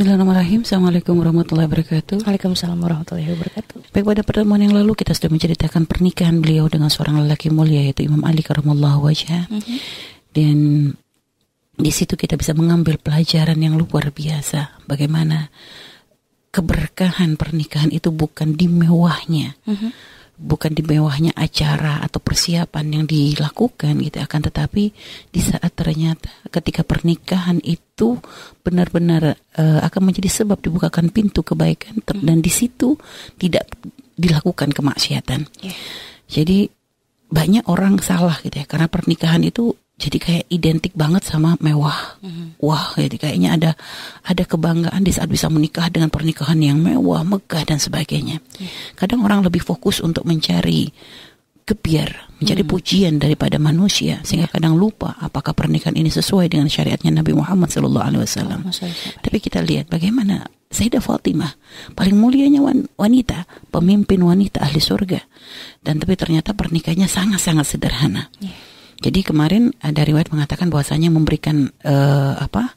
Bismillahirrahmanirrahim. 0.00 0.64
Assalamualaikum 0.64 1.12
warahmatullahi 1.20 1.68
wabarakatuh. 1.68 2.24
Waalaikumsalam 2.24 2.80
warahmatullahi 2.80 3.36
wabarakatuh. 3.36 3.92
Baik 3.92 4.04
pada 4.08 4.24
pertemuan 4.24 4.64
yang 4.64 4.72
lalu 4.72 4.96
kita 4.96 5.12
sudah 5.12 5.28
menceritakan 5.28 5.84
pernikahan 5.84 6.40
beliau 6.40 6.72
dengan 6.72 6.88
seorang 6.88 7.20
lelaki 7.20 7.52
mulia 7.52 7.84
yaitu 7.84 8.08
Imam 8.08 8.24
Ali 8.24 8.40
karamallahu 8.40 9.04
wajah. 9.04 9.44
Mm-hmm. 9.52 9.78
Dan 10.32 10.56
di 11.76 11.92
situ 11.92 12.16
kita 12.16 12.40
bisa 12.40 12.56
mengambil 12.56 12.96
pelajaran 12.96 13.60
yang 13.60 13.76
luar 13.76 14.08
biasa 14.08 14.80
bagaimana 14.88 15.52
keberkahan 16.48 17.36
pernikahan 17.36 17.92
itu 17.92 18.08
bukan 18.08 18.56
di 18.56 18.72
mewahnya. 18.72 19.52
Mm-hmm 19.68 20.19
bukan 20.40 20.72
di 20.72 20.80
mewahnya 20.80 21.36
acara 21.36 22.00
atau 22.00 22.16
persiapan 22.16 22.86
yang 22.96 23.04
dilakukan 23.04 24.00
gitu 24.00 24.24
akan 24.24 24.40
tetapi 24.48 24.88
di 25.28 25.40
saat 25.44 25.76
ternyata 25.76 26.32
ketika 26.48 26.80
pernikahan 26.80 27.60
itu 27.60 28.16
benar-benar 28.64 29.36
uh, 29.60 29.80
akan 29.84 30.02
menjadi 30.08 30.42
sebab 30.42 30.64
dibukakan 30.64 31.12
pintu 31.12 31.44
kebaikan 31.44 32.00
hmm. 32.00 32.24
dan 32.24 32.40
di 32.40 32.48
situ 32.48 32.96
tidak 33.36 33.68
dilakukan 34.16 34.72
kemaksiatan. 34.72 35.44
Yeah. 35.60 35.76
Jadi 36.24 36.72
banyak 37.30 37.68
orang 37.68 38.00
salah 38.00 38.40
gitu 38.40 38.58
ya 38.58 38.66
karena 38.66 38.88
pernikahan 38.88 39.44
itu 39.44 39.76
jadi 40.00 40.16
kayak 40.16 40.44
identik 40.48 40.96
banget 40.96 41.28
sama 41.28 41.60
mewah. 41.60 42.16
Mm-hmm. 42.24 42.56
Wah, 42.64 42.96
jadi 42.96 43.16
kayaknya 43.20 43.48
ada 43.52 43.70
ada 44.24 44.42
kebanggaan 44.48 45.04
di 45.04 45.12
saat 45.12 45.28
bisa 45.28 45.52
menikah 45.52 45.92
dengan 45.92 46.08
pernikahan 46.08 46.56
yang 46.56 46.80
mewah, 46.80 47.20
megah 47.20 47.68
dan 47.68 47.76
sebagainya. 47.76 48.40
Yeah. 48.56 48.72
Kadang 48.96 49.20
orang 49.20 49.44
lebih 49.44 49.60
fokus 49.60 50.00
untuk 50.00 50.24
mencari 50.24 50.88
gebiar, 51.68 52.32
mencari 52.40 52.64
mm-hmm. 52.64 52.72
pujian 52.72 53.14
daripada 53.20 53.60
manusia 53.60 54.24
sehingga 54.24 54.48
yeah. 54.48 54.56
kadang 54.56 54.80
lupa 54.80 55.20
apakah 55.20 55.52
pernikahan 55.52 55.94
ini 56.00 56.08
sesuai 56.08 56.48
dengan 56.48 56.72
syariatnya 56.72 57.12
Nabi 57.20 57.36
Muhammad 57.36 57.68
SAW. 57.68 58.24
Tapi 59.20 59.36
kita 59.36 59.60
lihat 59.60 59.92
bagaimana 59.92 60.48
Sayyidah 60.70 61.02
Fatimah, 61.02 61.50
paling 61.98 62.14
mulianya 62.14 62.62
wanita, 62.94 63.44
pemimpin 63.68 64.22
wanita 64.22 64.64
ahli 64.64 64.80
surga. 64.80 65.20
Dan 65.82 65.98
tapi 66.00 66.14
ternyata 66.14 66.56
pernikahannya 66.56 67.10
sangat-sangat 67.10 67.66
sederhana. 67.68 68.32
Yeah 68.40 68.69
jadi 69.00 69.20
kemarin 69.24 69.72
ada 69.80 70.04
riwayat 70.04 70.28
mengatakan 70.28 70.68
bahwasanya 70.68 71.08
memberikan 71.12 71.72
uh, 71.84 72.36
apa? 72.38 72.76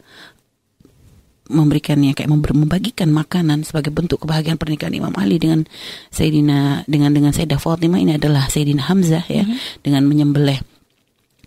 memberikannya 1.43 2.15
kayak 2.15 2.31
membagikan 2.31 3.11
makanan 3.11 3.67
sebagai 3.67 3.91
bentuk 3.91 4.23
kebahagiaan 4.23 4.55
pernikahan 4.55 4.95
Imam 4.95 5.11
Ali 5.19 5.37
dengan 5.37 5.67
Sayyidina 6.09 6.87
dengan 6.87 7.11
dengan 7.11 7.35
Sayyidah 7.35 7.59
Fatimah 7.59 7.99
ini 7.99 8.15
adalah 8.15 8.47
Sayyidina 8.47 8.87
Hamzah 8.87 9.27
ya 9.27 9.43
mm 9.43 9.51
-hmm. 9.51 9.59
dengan 9.83 10.01
menyembelih 10.07 10.63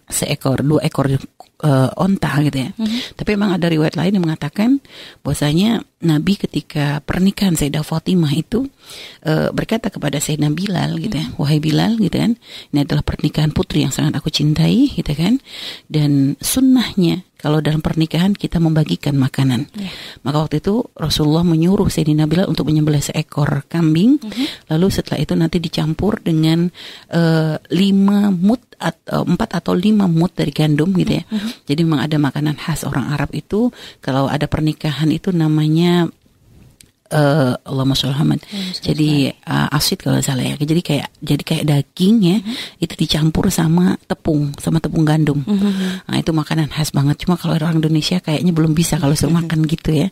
seekor 0.06 0.62
dua 0.62 0.84
ekor 0.86 1.10
uh, 1.10 1.90
onta 1.98 2.30
gitu 2.44 2.58
ya. 2.68 2.70
Mm-hmm. 2.74 3.00
Tapi 3.18 3.28
memang 3.34 3.50
ada 3.56 3.66
riwayat 3.66 3.94
lain 3.98 4.12
yang 4.18 4.24
mengatakan 4.24 4.78
bahwasanya 5.24 5.82
Nabi 5.96 6.36
ketika 6.36 7.00
pernikahan 7.00 7.56
Sayyidah 7.56 7.80
Fatimah 7.80 8.28
itu 8.36 8.68
uh, 9.24 9.48
berkata 9.56 9.88
kepada 9.88 10.20
Sayyidina 10.20 10.52
Bilal 10.52 11.00
gitu 11.00 11.16
ya, 11.16 11.26
wahai 11.40 11.56
Bilal 11.56 11.96
gitu 11.96 12.20
kan, 12.20 12.36
ini 12.72 12.78
adalah 12.84 13.00
pernikahan 13.00 13.48
putri 13.48 13.80
yang 13.80 13.94
sangat 13.96 14.20
aku 14.20 14.28
cintai 14.28 14.92
gitu 14.92 15.12
kan. 15.16 15.40
Dan 15.88 16.36
sunnahnya 16.36 17.24
kalau 17.36 17.60
dalam 17.60 17.84
pernikahan 17.84 18.32
kita 18.32 18.56
membagikan 18.58 19.14
makanan. 19.14 19.68
Yeah. 19.76 19.92
Maka 20.24 20.36
waktu 20.48 20.56
itu 20.64 20.82
Rasulullah 20.96 21.44
menyuruh 21.44 21.86
Sayyidina 21.86 22.24
Bilal 22.24 22.48
untuk 22.48 22.66
menyembelih 22.68 23.04
seekor 23.04 23.68
kambing. 23.68 24.18
Mm-hmm. 24.18 24.72
Lalu 24.72 24.86
setelah 24.88 25.18
itu 25.20 25.32
nanti 25.36 25.60
dicampur 25.60 26.24
dengan 26.24 26.66
uh, 27.12 27.56
lima 27.70 28.32
mut 28.32 28.64
atau 28.76 29.24
empat 29.24 29.62
atau 29.62 29.72
lima 29.72 30.04
mut 30.08 30.32
dari 30.32 30.52
gandum 30.52 30.90
gitu 30.96 31.22
ya. 31.22 31.24
Mm-hmm. 31.28 31.52
Jadi 31.68 31.80
memang 31.84 32.00
ada 32.08 32.16
makanan 32.16 32.56
khas 32.56 32.82
orang 32.88 33.14
Arab 33.14 33.30
itu 33.36 33.68
kalau 34.00 34.26
ada 34.26 34.48
pernikahan 34.48 35.12
itu 35.12 35.30
namanya 35.30 35.85
yeah 35.86 36.08
uh, 37.10 37.54
Allah 37.62 37.84
Muhammad. 37.86 38.42
jadi 38.82 39.34
uh, 39.46 39.76
asid 39.76 40.02
kalau 40.02 40.18
salah 40.18 40.42
ya. 40.42 40.54
Jadi 40.58 40.82
kayak 40.82 41.08
jadi 41.22 41.42
kayak 41.42 41.64
daging 41.68 42.16
ya, 42.22 42.38
mm-hmm. 42.42 42.82
itu 42.82 42.94
dicampur 42.98 43.46
sama 43.52 43.94
tepung, 44.10 44.50
sama 44.58 44.82
tepung 44.82 45.06
gandum. 45.06 45.44
Mm-hmm. 45.44 46.10
Nah, 46.10 46.16
itu 46.18 46.30
makanan 46.34 46.68
khas 46.72 46.90
banget. 46.90 47.22
Cuma 47.22 47.38
kalau 47.38 47.54
orang 47.54 47.78
Indonesia 47.78 48.18
kayaknya 48.18 48.50
belum 48.50 48.72
bisa 48.74 48.98
kalau 48.98 49.14
mm-hmm. 49.14 49.36
makan 49.36 49.58
gitu 49.68 49.90
ya. 49.92 50.08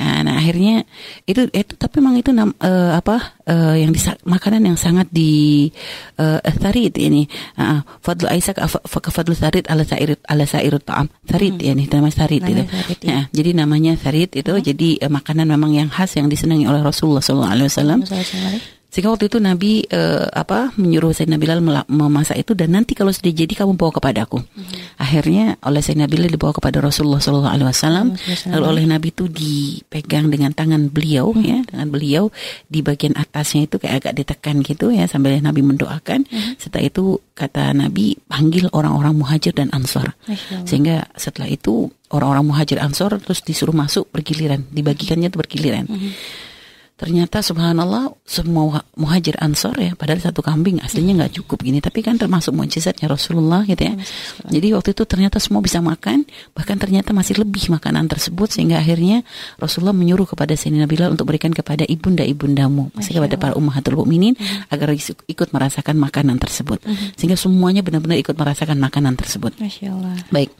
Nah, 0.00 0.18
nah 0.24 0.34
akhirnya 0.40 0.86
itu 1.28 1.50
itu 1.52 1.72
tapi 1.76 2.00
memang 2.00 2.16
itu 2.22 2.30
nam, 2.32 2.56
uh, 2.62 2.96
apa 2.96 3.40
uh, 3.44 3.76
yang 3.76 3.92
disa- 3.92 4.20
makanan 4.24 4.64
yang 4.64 4.78
sangat 4.78 5.10
di 5.12 5.68
uh, 6.16 6.40
tarid 6.40 6.96
ini. 6.96 7.26
Uh, 7.58 7.84
fadlu 8.00 8.30
aisak 8.30 8.56
fadlu 8.88 9.34
tarid 9.36 9.66
ala 9.68 9.84
sairit 9.84 10.22
ala 10.24 10.46
sairut 10.46 10.86
ta'am. 10.86 11.10
Tarid 11.26 11.60
mm-hmm. 11.60 11.66
ya 11.68 11.72
nih 11.76 11.86
namanya 11.90 12.16
tarid 12.16 12.42
itu. 12.46 12.62
Ya. 13.04 13.10
Nah, 13.10 13.24
jadi 13.34 13.50
namanya 13.52 13.92
tarid 13.98 14.30
itu 14.32 14.48
mm-hmm. 14.48 14.66
jadi 14.72 14.88
uh, 15.04 15.12
makanan 15.12 15.46
memang 15.50 15.74
yang 15.74 15.90
khas 15.90 16.16
yang 16.16 16.29
disenangi 16.30 16.64
oleh 16.70 16.80
Rasulullah 16.80 17.20
SAW. 17.20 18.79
Sehingga 18.90 19.14
waktu 19.14 19.30
itu 19.30 19.38
Nabi 19.38 19.86
uh, 19.86 20.26
apa 20.34 20.74
menyuruh 20.74 21.14
Sayyidina 21.14 21.38
Bilal 21.38 21.62
memasak 21.86 22.42
itu 22.42 22.58
dan 22.58 22.74
nanti 22.74 22.98
kalau 22.98 23.14
sudah 23.14 23.30
jadi 23.30 23.54
kamu 23.54 23.78
bawa 23.78 23.94
kepadaku. 23.94 24.42
Hmm. 24.42 24.66
Akhirnya 24.98 25.54
oleh 25.62 25.78
Sayyidina 25.78 26.10
Bilal 26.10 26.26
dibawa 26.26 26.50
kepada 26.50 26.82
Rasulullah 26.82 27.22
Sallallahu 27.22 27.54
Alaihi 27.54 27.68
Wasallam. 27.70 28.06
Lalu 28.50 28.64
oleh 28.66 28.84
Nabi 28.90 29.14
itu 29.14 29.30
dipegang 29.30 30.26
dengan 30.26 30.50
tangan 30.50 30.90
beliau 30.90 31.30
hmm. 31.30 31.46
ya, 31.46 31.58
dengan 31.70 31.86
beliau 31.86 32.34
di 32.66 32.82
bagian 32.82 33.14
atasnya 33.14 33.70
itu 33.70 33.78
kayak 33.78 34.04
agak 34.04 34.14
ditekan 34.18 34.58
gitu 34.66 34.90
ya 34.90 35.06
sambil 35.06 35.38
Nabi 35.38 35.62
mendoakan. 35.62 36.26
Hmm. 36.26 36.58
Setelah 36.58 36.90
itu 36.90 37.22
kata 37.38 37.70
Nabi 37.70 38.18
panggil 38.26 38.66
orang-orang 38.74 39.14
muhajir 39.14 39.54
dan 39.54 39.70
ansor. 39.70 40.18
Sehingga 40.66 41.06
setelah 41.14 41.46
itu 41.46 41.88
orang-orang 42.10 42.42
muhajir 42.42 42.82
ansor 42.82 43.14
terus 43.22 43.46
disuruh 43.46 43.72
masuk 43.72 44.10
bergiliran, 44.10 44.66
dibagikannya 44.74 45.30
itu 45.30 45.38
bergiliran. 45.38 45.86
Hmm. 45.86 46.10
Ternyata 47.00 47.40
subhanallah 47.40 48.12
semua 48.28 48.84
muhajir 48.92 49.32
ansor 49.40 49.72
ya 49.80 49.96
padahal 49.96 50.20
satu 50.20 50.44
kambing 50.44 50.84
aslinya 50.84 51.24
nggak 51.24 51.40
cukup 51.40 51.64
gini 51.64 51.80
tapi 51.80 52.04
kan 52.04 52.20
termasuk 52.20 52.52
mujizatnya 52.52 53.08
Rasulullah 53.08 53.64
gitu 53.64 53.88
ya. 53.88 53.96
Jadi 54.52 54.76
waktu 54.76 54.92
itu 54.92 55.08
ternyata 55.08 55.40
semua 55.40 55.64
bisa 55.64 55.80
makan 55.80 56.28
bahkan 56.52 56.76
ternyata 56.76 57.16
masih 57.16 57.40
lebih 57.40 57.72
makanan 57.72 58.04
tersebut 58.04 58.52
sehingga 58.52 58.84
akhirnya 58.84 59.24
Rasulullah 59.56 59.96
menyuruh 59.96 60.28
kepada 60.28 60.52
Sayyidina 60.52 60.84
Bilal 60.84 61.16
untuk 61.16 61.32
berikan 61.32 61.56
kepada 61.56 61.88
ibunda-ibundamu 61.88 62.92
masih 62.92 63.16
kepada 63.16 63.40
para 63.40 63.52
ummahatul 63.56 63.96
mukminin 64.04 64.36
hmm. 64.36 64.68
agar 64.68 64.92
ikut 65.24 65.48
merasakan 65.56 65.96
makanan 65.96 66.36
tersebut. 66.36 66.84
Hmm. 66.84 67.16
Sehingga 67.16 67.40
semuanya 67.40 67.80
benar-benar 67.80 68.20
ikut 68.20 68.36
merasakan 68.36 68.76
makanan 68.76 69.16
tersebut. 69.16 69.56
Baik. 70.28 70.52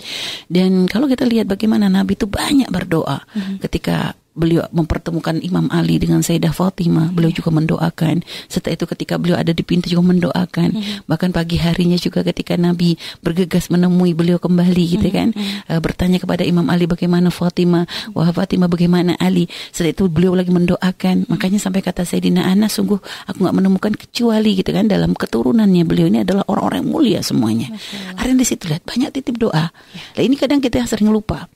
Dan 0.48 0.88
kalau 0.88 1.04
kita 1.04 1.28
lihat 1.28 1.44
bagaimana 1.44 1.92
Nabi 1.92 2.16
itu 2.16 2.24
banyak 2.24 2.72
berdoa 2.72 3.28
hmm. 3.28 3.60
ketika 3.60 4.16
beliau 4.30 4.62
mempertemukan 4.70 5.42
Imam 5.42 5.66
Ali 5.74 5.98
dengan 5.98 6.22
Sayyidah 6.22 6.54
Fatimah, 6.54 7.10
beliau 7.10 7.34
juga 7.34 7.50
mendoakan. 7.50 8.22
Setelah 8.46 8.78
itu 8.78 8.86
ketika 8.86 9.18
beliau 9.18 9.36
ada 9.36 9.50
di 9.50 9.66
pintu 9.66 9.91
juga 9.91 10.14
mendoakan. 10.14 10.70
Mm-hmm. 10.70 11.10
Bahkan 11.10 11.30
pagi 11.34 11.58
harinya 11.58 11.98
juga 11.98 12.22
ketika 12.22 12.54
Nabi 12.54 12.94
bergegas 13.20 13.69
menemui 13.74 14.14
beliau 14.14 14.38
kembali 14.38 14.84
gitu 14.98 15.08
mhm, 15.10 15.14
kan, 15.14 15.28
mm-hmm. 15.34 15.70
uh, 15.70 15.80
bertanya 15.82 16.19
kepada 16.22 16.46
Imam 16.46 16.64
Ali 16.70 16.86
bagaimana 16.86 17.28
Fatimah, 17.34 17.84
wah 18.14 18.30
Fatimah 18.30 18.70
bagaimana 18.70 19.19
Ali. 19.19 19.50
Setelah 19.74 19.92
itu 19.98 20.04
beliau 20.06 20.38
lagi 20.38 20.54
mendoakan. 20.54 21.26
Makanya 21.26 21.58
sampai 21.58 21.82
kata 21.82 22.06
Sayyidina 22.06 22.46
Anas 22.46 22.78
sungguh 22.78 23.02
aku 23.26 23.38
nggak 23.42 23.56
menemukan 23.56 23.92
kecuali 23.98 24.54
gitu 24.54 24.70
kan 24.70 24.86
dalam 24.86 25.12
keturunannya 25.12 25.82
beliau 25.82 26.06
ini 26.06 26.22
adalah 26.22 26.46
orang-orang 26.46 26.86
mulia 26.86 27.20
semuanya. 27.20 27.74
Akhirnya 28.14 28.40
di 28.40 28.46
situ 28.46 28.70
lihat 28.70 28.86
banyak 28.86 29.10
titip 29.10 29.36
doa. 29.36 29.74
Yeah. 29.74 30.14
Nah 30.16 30.22
ini 30.22 30.34
kadang 30.38 30.62
kita 30.62 30.86
sering 30.86 31.10
lupa. 31.10 31.50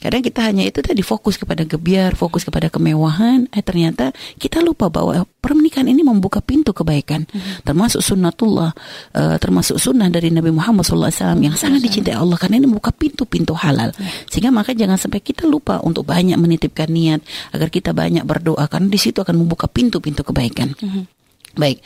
Kadang 0.00 0.24
kita 0.24 0.40
hanya 0.48 0.64
itu 0.64 0.80
tadi 0.80 1.04
fokus 1.04 1.36
kepada 1.36 1.68
gebiar, 1.68 2.16
fokus 2.16 2.48
kepada 2.48 2.72
kemewahan, 2.72 3.52
eh 3.52 3.60
ternyata 3.60 4.16
kita 4.40 4.64
lupa 4.64 4.88
bahwa 4.88 5.28
pernikahan 5.44 5.92
ini 5.92 6.00
membuka 6.00 6.40
pintu 6.40 6.72
kebaikan, 6.72 7.28
hmm. 7.28 7.68
termasuk 7.68 8.00
sunnatullah, 8.00 8.72
uh, 9.12 9.36
termasuk 9.36 9.76
sunnah 9.76 10.08
dari 10.08 10.32
Nabi 10.32 10.56
Muhammad 10.56 10.88
SAW 10.88 11.12
yang 11.44 11.52
sangat 11.52 11.84
dicintai 11.84 12.16
Allah 12.16 12.40
karena 12.40 12.64
ini 12.64 12.72
membuka 12.72 12.96
pintu-pintu 12.96 13.52
halal. 13.52 13.92
Ya. 13.92 14.08
Sehingga 14.32 14.48
maka 14.48 14.72
jangan 14.72 14.96
sampai 14.96 15.20
kita 15.20 15.44
lupa 15.44 15.84
untuk 15.84 16.08
banyak 16.08 16.40
menitipkan 16.40 16.88
niat 16.88 17.20
agar 17.52 17.68
kita 17.68 17.92
banyak 17.92 18.24
berdoa 18.24 18.64
karena 18.72 18.88
di 18.88 18.96
situ 18.96 19.20
akan 19.20 19.36
membuka 19.36 19.68
pintu-pintu 19.68 20.24
kebaikan. 20.24 20.72
Hmm. 20.80 21.04
Baik, 21.50 21.82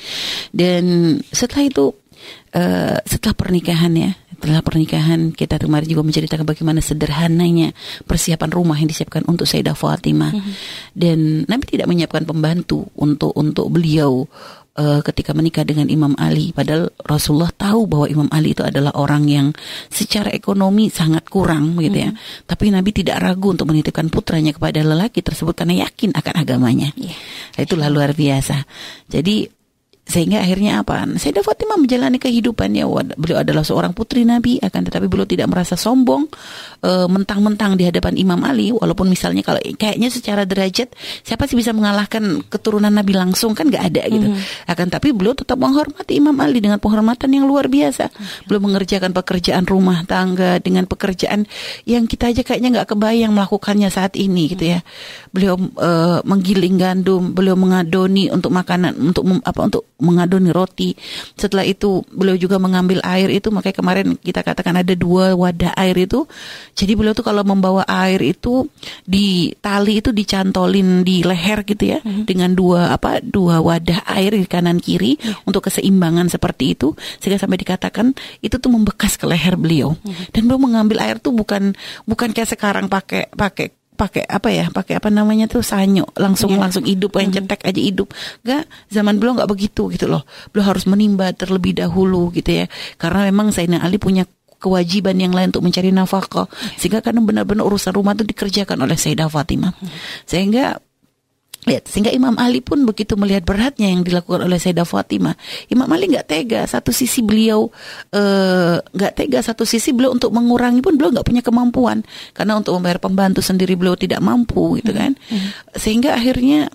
dan 0.52 0.84
setelah 1.32 1.64
itu 1.64 1.96
uh, 2.52 2.99
setelah 3.08 3.32
pernikahan 3.32 3.93
ya 3.96 4.12
setelah 4.44 4.61
pernikahan 4.61 5.32
kita 5.32 5.56
kemarin 5.56 5.88
juga 5.88 6.05
menceritakan 6.05 6.44
bagaimana 6.44 6.85
sederhananya 6.85 7.73
persiapan 8.05 8.52
rumah 8.52 8.76
yang 8.76 8.93
disiapkan 8.93 9.25
untuk 9.25 9.49
Sayyidah 9.49 9.73
Fatimah 9.73 10.37
mm-hmm. 10.37 10.55
dan 10.93 11.49
Nabi 11.49 11.64
tidak 11.64 11.88
menyiapkan 11.88 12.29
pembantu 12.29 12.93
untuk 12.93 13.32
untuk 13.41 13.73
beliau 13.73 14.29
uh, 14.76 15.00
ketika 15.00 15.32
menikah 15.32 15.64
dengan 15.64 15.88
Imam 15.88 16.12
Ali 16.20 16.52
padahal 16.52 16.93
Rasulullah 17.08 17.56
tahu 17.56 17.88
bahwa 17.88 18.05
Imam 18.05 18.29
Ali 18.29 18.52
itu 18.52 18.61
adalah 18.61 18.93
orang 19.00 19.25
yang 19.32 19.49
secara 19.88 20.29
ekonomi 20.29 20.93
sangat 20.93 21.25
kurang 21.32 21.81
gitu 21.81 22.05
ya 22.05 22.12
mm-hmm. 22.12 22.44
tapi 22.44 22.69
Nabi 22.69 22.93
tidak 22.93 23.25
ragu 23.25 23.56
untuk 23.56 23.73
menitipkan 23.73 24.12
putranya 24.12 24.52
kepada 24.52 24.85
lelaki 24.85 25.25
tersebut 25.25 25.56
karena 25.56 25.88
yakin 25.88 26.12
akan 26.12 26.35
agamanya 26.37 26.93
yeah. 27.00 27.17
itulah 27.56 27.88
luar 27.88 28.12
biasa 28.12 28.69
jadi 29.08 29.63
sehingga 30.04 30.44
akhirnya 30.44 30.84
apa? 30.84 31.08
Sayyidah 31.16 31.40
Fatimah 31.40 31.80
menjalani 31.80 32.20
kehidupannya. 32.20 32.84
Beliau 33.16 33.40
adalah 33.40 33.64
seorang 33.64 33.96
putri 33.96 34.28
Nabi, 34.28 34.60
akan 34.60 34.80
tetapi 34.84 35.08
beliau 35.08 35.24
tidak 35.24 35.48
merasa 35.48 35.80
sombong 35.80 36.28
e, 36.84 37.08
mentang-mentang 37.08 37.80
di 37.80 37.88
hadapan 37.88 38.20
Imam 38.20 38.36
Ali. 38.44 38.68
Walaupun 38.68 39.08
misalnya 39.08 39.40
kalau 39.40 39.64
kayaknya 39.64 40.12
secara 40.12 40.44
derajat 40.44 40.92
siapa 41.24 41.48
sih 41.48 41.56
bisa 41.56 41.72
mengalahkan 41.72 42.44
keturunan 42.52 42.92
Nabi 42.92 43.16
langsung 43.16 43.56
kan 43.56 43.72
nggak 43.72 43.84
ada 43.96 44.02
gitu. 44.12 44.28
Mm-hmm. 44.28 44.68
Akan 44.68 44.92
tapi 44.92 45.16
beliau 45.16 45.32
tetap 45.32 45.56
menghormati 45.56 46.20
Imam 46.20 46.36
Ali 46.36 46.60
dengan 46.60 46.76
penghormatan 46.84 47.32
yang 47.32 47.48
luar 47.48 47.72
biasa. 47.72 48.12
Mm-hmm. 48.12 48.44
Beliau 48.44 48.60
mengerjakan 48.60 49.10
pekerjaan 49.16 49.64
rumah 49.64 50.04
tangga 50.04 50.60
dengan 50.60 50.84
pekerjaan 50.84 51.48
yang 51.88 52.04
kita 52.04 52.28
aja 52.28 52.44
kayaknya 52.44 52.76
nggak 52.76 52.92
kebayang 52.92 53.32
melakukannya 53.32 53.88
saat 53.88 54.20
ini 54.20 54.52
gitu 54.52 54.68
ya. 54.68 54.84
Beliau 55.32 55.56
e, 55.56 55.90
menggiling 56.28 56.76
gandum, 56.76 57.32
beliau 57.32 57.56
mengadoni 57.56 58.28
untuk 58.28 58.52
makanan 58.52 59.00
untuk 59.00 59.24
apa 59.40 59.60
untuk 59.64 59.94
mengadoni 60.02 60.50
roti. 60.50 60.99
Setelah 61.38 61.62
itu 61.62 62.02
beliau 62.11 62.35
juga 62.35 62.58
mengambil 62.58 62.99
air 63.06 63.31
itu 63.31 63.49
makanya 63.55 63.76
kemarin 63.79 64.06
kita 64.19 64.43
katakan 64.43 64.82
ada 64.82 64.94
dua 64.99 65.38
wadah 65.38 65.70
air 65.79 65.94
itu. 65.94 66.26
Jadi 66.75 66.93
beliau 66.99 67.14
tuh 67.14 67.23
kalau 67.23 67.46
membawa 67.46 67.87
air 67.87 68.19
itu 68.23 68.67
di 69.06 69.55
tali 69.62 70.02
itu 70.02 70.11
dicantolin 70.11 71.06
di 71.06 71.23
leher 71.23 71.62
gitu 71.62 71.85
ya 71.94 71.99
hmm. 72.02 72.26
dengan 72.26 72.50
dua 72.52 72.91
apa 72.91 73.23
dua 73.23 73.62
wadah 73.62 74.02
air 74.19 74.35
di 74.35 74.46
kanan 74.50 74.82
kiri 74.82 75.14
hmm. 75.14 75.46
untuk 75.46 75.70
keseimbangan 75.70 76.26
seperti 76.26 76.75
itu 76.75 76.99
sehingga 77.23 77.38
sampai 77.38 77.58
dikatakan 77.62 78.11
itu 78.43 78.58
tuh 78.58 78.70
membekas 78.75 79.14
ke 79.14 79.31
leher 79.31 79.55
beliau. 79.55 79.94
Hmm. 79.94 80.26
Dan 80.35 80.50
beliau 80.50 80.61
mengambil 80.61 81.06
air 81.06 81.23
tuh 81.23 81.31
bukan 81.31 81.70
bukan 82.02 82.35
kayak 82.35 82.50
sekarang 82.50 82.91
pakai 82.91 83.31
pakai 83.31 83.83
pakai 83.94 84.26
apa 84.26 84.50
ya 84.50 84.67
pakai 84.70 84.99
apa 84.99 85.08
namanya 85.08 85.46
tuh 85.46 85.62
sanyo. 85.62 86.06
Langsung 86.19 86.55
yeah. 86.55 86.62
langsung 86.62 86.85
hidup 86.85 87.14
yang 87.19 87.31
cetek 87.31 87.62
aja 87.62 87.81
hidup. 87.81 88.11
Gak 88.43 88.67
zaman 88.91 89.19
belum 89.23 89.41
nggak 89.41 89.50
begitu 89.50 89.88
gitu 89.94 90.11
loh. 90.11 90.26
Belum 90.50 90.67
harus 90.67 90.85
menimba 90.91 91.31
terlebih 91.32 91.79
dahulu 91.79 92.35
gitu 92.35 92.64
ya. 92.64 92.67
Karena 92.99 93.31
memang 93.31 93.55
Sayyidina 93.55 93.82
Ali 93.82 93.96
punya 94.02 94.26
kewajiban 94.58 95.20
yang 95.20 95.37
lain 95.37 95.52
untuk 95.52 95.64
mencari 95.64 95.93
nafkah. 95.93 96.49
Sehingga 96.81 97.05
kadang 97.05 97.29
benar-benar 97.29 97.69
urusan 97.69 97.93
rumah 97.93 98.17
itu 98.17 98.25
dikerjakan 98.25 98.81
oleh 98.81 98.96
Sayyidah 98.96 99.29
Fatimah. 99.29 99.76
Sehingga 100.25 100.81
Lihat, 101.64 101.88
sehingga 101.88 102.12
Imam 102.12 102.37
Ali 102.37 102.61
pun 102.61 102.84
begitu 102.84 103.16
melihat 103.16 103.49
beratnya 103.49 103.88
yang 103.88 104.05
dilakukan 104.05 104.44
oleh 104.44 104.61
Sayyidah 104.61 104.84
Fatimah. 104.84 105.32
Imam 105.72 105.88
Ali 105.88 106.12
nggak 106.12 106.28
tega. 106.28 106.61
Satu 106.69 106.93
sisi 106.93 107.25
beliau 107.25 107.72
eh, 108.12 108.76
nggak 108.84 109.12
uh, 109.12 109.16
tega, 109.16 109.40
satu 109.40 109.64
sisi 109.64 109.96
beliau 109.96 110.12
untuk 110.12 110.28
mengurangi 110.31 110.84
pun 110.84 111.00
beliau 111.00 111.16
nggak 111.16 111.25
punya 111.25 111.43
kemampuan 111.43 112.05
karena 112.37 112.61
untuk 112.61 112.76
membayar 112.76 113.00
pembantu 113.00 113.40
sendiri 113.40 113.81
beliau 113.81 113.96
tidak 113.96 114.20
mampu, 114.20 114.76
gitu 114.78 114.93
kan. 114.93 115.16
Hmm. 115.16 115.37
Hmm. 115.40 115.50
Sehingga 115.72 116.12
akhirnya 116.12 116.69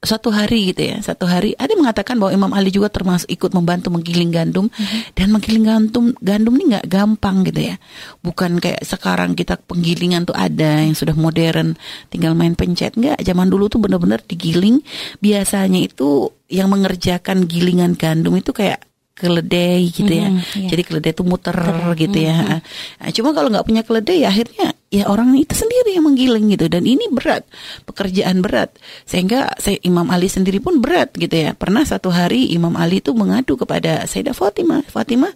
satu 0.00 0.32
hari 0.32 0.72
gitu 0.72 0.88
ya 0.88 0.96
satu 1.04 1.28
hari 1.28 1.52
ada 1.60 1.76
yang 1.76 1.84
mengatakan 1.84 2.16
bahwa 2.16 2.32
Imam 2.32 2.52
Ali 2.56 2.72
juga 2.72 2.88
termasuk 2.88 3.28
ikut 3.28 3.52
membantu 3.52 3.92
menggiling 3.92 4.32
gandum 4.32 4.72
mm-hmm. 4.72 5.12
dan 5.12 5.28
menggiling 5.28 5.64
gandum 5.68 6.04
gandum 6.24 6.56
ini 6.56 6.64
nggak 6.72 6.88
gampang 6.88 7.44
gitu 7.44 7.60
ya 7.68 7.76
bukan 8.24 8.56
kayak 8.56 8.80
sekarang 8.80 9.36
kita 9.36 9.60
penggilingan 9.60 10.24
tuh 10.24 10.32
ada 10.32 10.80
yang 10.80 10.96
sudah 10.96 11.12
modern 11.12 11.76
tinggal 12.08 12.32
main 12.32 12.56
pencet 12.56 12.96
nggak 12.96 13.20
zaman 13.20 13.52
dulu 13.52 13.68
tuh 13.68 13.76
benar-benar 13.76 14.24
digiling 14.24 14.80
biasanya 15.20 15.84
itu 15.84 16.32
yang 16.48 16.72
mengerjakan 16.72 17.44
gilingan 17.44 17.92
gandum 17.92 18.40
itu 18.40 18.56
kayak 18.56 18.80
keledai 19.20 19.84
gitu 19.92 20.08
ya. 20.08 20.32
Mm, 20.32 20.40
yeah. 20.40 20.70
Jadi 20.72 20.82
keledai 20.88 21.12
itu 21.12 21.24
muter 21.28 21.52
Ter, 21.52 21.76
gitu 22.08 22.18
mm, 22.18 22.24
ya. 22.24 22.36
Mm. 22.40 22.60
Nah, 23.04 23.10
cuma 23.12 23.30
kalau 23.36 23.48
nggak 23.52 23.66
punya 23.68 23.82
keledai 23.84 24.24
ya 24.24 24.32
akhirnya 24.32 24.72
ya 24.90 25.06
orang 25.06 25.38
itu 25.38 25.54
sendiri 25.54 25.94
yang 25.94 26.02
menggiling 26.02 26.50
gitu 26.50 26.66
dan 26.66 26.82
ini 26.82 27.06
berat 27.14 27.46
pekerjaan 27.86 28.42
berat 28.42 28.74
sehingga 29.06 29.54
saya 29.54 29.78
Imam 29.86 30.10
Ali 30.10 30.26
sendiri 30.26 30.58
pun 30.58 30.82
berat 30.82 31.14
gitu 31.14 31.30
ya. 31.30 31.54
Pernah 31.54 31.86
satu 31.86 32.10
hari 32.10 32.50
Imam 32.50 32.74
Ali 32.74 32.98
itu 32.98 33.14
mengadu 33.14 33.54
kepada 33.54 34.02
Sayyidah 34.02 34.34
Fatimah. 34.34 34.82
Fatimah 34.90 35.30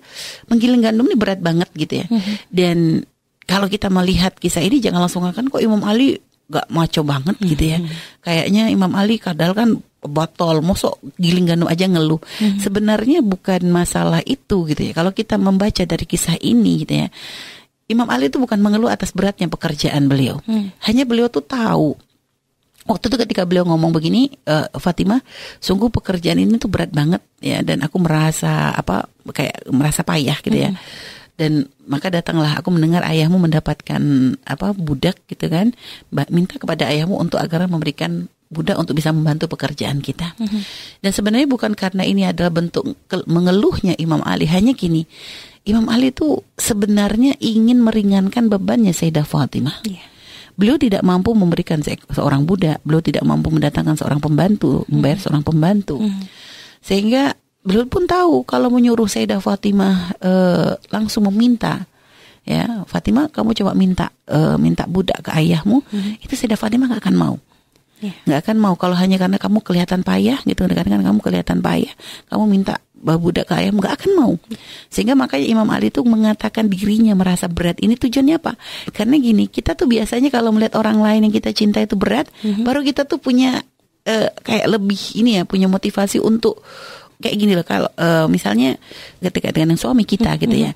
menggiling 0.50 0.82
gandum 0.82 1.06
ini 1.06 1.16
berat 1.16 1.38
banget 1.38 1.70
gitu 1.78 2.02
ya. 2.02 2.06
-hmm. 2.10 2.34
Dan 2.50 2.78
kalau 3.46 3.70
kita 3.70 3.86
melihat 3.94 4.34
kisah 4.34 4.60
ini 4.64 4.82
jangan 4.82 5.06
langsung 5.06 5.22
akan 5.22 5.46
kok 5.46 5.62
Imam 5.62 5.86
Ali 5.86 6.18
gak 6.50 6.68
maco 6.68 7.00
banget 7.06 7.36
gitu 7.40 7.64
ya. 7.64 7.78
Kayaknya 8.20 8.68
Imam 8.74 8.92
Ali 8.92 9.16
kadal 9.22 9.56
kan 9.56 9.80
botol, 10.04 10.60
mosok 10.60 11.00
giling 11.16 11.48
gandum 11.48 11.68
aja 11.68 11.88
ngeluh. 11.88 12.20
Hmm. 12.40 12.60
Sebenarnya 12.60 13.24
bukan 13.24 13.64
masalah 13.72 14.20
itu 14.24 14.68
gitu 14.68 14.82
ya. 14.84 14.92
Kalau 14.92 15.16
kita 15.16 15.40
membaca 15.40 15.80
dari 15.84 16.04
kisah 16.04 16.36
ini 16.40 16.84
gitu 16.84 16.94
ya. 17.04 17.08
Imam 17.84 18.08
Ali 18.08 18.32
itu 18.32 18.40
bukan 18.40 18.56
mengeluh 18.60 18.88
atas 18.88 19.12
beratnya 19.12 19.48
pekerjaan 19.48 20.08
beliau. 20.08 20.40
Hmm. 20.48 20.72
Hanya 20.84 21.04
beliau 21.04 21.28
tuh 21.28 21.44
tahu 21.44 21.98
Waktu 22.84 23.08
itu 23.08 23.16
ketika 23.16 23.48
beliau 23.48 23.64
ngomong 23.64 23.96
begini, 23.96 24.28
uh, 24.44 24.69
Fatimah, 24.76 25.25
sungguh 25.56 25.88
pekerjaan 25.88 26.36
ini 26.36 26.60
tuh 26.60 26.69
berat 26.69 26.92
banget 26.92 27.25
ya, 27.40 27.64
dan 27.64 27.81
aku 27.81 27.96
merasa 27.96 28.76
apa 28.76 29.08
kayak 29.32 29.72
merasa 29.72 30.04
payah 30.04 30.36
gitu 30.44 30.69
ya. 30.69 30.69
Hmm. 30.69 30.81
Dan 31.34 31.52
maka 31.88 32.12
datanglah 32.12 32.60
aku 32.60 32.69
mendengar 32.69 33.00
ayahmu 33.08 33.40
mendapatkan 33.40 34.02
apa 34.44 34.76
budak 34.76 35.16
gitu 35.32 35.48
kan, 35.48 35.72
minta 36.28 36.60
kepada 36.60 36.84
ayahmu 36.92 37.16
untuk 37.16 37.40
agar 37.40 37.64
memberikan 37.72 38.28
budak 38.52 38.76
untuk 38.76 38.94
bisa 38.94 39.10
membantu 39.10 39.50
pekerjaan 39.50 39.98
kita. 39.98 40.31
Mm-hmm. 40.38 40.62
Dan 41.02 41.10
sebenarnya 41.10 41.48
bukan 41.50 41.75
karena 41.75 42.06
ini 42.06 42.22
adalah 42.22 42.54
bentuk 42.54 42.86
mengeluhnya 43.26 43.98
Imam 43.98 44.22
Ali, 44.22 44.46
hanya 44.46 44.78
gini. 44.78 45.10
Imam 45.64 45.88
Ali 45.88 46.12
itu 46.12 46.44
sebenarnya 46.61 47.40
ingin 47.40 47.81
meringankan 47.81 48.52
bebannya 48.52 48.93
Sayyidah 48.93 49.25
Fatimah. 49.25 49.81
Yeah. 49.88 50.05
Beliau 50.55 50.78
tidak 50.78 51.02
mampu 51.02 51.34
memberikan 51.34 51.82
seorang 51.82 52.46
budak, 52.46 52.78
beliau 52.87 53.02
tidak 53.02 53.26
mampu 53.26 53.50
mendatangkan 53.50 53.99
seorang 53.99 54.22
pembantu, 54.22 54.87
membayar 54.87 55.19
seorang 55.19 55.43
pembantu. 55.43 55.99
Mm-hmm. 55.99 56.25
Sehingga 56.78 57.34
beliau 57.64 57.88
pun 57.88 58.05
tahu 58.05 58.44
kalau 58.44 58.69
menyuruh 58.69 59.08
Sayyidah 59.08 59.40
Fatimah 59.40 60.20
uh, 60.20 60.76
langsung 60.93 61.26
meminta 61.32 61.88
ya 62.44 62.84
Fatimah 62.84 63.32
kamu 63.32 63.56
coba 63.56 63.72
minta 63.72 64.12
uh, 64.28 64.60
minta 64.60 64.84
budak 64.84 65.25
ke 65.25 65.32
ayahmu 65.32 65.81
mm-hmm. 65.81 66.20
itu 66.20 66.37
Sayyidah 66.37 66.60
Fatimah 66.60 66.93
gak 66.93 67.08
akan 67.08 67.17
mau 67.17 67.34
yeah. 68.05 68.17
nggak 68.28 68.40
akan 68.44 68.56
mau 68.60 68.75
kalau 68.76 68.93
hanya 69.00 69.17
karena 69.17 69.40
kamu 69.40 69.64
kelihatan 69.64 70.05
payah 70.05 70.44
gitu 70.44 70.69
kan 70.69 70.84
kamu 70.84 71.20
kelihatan 71.25 71.64
payah 71.64 71.93
kamu 72.28 72.44
minta 72.44 72.84
budak 73.04 73.52
ke 73.52 73.54
ayam 73.60 73.76
nggak 73.76 74.00
akan 74.00 74.10
mau. 74.16 74.32
Sehingga 74.88 75.12
makanya 75.12 75.44
Imam 75.44 75.68
Ali 75.68 75.92
tuh 75.92 76.08
mengatakan 76.08 76.72
dirinya 76.72 77.12
merasa 77.12 77.44
berat. 77.52 77.76
Ini 77.84 78.00
tujuannya 78.00 78.36
apa? 78.40 78.56
Karena 78.96 79.20
gini 79.20 79.52
kita 79.52 79.76
tuh 79.76 79.84
biasanya 79.84 80.32
kalau 80.32 80.50
melihat 80.56 80.80
orang 80.80 81.04
lain 81.04 81.28
yang 81.28 81.34
kita 81.34 81.52
cinta 81.52 81.84
itu 81.84 81.94
berat 81.94 82.32
mm 82.40 82.50
-hmm. 82.50 82.64
baru 82.64 82.80
kita 82.80 83.04
tuh 83.04 83.20
punya 83.20 83.60
uh, 84.08 84.28
kayak 84.40 84.66
lebih 84.68 85.00
ini 85.20 85.40
ya 85.40 85.42
punya 85.44 85.68
motivasi 85.68 86.20
untuk 86.20 86.64
kayak 87.20 87.37
gini 87.37 87.52
loh 87.55 87.66
kalau 87.66 87.90
uh, 87.96 88.26
misalnya 88.26 88.76
ketika 89.20 89.50
dengan 89.55 89.77
suami 89.79 90.05
kita 90.05 90.36
gitu 90.38 90.55
ya 90.55 90.70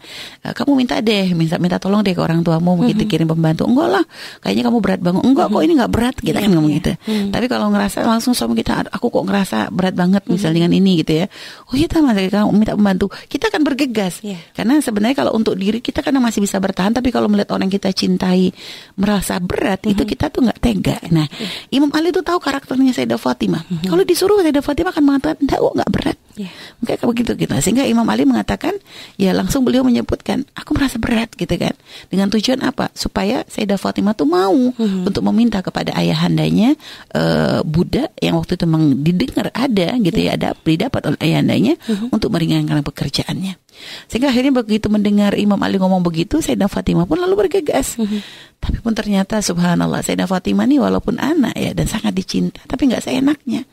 uh, 0.46 0.52
kamu 0.54 0.78
minta 0.78 0.98
deh 1.02 1.32
minta 1.34 1.60
minta 1.60 1.76
tolong 1.76 2.00
deh 2.02 2.14
ke 2.14 2.22
orang 2.22 2.40
tuamu 2.42 2.78
begitu 2.78 3.04
kirim 3.08 3.28
pembantu 3.28 3.68
enggak 3.68 3.88
lah 3.88 4.04
kayaknya 4.40 4.64
kamu 4.68 4.78
berat 4.80 5.00
banget. 5.00 5.22
Enggak 5.24 5.46
kok 5.50 5.62
ini 5.64 5.72
nggak 5.78 5.92
berat 5.92 6.16
kita 6.18 6.38
kan 6.40 6.50
ngomong 6.52 6.72
iya. 6.72 6.78
gitu. 6.80 6.92
Tapi 7.28 7.46
kalau 7.50 7.66
ngerasa 7.72 7.98
langsung 8.04 8.32
suami 8.32 8.54
kita 8.58 8.88
aku 8.88 9.06
kok 9.12 9.24
ngerasa 9.28 9.58
berat 9.72 9.94
banget 9.94 10.22
misalnya 10.26 10.64
dengan 10.64 10.72
ini 10.74 11.04
gitu 11.04 11.12
ya. 11.24 11.26
Oh 11.68 11.74
iya 11.74 11.86
sama 11.90 12.14
kamu 12.14 12.50
minta 12.54 12.72
pembantu. 12.74 13.06
Kita 13.28 13.52
akan 13.52 13.62
bergegas. 13.64 14.20
Yeah. 14.24 14.40
karena 14.52 14.80
sebenarnya 14.82 15.16
kalau 15.24 15.32
untuk 15.36 15.54
diri 15.54 15.78
kita 15.78 16.02
kan 16.02 16.16
masih 16.18 16.42
bisa 16.42 16.58
bertahan 16.58 16.90
tapi 16.90 17.14
kalau 17.14 17.30
melihat 17.30 17.54
orang 17.54 17.70
kita 17.70 17.92
cintai 17.94 18.50
merasa 18.98 19.38
berat 19.38 19.84
itu 19.86 20.02
kita 20.02 20.32
tuh 20.32 20.48
nggak 20.48 20.58
tega. 20.58 20.98
Nah 21.12 21.26
Imam 21.70 21.92
Ali 21.94 22.10
tuh 22.10 22.24
tahu 22.24 22.40
karakternya 22.42 22.92
Sayyidah 22.92 23.20
Fatimah. 23.20 23.62
Kalau 23.86 24.02
disuruh 24.02 24.40
Sayyidah 24.42 24.64
Fatimah 24.64 24.90
akan 24.90 25.04
mengatakan 25.04 25.38
enggak 25.44 25.58
kok 25.60 25.74
nggak 25.76 25.90
berat 25.92 26.18
Yeah. 26.38 26.54
Mungkin 26.78 26.96
begitu 27.02 27.30
gitu. 27.34 27.52
Sehingga 27.58 27.82
Imam 27.82 28.06
Ali 28.06 28.22
mengatakan, 28.22 28.78
ya 29.18 29.34
langsung 29.34 29.66
beliau 29.66 29.82
menyebutkan, 29.82 30.46
aku 30.54 30.78
merasa 30.78 31.02
berat 31.02 31.34
gitu 31.34 31.50
kan. 31.58 31.74
Dengan 32.06 32.30
tujuan 32.30 32.62
apa? 32.62 32.94
Supaya 32.94 33.42
Sayyidah 33.50 33.74
Fatimah 33.74 34.14
tuh 34.14 34.30
mau 34.30 34.54
hmm. 34.54 35.10
untuk 35.10 35.26
meminta 35.26 35.58
kepada 35.58 35.90
ayahandanya 35.98 36.78
uh, 37.12 37.66
budak 37.66 38.14
yang 38.22 38.38
waktu 38.38 38.54
itu 38.54 38.64
memang 38.70 39.02
didengar 39.02 39.50
ada 39.50 39.98
gitu 39.98 40.20
yeah. 40.22 40.38
ya, 40.38 40.54
ada 40.54 40.58
didapat 40.62 41.02
oleh 41.10 41.18
ayahandanya 41.18 41.74
hmm. 41.82 42.14
untuk 42.14 42.30
meringankan 42.30 42.86
pekerjaannya. 42.86 43.58
Sehingga 44.06 44.30
akhirnya 44.30 44.54
begitu 44.54 44.86
mendengar 44.90 45.34
Imam 45.34 45.58
Ali 45.58 45.78
ngomong 45.82 46.02
begitu, 46.06 46.38
Sayyidah 46.38 46.70
Fatimah 46.70 47.06
pun 47.06 47.18
lalu 47.18 47.46
bergegas. 47.46 47.98
Hmm. 47.98 48.22
Tapi 48.58 48.78
pun 48.82 48.94
ternyata 48.94 49.42
subhanallah 49.42 50.06
Sayyidah 50.06 50.30
Fatimah 50.30 50.66
ini 50.70 50.78
walaupun 50.78 51.18
anak 51.18 51.58
ya 51.58 51.74
dan 51.74 51.86
sangat 51.90 52.14
dicinta, 52.14 52.62
tapi 52.66 52.90
nggak 52.90 53.02
seenaknya 53.02 53.66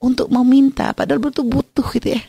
untuk 0.00 0.32
meminta. 0.32 0.96
Padahal 0.96 1.20
betul 1.20 1.46
butuh 1.46 1.86
gitu 1.92 2.16
ya. 2.16 2.22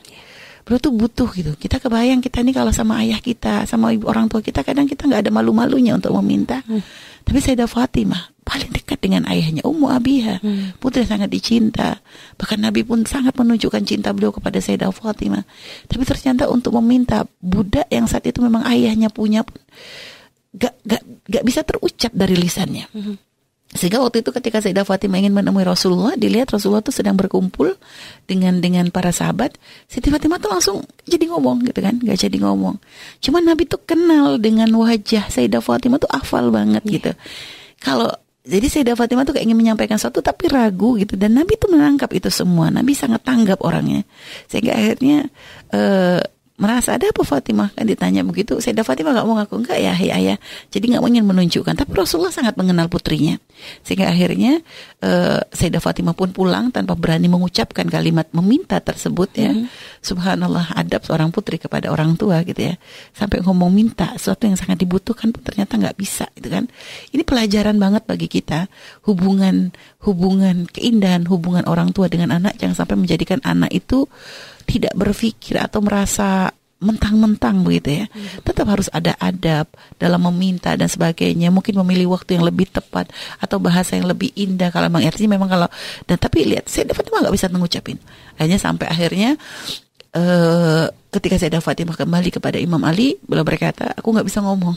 Betul 0.62 0.94
butuh 0.94 1.28
gitu. 1.34 1.51
Kita 1.58 1.82
kebayang 1.82 2.22
kita 2.22 2.46
ini 2.46 2.54
kalau 2.54 2.70
sama 2.70 3.01
ayah 3.01 3.18
kita 3.18 3.66
sama 3.66 3.96
ibu 3.96 4.06
orang 4.06 4.30
tua 4.30 4.46
kita 4.46 4.62
kadang 4.62 4.86
kita 4.86 5.10
nggak 5.10 5.28
ada 5.28 5.32
malu-malunya 5.34 5.98
untuk 5.98 6.13
meminta. 6.22 6.62
Hmm. 6.68 6.84
tapi 7.22 7.38
Sayyidah 7.38 7.70
Fatimah 7.70 8.34
paling 8.42 8.74
dekat 8.74 8.98
dengan 8.98 9.30
ayahnya 9.30 9.62
Ummu 9.62 9.94
Abiha 9.94 10.42
hmm. 10.42 10.82
putri 10.82 11.06
sangat 11.06 11.30
dicinta. 11.34 12.01
Bahkan 12.38 12.62
Nabi 12.62 12.86
pun 12.86 13.06
sangat 13.06 13.34
menunjukkan 13.38 13.82
cinta 13.86 14.13
beliau 14.13 14.34
kepada 14.34 14.62
Sayyidah 14.62 14.94
Fatimah. 14.94 15.46
Tapi 15.90 16.04
ternyata 16.06 16.50
untuk 16.50 16.78
meminta 16.82 17.25
budak 17.42 17.90
yang 17.90 18.06
saat 18.06 18.25
itu 18.30 18.42
memang 18.42 18.62
ayahnya 18.70 19.10
punya 19.10 19.42
pun 19.42 19.58
gak, 20.54 20.78
gak, 20.86 21.01
gak 21.25 21.44
bisa 21.46 21.62
terucap 21.66 22.12
dari 22.13 22.36
lisannya. 22.38 22.86
Hmm 22.94 23.30
Sehingga 23.72 24.04
waktu 24.04 24.20
itu 24.20 24.36
ketika 24.36 24.60
Sayyidah 24.60 24.84
Fatimah 24.84 25.24
ingin 25.24 25.32
menemui 25.32 25.63
Rasulullah, 25.63 26.20
dilihat 26.20 26.51
Rasulullah 26.51 26.84
tuh 26.84 26.92
sedang 26.92 27.16
berkumpul 27.16 27.80
dengan 28.28 28.60
dengan 28.60 28.92
para 28.92 29.16
sahabat. 29.16 29.56
Sayyidah 29.88 30.12
Fatimah 30.20 30.38
tuh 30.44 30.51
langsung 30.51 30.78
jadi 31.08 31.32
ngomong 31.32 31.63
gitu 31.72 31.80
kan, 31.80 31.96
gak 32.04 32.20
jadi 32.20 32.38
ngomong. 32.44 32.75
Cuman 33.24 33.48
Nabi 33.48 33.63
tuh 33.72 33.80
kenal 33.88 34.44
dengan 34.44 34.68
wajah 34.75 35.32
Sayyidah 35.32 35.63
Fatimah 35.63 36.04
tuh 36.04 36.12
hafal 36.12 36.51
banget 36.51 36.84
yeah. 36.84 36.94
gitu. 37.00 37.12
Kalau 37.80 38.12
jadi 38.44 38.68
Sayyidah 38.68 39.00
Fatimah 39.00 39.24
tuh 39.24 39.40
kayak 39.40 39.48
ingin 39.48 39.60
menyampaikan 39.63 39.96
sesuatu 39.96 40.20
tapi 40.20 40.51
ragu 40.51 41.00
gitu 41.00 41.16
dan 41.16 41.38
Nabi 41.38 41.56
tuh 41.56 41.72
menangkap 41.72 42.12
itu 42.12 42.28
semua. 42.28 42.68
Nabi 42.74 42.92
sangat 42.92 43.24
tanggap 43.24 43.63
orangnya. 43.63 44.04
Sehingga 44.51 44.75
akhirnya 44.75 45.32
uh, 45.72 46.20
merasa 46.62 46.94
ada 46.94 47.10
apa 47.10 47.25
Fatimah? 47.25 47.74
Kan 47.74 47.89
ditanya 47.89 48.22
begitu. 48.22 48.62
Sayyidah 48.62 48.86
Fatimah 48.86 49.18
nggak 49.18 49.25
mau 49.25 49.36
ngaku. 49.41 49.65
Enggak 49.65 49.82
ya 49.82 49.98
hey 49.98 50.13
ayah 50.13 50.38
jadi 50.70 50.96
nggak 50.96 51.03
ingin 51.10 51.25
menunjukkan. 51.25 51.74
Tapi 51.74 51.91
Rasulullah 51.98 52.30
sangat 52.30 52.53
mengenal 52.53 52.86
putrinya. 52.86 53.41
Sehingga 53.82 54.13
akhirnya 54.13 54.62
uh, 55.01 55.41
Sayyidah 55.50 55.82
Fatimah 55.82 56.13
pun 56.13 56.30
pulang 56.30 56.70
tanpa 56.70 56.94
berani 56.94 57.25
mengucapkan 57.25 57.89
kalimat 57.89 58.30
meminta 58.38 58.77
tersebut 58.77 59.34
ya. 59.34 59.51
Hmm. 59.58 59.65
Subhanallah 60.06 60.77
adab 60.77 61.01
seorang 61.01 61.34
putri 61.34 61.58
kepada 61.58 61.89
orang 61.89 62.13
tua 62.13 62.46
gitu 62.46 62.62
ya. 62.62 62.77
Sampai 63.18 63.41
ngomong 63.41 63.74
minta 63.74 64.13
sesuatu 64.13 64.46
yang 64.46 64.56
sangat 64.56 64.77
dibutuhkan 64.77 65.34
ternyata 65.34 65.82
nggak 65.82 65.98
bisa 65.98 66.30
gitu 66.38 66.53
kan. 66.53 66.70
Ini 67.10 67.25
pelajaran 67.25 67.82
banget 67.82 68.06
bagi 68.06 68.30
kita. 68.30 68.70
Hubungan 69.10 69.74
hubungan 70.06 70.70
keindahan 70.70 71.25
hubungan 71.30 71.65
orang 71.70 71.94
tua 71.94 72.10
dengan 72.10 72.34
anak 72.34 72.58
jangan 72.58 72.86
sampai 72.86 72.98
menjadikan 72.98 73.39
anak 73.46 73.70
itu 73.70 74.10
tidak 74.72 74.96
berpikir 74.96 75.60
atau 75.60 75.84
merasa 75.84 76.56
mentang-mentang 76.82 77.62
begitu 77.62 78.04
ya. 78.04 78.06
Hmm. 78.10 78.42
Tetap 78.42 78.66
harus 78.72 78.88
ada 78.90 79.13
adab 79.22 79.70
dalam 80.00 80.24
meminta 80.32 80.74
dan 80.74 80.90
sebagainya. 80.90 81.54
Mungkin 81.54 81.78
memilih 81.84 82.16
waktu 82.16 82.40
yang 82.40 82.48
lebih 82.48 82.72
tepat 82.72 83.12
atau 83.38 83.60
bahasa 83.60 84.00
yang 84.00 84.08
lebih 84.08 84.32
indah 84.34 84.72
kalau 84.74 84.90
memang 84.90 85.06
artinya 85.06 85.38
memang 85.38 85.50
kalau 85.51 85.70
dan 86.10 86.18
tapi 86.18 86.48
lihat 86.48 86.66
saya 86.72 86.90
dapat 86.90 87.06
nggak 87.06 87.36
bisa 87.36 87.48
mengucapin. 87.54 88.01
Akhirnya 88.40 88.58
sampai 88.58 88.88
akhirnya 88.90 89.30
uh, 90.18 90.90
ketika 91.13 91.36
saya 91.38 91.62
Fatimah 91.62 91.94
kembali 91.94 92.30
kepada 92.34 92.58
Imam 92.58 92.82
Ali, 92.82 93.20
beliau 93.22 93.46
berkata, 93.46 93.94
aku 93.94 94.10
nggak 94.10 94.25
bisa 94.25 94.42
ngomong 94.42 94.74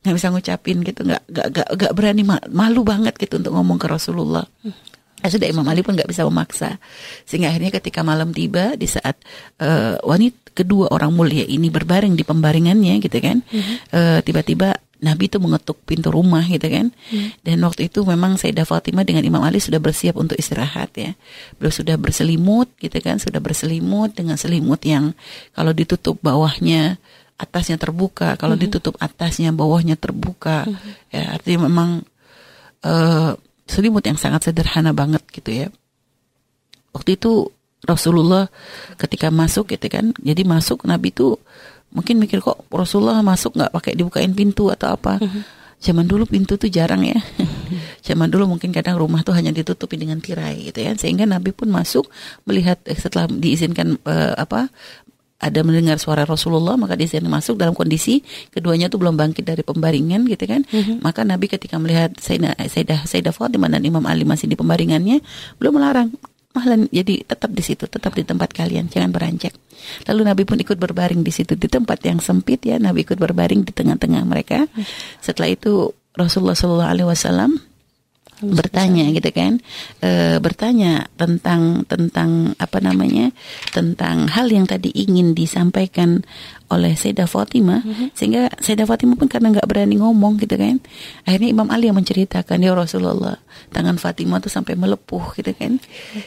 nggak 0.00 0.16
bisa 0.16 0.32
ngucapin 0.32 0.80
gitu 0.80 1.04
nggak 1.04 1.22
nggak 1.28 1.68
nggak 1.76 1.92
berani 1.92 2.24
malu 2.48 2.80
banget 2.80 3.20
gitu 3.20 3.36
untuk 3.36 3.52
ngomong 3.52 3.76
ke 3.76 3.84
Rasulullah 3.84 4.48
hmm. 4.64 4.89
Nah, 5.20 5.28
sudah 5.28 5.46
Imam 5.46 5.64
Ali 5.68 5.84
pun 5.84 5.94
nggak 5.96 6.08
bisa 6.08 6.24
memaksa. 6.24 6.80
Sehingga 7.28 7.52
akhirnya 7.52 7.70
ketika 7.70 8.00
malam 8.00 8.32
tiba 8.32 8.74
di 8.74 8.88
saat 8.88 9.16
uh, 9.60 10.00
wanita 10.02 10.50
kedua 10.50 10.90
orang 10.90 11.14
mulia 11.14 11.46
ini 11.46 11.70
berbaring 11.70 12.18
di 12.18 12.24
pembaringannya 12.26 12.98
gitu 13.00 13.18
kan. 13.22 13.40
Mm-hmm. 13.46 13.76
Uh, 13.94 14.18
tiba-tiba 14.26 14.76
Nabi 15.00 15.32
itu 15.32 15.40
mengetuk 15.40 15.80
pintu 15.88 16.12
rumah 16.12 16.44
gitu 16.44 16.68
kan. 16.68 16.92
Hmm. 17.08 17.32
Dan 17.40 17.64
waktu 17.64 17.88
itu 17.88 18.04
memang 18.04 18.36
Sayyidah 18.36 18.68
Fatimah 18.68 19.02
dengan 19.02 19.24
Imam 19.24 19.40
Ali 19.40 19.56
sudah 19.56 19.80
bersiap 19.80 20.20
untuk 20.20 20.36
istirahat 20.36 20.92
ya. 20.92 21.16
Beliau 21.56 21.72
sudah 21.72 21.96
berselimut 21.96 22.68
gitu 22.76 23.00
kan, 23.00 23.16
sudah 23.16 23.40
berselimut 23.40 24.12
dengan 24.12 24.36
selimut 24.36 24.84
yang 24.84 25.16
kalau 25.56 25.72
ditutup 25.72 26.20
bawahnya 26.20 27.00
atasnya 27.40 27.80
terbuka, 27.80 28.36
kalau 28.36 28.52
hmm. 28.52 28.62
ditutup 28.68 28.94
atasnya 29.00 29.56
bawahnya 29.56 29.96
terbuka. 29.96 30.68
Hmm. 30.68 30.76
Ya, 31.08 31.32
artinya 31.32 31.64
memang 31.72 32.04
uh, 32.84 33.40
selimut 33.70 34.02
yang 34.02 34.18
sangat 34.18 34.50
sederhana 34.50 34.90
banget 34.90 35.22
gitu 35.30 35.50
ya. 35.54 35.66
Waktu 36.90 37.14
itu 37.14 37.54
Rasulullah 37.86 38.50
ketika 38.98 39.30
masuk 39.30 39.70
gitu 39.70 39.86
kan, 39.86 40.10
jadi 40.18 40.42
masuk 40.42 40.84
Nabi 40.84 41.14
itu 41.14 41.38
mungkin 41.94 42.18
mikir 42.22 42.42
kok 42.42 42.66
Rasulullah 42.70 43.22
masuk 43.22 43.54
nggak 43.54 43.72
pakai 43.72 43.92
dibukain 43.94 44.34
pintu 44.34 44.68
atau 44.74 44.90
apa. 44.94 45.22
Mhm. 45.22 45.62
Zaman 45.80 46.04
dulu 46.04 46.28
pintu 46.28 46.60
tuh 46.60 46.68
jarang 46.68 47.08
ya. 47.08 47.16
Zaman 48.06 48.28
dulu 48.28 48.52
mungkin 48.52 48.68
kadang 48.68 49.00
rumah 49.00 49.24
tuh 49.24 49.32
hanya 49.32 49.48
ditutupi 49.48 49.96
dengan 49.96 50.20
tirai 50.20 50.68
gitu 50.68 50.76
ya. 50.84 50.92
Sehingga 50.92 51.24
Nabi 51.24 51.56
pun 51.56 51.72
masuk 51.72 52.04
melihat 52.44 52.76
eh, 52.84 52.92
setelah 52.92 53.24
diizinkan 53.32 53.96
uh, 54.04 54.36
apa 54.36 54.68
ada 55.40 55.60
mendengar 55.64 55.96
suara 55.96 56.28
Rasulullah 56.28 56.76
maka 56.76 56.94
dia 57.00 57.08
masuk 57.24 57.56
dalam 57.56 57.72
kondisi 57.72 58.20
keduanya 58.52 58.92
tuh 58.92 59.00
belum 59.00 59.16
bangkit 59.16 59.42
dari 59.42 59.64
pembaringan 59.64 60.28
gitu 60.28 60.44
kan. 60.44 60.62
Mm-hmm. 60.68 61.00
maka 61.00 61.24
Nabi 61.24 61.48
ketika 61.48 61.80
melihat 61.80 62.12
Sayyidah 62.20 62.60
Sayyidah 62.60 63.00
Sayyidah 63.08 63.32
Fatimah 63.32 63.72
dan 63.72 63.80
Imam 63.80 64.04
Ali 64.04 64.28
masih 64.28 64.46
di 64.46 64.54
pembaringannya 64.54 65.24
belum 65.56 65.80
melarang. 65.80 66.12
Mahlan 66.50 66.90
jadi 66.90 67.22
tetap 67.24 67.54
di 67.54 67.62
situ 67.62 67.86
tetap 67.86 68.12
di 68.18 68.26
tempat 68.26 68.50
kalian 68.50 68.90
jangan 68.90 69.14
beranjak 69.14 69.54
lalu 70.10 70.26
Nabi 70.26 70.42
pun 70.42 70.58
ikut 70.58 70.76
berbaring 70.76 71.22
di 71.22 71.32
situ 71.32 71.56
di 71.56 71.70
tempat 71.70 72.04
yang 72.04 72.20
sempit 72.20 72.60
ya. 72.66 72.76
Nabi 72.76 73.06
ikut 73.06 73.16
berbaring 73.16 73.64
di 73.64 73.72
tengah-tengah 73.72 74.22
mereka. 74.28 74.68
Setelah 75.24 75.48
itu 75.48 75.94
Rasulullah 76.12 76.58
Shallallahu 76.58 76.90
Alaihi 76.90 77.08
Wasallam 77.08 77.69
bertanya 78.42 79.08
gitu 79.12 79.30
kan. 79.30 79.60
E, 80.00 80.40
bertanya 80.40 81.06
tentang 81.14 81.84
tentang 81.84 82.56
apa 82.56 82.78
namanya 82.80 83.30
tentang 83.70 84.26
hal 84.32 84.48
yang 84.48 84.64
tadi 84.64 84.90
ingin 84.92 85.36
disampaikan 85.36 86.24
oleh 86.72 86.96
Sayyidah 86.96 87.28
Fatimah. 87.28 87.84
Mm 87.84 87.92
-hmm. 87.92 88.08
sehingga 88.16 88.42
Sayyidah 88.58 88.88
Fatimah 88.88 89.16
pun 89.20 89.28
karena 89.28 89.52
nggak 89.52 89.68
berani 89.68 90.00
ngomong 90.00 90.40
gitu 90.40 90.56
kan 90.56 90.80
akhirnya 91.24 91.48
Imam 91.52 91.68
Ali 91.68 91.90
yang 91.92 91.98
menceritakan 91.98 92.58
ya 92.62 92.72
Rasulullah 92.72 93.36
tangan 93.70 94.00
Fatimah 94.00 94.40
tuh 94.40 94.52
sampai 94.52 94.74
melepuh 94.74 95.36
gitu 95.36 95.52
kan. 95.54 95.76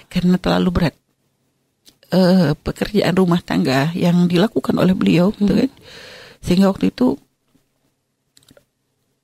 Karena 0.08 0.38
terlalu 0.38 0.70
berat 0.70 0.96
e, 2.14 2.54
pekerjaan 2.54 3.14
rumah 3.18 3.42
tangga 3.42 3.90
yang 3.98 4.30
dilakukan 4.30 4.78
oleh 4.78 4.94
beliau 4.94 5.34
gitu 5.36 5.54
kan. 5.66 5.72
Sehingga 6.44 6.70
waktu 6.70 6.92
itu 6.92 7.18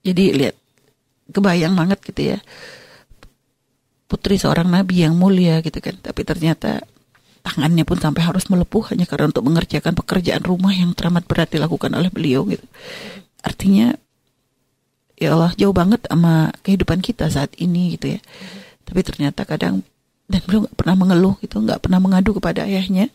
jadi 0.04 0.26
lihat 0.34 0.56
kebayang 1.30 1.76
banget 1.78 2.00
gitu 2.10 2.22
ya 2.36 2.38
putri 4.10 4.42
seorang 4.42 4.66
nabi 4.66 5.06
yang 5.06 5.14
mulia 5.14 5.62
gitu 5.62 5.78
kan. 5.78 5.94
Tapi 6.02 6.26
ternyata 6.26 6.82
tangannya 7.46 7.86
pun 7.86 8.02
sampai 8.02 8.26
harus 8.26 8.50
melepuh 8.50 8.92
hanya 8.92 9.06
karena 9.06 9.30
untuk 9.30 9.46
mengerjakan 9.46 9.94
pekerjaan 9.94 10.44
rumah 10.44 10.74
yang 10.74 10.92
teramat 10.98 11.24
berat 11.30 11.54
dilakukan 11.54 11.94
oleh 11.94 12.10
beliau 12.10 12.44
gitu. 12.50 12.66
Artinya 13.46 13.94
ya 15.16 15.38
Allah 15.38 15.54
jauh 15.54 15.72
banget 15.72 16.10
sama 16.10 16.50
kehidupan 16.66 17.06
kita 17.06 17.30
saat 17.30 17.54
ini 17.62 17.96
gitu 17.96 18.18
ya. 18.18 18.20
Tapi 18.84 19.00
ternyata 19.06 19.46
kadang 19.46 19.86
dan 20.26 20.42
beliau 20.42 20.66
nggak 20.66 20.78
pernah 20.78 20.96
mengeluh 20.98 21.36
gitu 21.46 21.62
nggak 21.62 21.82
pernah 21.86 21.98
mengadu 21.98 22.38
kepada 22.38 22.62
ayahnya 22.70 23.10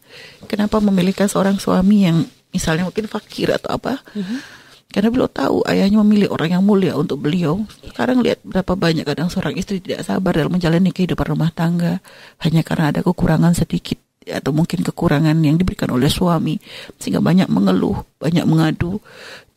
kenapa 0.51 0.83
memilihkan 0.83 1.31
seorang 1.31 1.63
suami 1.63 2.11
yang 2.11 2.27
misalnya 2.51 2.87
mungkin 2.87 3.11
fakir 3.11 3.51
atau 3.51 3.75
apa. 3.75 3.99
Mm 4.15 4.23
-hmm 4.23 4.64
karena 4.95 5.11
beliau 5.11 5.27
tahu 5.27 5.67
ayahnya 5.67 5.99
memilih 6.07 6.31
orang 6.31 6.55
yang 6.55 6.63
mulia 6.63 6.95
untuk 6.95 7.19
beliau. 7.19 7.67
Sekarang 7.83 8.23
lihat 8.23 8.39
berapa 8.47 8.79
banyak 8.79 9.03
kadang 9.03 9.27
seorang 9.27 9.59
istri 9.59 9.83
tidak 9.83 10.07
sabar 10.07 10.31
dalam 10.39 10.55
menjalani 10.55 10.95
kehidupan 10.95 11.35
rumah 11.35 11.51
tangga 11.51 11.99
hanya 12.47 12.63
karena 12.63 12.95
ada 12.95 13.03
kekurangan 13.03 13.59
sedikit 13.59 13.99
atau 14.23 14.55
mungkin 14.55 14.87
kekurangan 14.87 15.35
yang 15.43 15.59
diberikan 15.59 15.91
oleh 15.91 16.07
suami 16.07 16.63
sehingga 17.03 17.19
banyak 17.19 17.51
mengeluh, 17.51 18.07
banyak 18.23 18.47
mengadu 18.47 19.03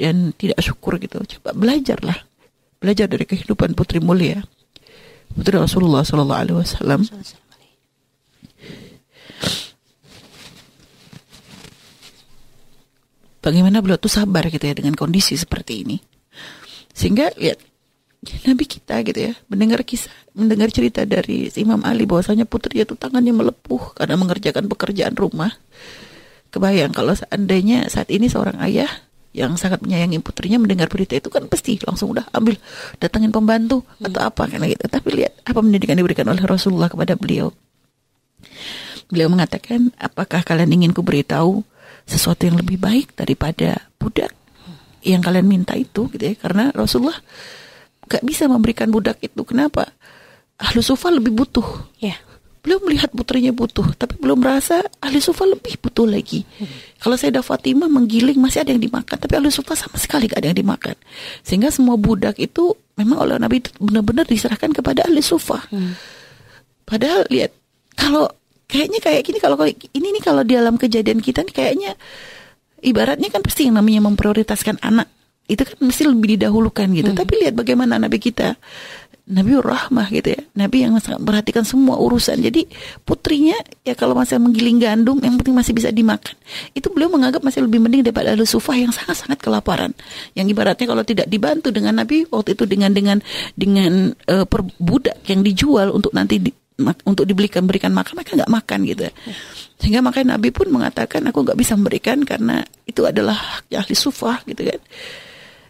dan 0.01 0.33
tidak 0.33 0.57
syukur 0.65 0.97
gitu. 0.97 1.21
Coba 1.37 1.53
belajarlah. 1.53 2.17
Belajar 2.81 3.05
dari 3.05 3.29
kehidupan 3.29 3.77
putri 3.77 4.01
mulia. 4.01 4.41
Putri 5.37 5.53
Rasulullah 5.53 6.01
sallallahu 6.01 6.41
alaihi 6.41 6.57
wasallam. 6.65 7.05
Bagaimana 13.41 13.81
beliau 13.83 13.99
tuh 13.99 14.11
sabar 14.11 14.47
gitu 14.49 14.63
ya 14.63 14.73
dengan 14.77 14.93
kondisi 14.93 15.37
seperti 15.37 15.85
ini. 15.85 15.97
Sehingga 16.93 17.33
lihat 17.37 17.61
Nabi 18.49 18.65
kita 18.65 19.05
gitu 19.05 19.31
ya 19.31 19.33
mendengar 19.47 19.85
kisah, 19.85 20.09
mendengar 20.33 20.73
cerita 20.73 21.05
dari 21.05 21.47
Imam 21.55 21.85
Ali 21.85 22.09
bahwasanya 22.09 22.49
putrinya 22.49 22.83
itu 22.83 22.97
tangannya 22.97 23.31
melepuh 23.31 23.93
karena 23.93 24.17
mengerjakan 24.17 24.65
pekerjaan 24.65 25.13
rumah. 25.13 25.53
Kebayang 26.49 26.95
kalau 26.95 27.13
seandainya 27.13 27.85
saat 27.91 28.09
ini 28.09 28.31
seorang 28.31 28.57
ayah 28.63 28.89
yang 29.37 29.53
sangat 29.53 29.85
menyayangi 29.85 30.17
putrinya 30.25 30.57
mendengar 30.57 30.89
berita 30.89 31.13
itu 31.13 31.29
kan 31.29 31.45
pasti 31.45 31.77
langsung 31.85 32.09
udah 32.17 32.25
ambil 32.33 32.57
datangin 32.97 33.29
pembantu 33.29 33.85
hmm. 33.85 34.09
atau 34.09 34.21
apa 34.25 34.43
karena 34.49 34.65
gitu. 34.65 34.89
Tapi 34.89 35.07
lihat 35.13 35.33
apa 35.45 35.59
pendidikan 35.61 35.93
diberikan 35.93 36.25
oleh 36.25 36.41
Rasulullah 36.41 36.89
kepada 36.89 37.13
beliau. 37.13 37.53
Beliau 39.07 39.31
mengatakan, 39.31 39.93
apakah 39.95 40.43
kalian 40.43 40.67
ingin 40.81 40.91
ku 40.91 40.99
beritahu 40.99 41.63
sesuatu 42.07 42.47
yang 42.47 42.57
lebih 42.57 42.79
baik 42.79 43.13
daripada 43.19 43.83
budak 43.99 44.31
yang 45.03 45.21
kalian 45.23 45.47
minta 45.47 45.75
itu 45.75 46.07
gitu 46.11 46.23
ya. 46.23 46.35
Karena 46.39 46.71
Rasulullah 46.71 47.19
gak 48.07 48.23
bisa 48.23 48.47
memberikan 48.47 48.89
budak 48.89 49.19
itu. 49.21 49.43
Kenapa? 49.43 49.91
Ahlu 50.57 50.81
sufa 50.81 51.11
lebih 51.13 51.35
butuh. 51.35 51.67
Ya. 52.01 52.17
Belum 52.65 52.83
melihat 52.83 53.13
putrinya 53.15 53.55
butuh 53.55 53.95
tapi 53.95 54.19
belum 54.19 54.43
merasa 54.43 54.83
ahli 54.99 55.23
sufa 55.23 55.47
lebih 55.47 55.79
butuh 55.79 56.03
lagi. 56.03 56.43
Hmm. 56.59 56.67
kalau 56.99 57.15
saya 57.15 57.39
Fatimah 57.39 57.87
menggiling 57.87 58.35
masih 58.43 58.59
ada 58.59 58.75
yang 58.75 58.83
dimakan 58.83 59.15
tapi 59.15 59.39
ahli 59.39 59.47
sufa 59.47 59.71
sama 59.71 59.95
sekali 59.95 60.27
gak 60.27 60.43
ada 60.43 60.51
yang 60.51 60.59
dimakan. 60.59 60.95
Sehingga 61.47 61.71
semua 61.71 61.95
budak 61.95 62.35
itu 62.35 62.75
memang 62.99 63.23
oleh 63.23 63.39
Nabi 63.39 63.63
itu 63.63 63.71
benar-benar 63.79 64.27
diserahkan 64.27 64.75
kepada 64.75 65.07
ahli 65.07 65.23
sufa. 65.23 65.63
Hmm. 65.71 65.95
padahal 66.83 67.23
lihat 67.31 67.55
kalau 67.95 68.27
kayaknya 68.67 68.99
kayak 68.99 69.21
gini 69.23 69.39
kalau 69.39 69.55
ini 69.67 70.07
nih 70.13 70.23
kalau 70.23 70.43
di 70.43 70.53
dalam 70.53 70.75
kejadian 70.75 71.23
kita 71.23 71.43
nih 71.47 71.55
kayaknya 71.55 71.91
ibaratnya 72.83 73.31
kan 73.31 73.41
pasti 73.41 73.65
yang 73.65 73.79
namanya 73.79 74.05
memprioritaskan 74.05 74.77
anak 74.83 75.07
itu 75.47 75.63
kan 75.63 75.79
mesti 75.79 76.03
lebih 76.03 76.35
didahulukan 76.35 76.91
gitu. 76.91 77.15
Hmm. 77.15 77.19
Tapi 77.23 77.33
lihat 77.39 77.55
bagaimana 77.55 77.95
nabi 77.95 78.19
kita 78.19 78.59
Nabi 79.27 79.59
rahmah 79.59 80.07
gitu 80.07 80.39
ya. 80.39 80.41
Nabi 80.55 80.87
yang 80.87 80.95
sangat 81.03 81.19
memperhatikan 81.19 81.67
semua 81.67 81.99
urusan. 81.99 82.39
Jadi 82.39 82.63
putrinya 83.03 83.59
ya 83.83 83.91
kalau 83.91 84.15
masih 84.15 84.39
menggiling 84.39 84.79
gandum 84.79 85.19
yang 85.19 85.35
penting 85.35 85.51
masih 85.51 85.75
bisa 85.75 85.91
dimakan. 85.91 86.31
Itu 86.71 86.87
beliau 86.95 87.11
menganggap 87.11 87.43
masih 87.43 87.67
lebih 87.67 87.83
mending 87.83 88.07
daripada 88.07 88.31
Ahlu 88.31 88.47
Sufah 88.47 88.79
yang 88.79 88.95
sangat-sangat 88.95 89.35
kelaparan. 89.43 89.91
Yang 90.31 90.55
ibaratnya 90.55 90.87
kalau 90.87 91.03
tidak 91.03 91.27
dibantu 91.27 91.75
dengan 91.75 91.99
Nabi 91.99 92.23
waktu 92.31 92.55
itu 92.55 92.63
dengan 92.63 92.95
dengan 92.95 93.19
dengan 93.51 94.15
uh, 94.31 94.47
perbudak 94.47 95.19
yang 95.27 95.43
dijual 95.43 95.91
untuk 95.91 96.15
nanti 96.15 96.39
di, 96.39 96.51
untuk 96.77 97.25
dibelikan 97.25 97.65
berikan 97.65 97.89
makan 97.89 98.21
mereka 98.21 98.37
nggak 98.37 98.53
makan 98.53 98.79
gitu. 98.85 99.09
Sehingga 99.81 100.05
makanya 100.05 100.37
Nabi 100.37 100.53
pun 100.53 100.69
mengatakan 100.69 101.25
aku 101.29 101.41
nggak 101.41 101.57
bisa 101.57 101.73
memberikan 101.73 102.21
karena 102.21 102.61
itu 102.85 103.01
adalah 103.05 103.61
ahli 103.73 103.95
sufah 103.97 104.45
gitu 104.45 104.61
kan. 104.61 104.81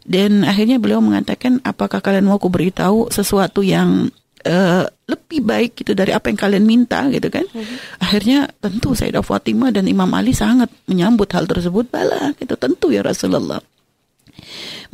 Dan 0.08 0.48
akhirnya 0.48 0.80
beliau 0.80 1.04
mengatakan, 1.04 1.60
apakah 1.68 2.00
kalian 2.00 2.32
mau 2.32 2.40
aku 2.40 2.48
beritahu 2.48 3.12
sesuatu 3.12 3.60
yang 3.60 4.08
uh, 4.48 4.88
lebih 5.04 5.44
baik 5.44 5.84
gitu 5.84 5.92
dari 5.92 6.16
apa 6.16 6.32
yang 6.32 6.40
kalian 6.40 6.64
minta 6.64 7.12
gitu 7.12 7.28
kan? 7.28 7.44
Mm-hmm. 7.44 7.78
Akhirnya 8.00 8.48
tentu 8.64 8.96
Sayyidah 8.96 9.20
Fatimah 9.20 9.76
dan 9.76 9.84
Imam 9.92 10.08
Ali 10.16 10.32
sangat 10.32 10.72
menyambut 10.88 11.28
hal 11.36 11.44
tersebut. 11.44 11.92
Bala, 11.92 12.32
gitu 12.40 12.56
tentu 12.56 12.88
ya 12.88 13.04
Rasulullah. 13.04 13.60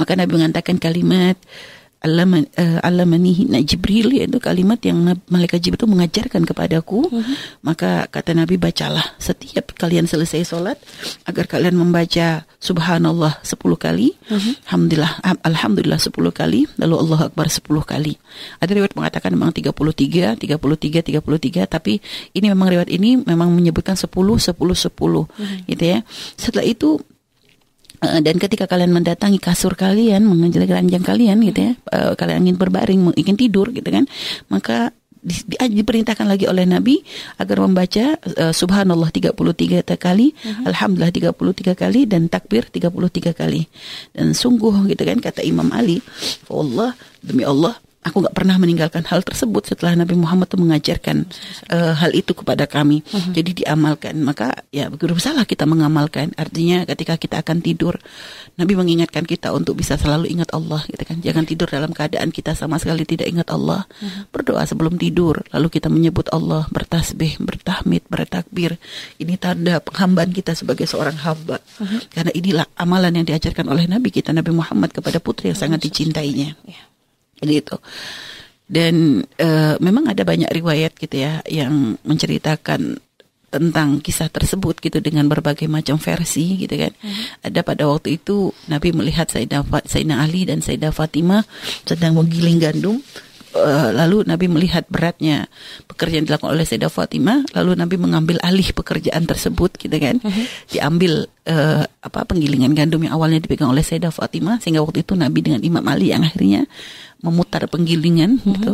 Maka 0.01 0.17
Nabi 0.17 0.31
mengatakan 0.33 0.81
kalimat 0.81 1.37
alamanihi 2.03 3.47
uh, 3.47 3.63
Jibril 3.63 4.11
yaitu 4.19 4.35
kalimat 4.43 4.75
yang 4.83 5.15
malaikat 5.31 5.63
Jibril 5.63 5.79
itu 5.79 5.87
mengajarkan 5.87 6.43
kepadaku 6.43 7.07
uh-huh. 7.07 7.35
maka 7.63 8.11
kata 8.11 8.35
Nabi 8.35 8.59
bacalah 8.59 9.15
setiap 9.17 9.71
kalian 9.79 10.03
selesai 10.03 10.43
sholat 10.43 10.75
agar 11.23 11.47
kalian 11.47 11.79
membaca 11.79 12.43
subhanallah 12.59 13.39
10 13.47 13.55
kali 13.79 14.11
uh-huh. 14.27 14.53
alhamdulillah 14.67 15.13
alhamdulillah 15.47 15.99
10 16.03 16.11
kali 16.35 16.67
lalu 16.75 16.95
Allah 17.07 17.19
akbar 17.31 17.47
10 17.47 17.63
kali 17.87 18.19
ada 18.59 18.71
riwayat 18.75 18.93
mengatakan 18.99 19.31
memang 19.31 19.55
33 19.55 20.43
33 20.43 21.23
33 21.23 21.71
tapi 21.71 22.03
ini 22.35 22.51
memang 22.51 22.67
riwayat 22.67 22.91
ini 22.91 23.23
memang 23.23 23.47
menyebutkan 23.55 23.95
10 23.95 24.11
10 24.11 24.51
10 24.51 24.59
uh-huh. 24.59 25.25
gitu 25.71 25.83
ya 25.87 26.03
setelah 26.35 26.67
itu 26.67 26.99
Eh, 26.99 27.12
dan 28.03 28.35
ketika 28.35 28.67
kalian 28.67 28.91
mendatangi 28.91 29.39
kasur 29.39 29.73
kalian, 29.79 30.27
mengenjali 30.27 30.67
ranjang 30.67 31.03
kalian 31.03 31.39
gitu 31.47 31.59
ya, 31.69 31.71
uh, 31.95 32.13
kalian 32.19 32.47
ingin 32.47 32.57
berbaring, 32.59 32.99
ingin 33.15 33.37
tidur 33.39 33.71
gitu 33.71 33.87
kan, 33.87 34.03
maka 34.51 34.91
di, 35.23 35.39
di, 35.47 35.55
diperintahkan 35.55 36.27
lagi 36.27 36.45
oleh 36.51 36.67
Nabi 36.67 36.99
agar 37.39 37.63
membaca 37.63 38.19
uh, 38.19 38.51
subhanallah 38.51 39.07
33 39.07 39.87
kali, 39.95 40.35
uh-huh. 40.35 40.67
alhamdulillah 40.67 41.15
33 41.31 41.79
kali 41.79 42.01
dan 42.03 42.27
takbir 42.27 42.67
33 42.67 43.31
kali. 43.31 43.63
Dan 44.11 44.35
sungguh 44.35 44.83
gitu 44.91 45.03
kan 45.07 45.23
kata 45.23 45.39
Imam 45.47 45.71
Ali, 45.71 46.03
Allah 46.51 46.91
demi 47.23 47.47
Allah 47.47 47.79
aku 48.03 48.27
nggak 48.27 48.35
pernah 48.35 48.55
meninggalkan 48.59 49.07
hal 49.07 49.23
tersebut 49.23 49.63
setelah 49.73 49.95
Nabi 49.95 50.19
Muhammad 50.19 50.51
itu 50.51 50.59
mengajarkan 50.59 51.17
uh, 51.71 51.95
hal 51.95 52.11
itu 52.11 52.35
kepada 52.35 52.67
kami. 52.67 53.01
Uh-huh. 53.07 53.33
Jadi 53.33 53.63
diamalkan. 53.63 54.19
Maka 54.21 54.67
ya 54.69 54.91
salah 55.17 55.47
kita 55.47 55.63
mengamalkan. 55.63 56.35
Artinya 56.35 56.83
ketika 56.83 57.15
kita 57.15 57.39
akan 57.39 57.63
tidur, 57.63 57.95
Nabi 58.59 58.75
mengingatkan 58.75 59.23
kita 59.23 59.55
untuk 59.55 59.79
bisa 59.79 59.95
selalu 59.95 60.29
ingat 60.29 60.51
Allah, 60.51 60.83
gitu 60.91 61.03
kan. 61.07 61.17
Jangan 61.23 61.43
tidur 61.47 61.67
dalam 61.71 61.95
keadaan 61.95 62.29
kita 62.29 62.53
sama 62.53 62.77
sekali 62.77 63.07
tidak 63.07 63.31
ingat 63.31 63.47
Allah. 63.49 63.87
Uh-huh. 63.87 64.27
Berdoa 64.29 64.67
sebelum 64.67 64.99
tidur, 64.99 65.39
lalu 65.55 65.67
kita 65.71 65.87
menyebut 65.87 66.27
Allah, 66.35 66.67
bertasbih, 66.69 67.39
bertahmid, 67.39 68.03
bertakbir. 68.11 68.75
Ini 69.17 69.39
tanda 69.39 69.79
penghambaan 69.79 70.35
kita 70.35 70.53
sebagai 70.53 70.85
seorang 70.85 71.15
hamba. 71.23 71.63
Uh-huh. 71.79 72.03
Karena 72.11 72.31
inilah 72.35 72.67
amalan 72.75 73.23
yang 73.23 73.25
diajarkan 73.25 73.71
oleh 73.71 73.87
Nabi 73.87 74.11
kita 74.11 74.35
Nabi 74.35 74.51
Muhammad 74.51 74.91
kepada 74.91 75.23
putri 75.23 75.55
yang 75.55 75.59
sangat 75.59 75.87
dicintainya. 75.87 76.59
Yeah 76.67 76.92
gitu 77.47 77.77
dan 78.73 79.21
uh, 79.37 79.75
memang 79.77 80.09
ada 80.09 80.23
banyak 80.23 80.49
riwayat 80.49 80.95
gitu 80.97 81.21
ya 81.21 81.43
yang 81.45 81.99
menceritakan 82.01 82.97
tentang 83.53 84.01
kisah 84.01 84.33
tersebut 84.33 84.81
gitu 84.81 84.97
dengan 84.97 85.29
berbagai 85.29 85.69
macam 85.69 86.01
versi 86.01 86.57
gitu 86.57 86.73
kan. 86.73 86.89
Hmm. 86.97 87.13
Ada 87.45 87.61
pada 87.61 87.85
waktu 87.85 88.17
itu 88.17 88.49
Nabi 88.65 88.97
melihat 88.97 89.29
Sayyidah, 89.29 89.61
Sayyidina 89.85 90.25
Ali 90.25 90.49
dan 90.49 90.65
Sayyidah 90.65 90.89
Fatimah 90.89 91.45
sedang 91.85 92.17
menggiling 92.17 92.57
gandum 92.57 92.97
Uh, 93.53 93.93
lalu 93.93 94.25
Nabi 94.25 94.49
melihat 94.49 94.81
beratnya 94.89 95.45
pekerjaan 95.85 96.25
dilakukan 96.25 96.57
oleh 96.57 96.65
Sayyidah 96.65 96.89
Fatimah, 96.89 97.45
lalu 97.53 97.77
Nabi 97.77 98.01
mengambil 98.01 98.41
alih 98.41 98.73
pekerjaan 98.73 99.29
tersebut, 99.29 99.77
gitu 99.77 99.93
kan? 99.93 100.17
-huh. 100.17 100.45
Diambil 100.73 101.29
uh, 101.45 101.85
apa 101.85 102.25
penggilingan 102.25 102.73
gandum 102.73 103.05
yang 103.05 103.13
awalnya 103.13 103.37
dipegang 103.37 103.69
oleh 103.69 103.85
Sayyidah 103.85 104.09
Fatimah, 104.09 104.57
sehingga 104.57 104.81
waktu 104.81 105.05
itu 105.05 105.13
Nabi 105.13 105.45
dengan 105.45 105.61
Imam 105.61 105.85
Ali 105.85 106.09
yang 106.09 106.25
akhirnya 106.25 106.65
memutar 107.21 107.69
penggilingan, 107.69 108.41
-huh. 108.41 108.57
gitu 108.57 108.73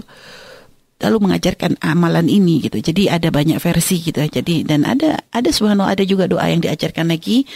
lalu 1.00 1.18
mengajarkan 1.32 1.80
amalan 1.80 2.28
ini 2.28 2.60
gitu. 2.60 2.84
Jadi 2.84 3.08
ada 3.08 3.32
banyak 3.32 3.56
versi 3.64 4.04
gitu. 4.04 4.20
Jadi 4.20 4.68
dan 4.68 4.84
ada 4.84 5.24
ada 5.32 5.48
subhanallah 5.48 5.96
ada 5.96 6.04
juga 6.04 6.28
doa 6.28 6.44
yang 6.52 6.60
diajarkan 6.60 7.08
lagi 7.08 7.48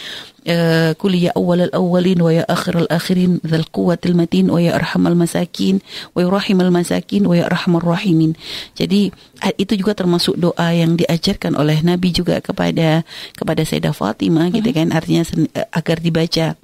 uh, 0.48 0.96
kuliya 0.96 1.36
awal 1.36 1.68
al 1.68 1.72
awalin 1.76 2.24
wa 2.24 2.32
ya 2.32 2.44
akhir 2.48 2.88
al 2.88 2.88
akhirin 2.88 3.44
dzal 3.44 3.68
quwwatil 3.68 4.16
matin 4.16 4.48
wa 4.48 4.56
ya 4.64 4.72
arhamal 4.72 5.12
masakin 5.12 5.84
wa 6.16 6.24
yurahimul 6.24 6.72
masakin 6.72 7.28
wa 7.28 7.36
ya 7.36 7.44
arhamar 7.44 7.84
rahimin. 7.84 8.32
Jadi 8.72 9.12
itu 9.60 9.72
juga 9.76 9.92
termasuk 9.92 10.40
doa 10.40 10.72
yang 10.72 10.96
diajarkan 10.96 11.52
oleh 11.60 11.84
Nabi 11.84 12.16
juga 12.16 12.40
kepada 12.40 13.04
kepada 13.36 13.60
Sayyidah 13.60 13.92
Fatimah 13.92 14.48
gitu 14.56 14.72
mhm. 14.72 14.76
kan 14.76 14.86
artinya 14.96 15.22
agar 15.76 16.00
dibaca 16.00 16.56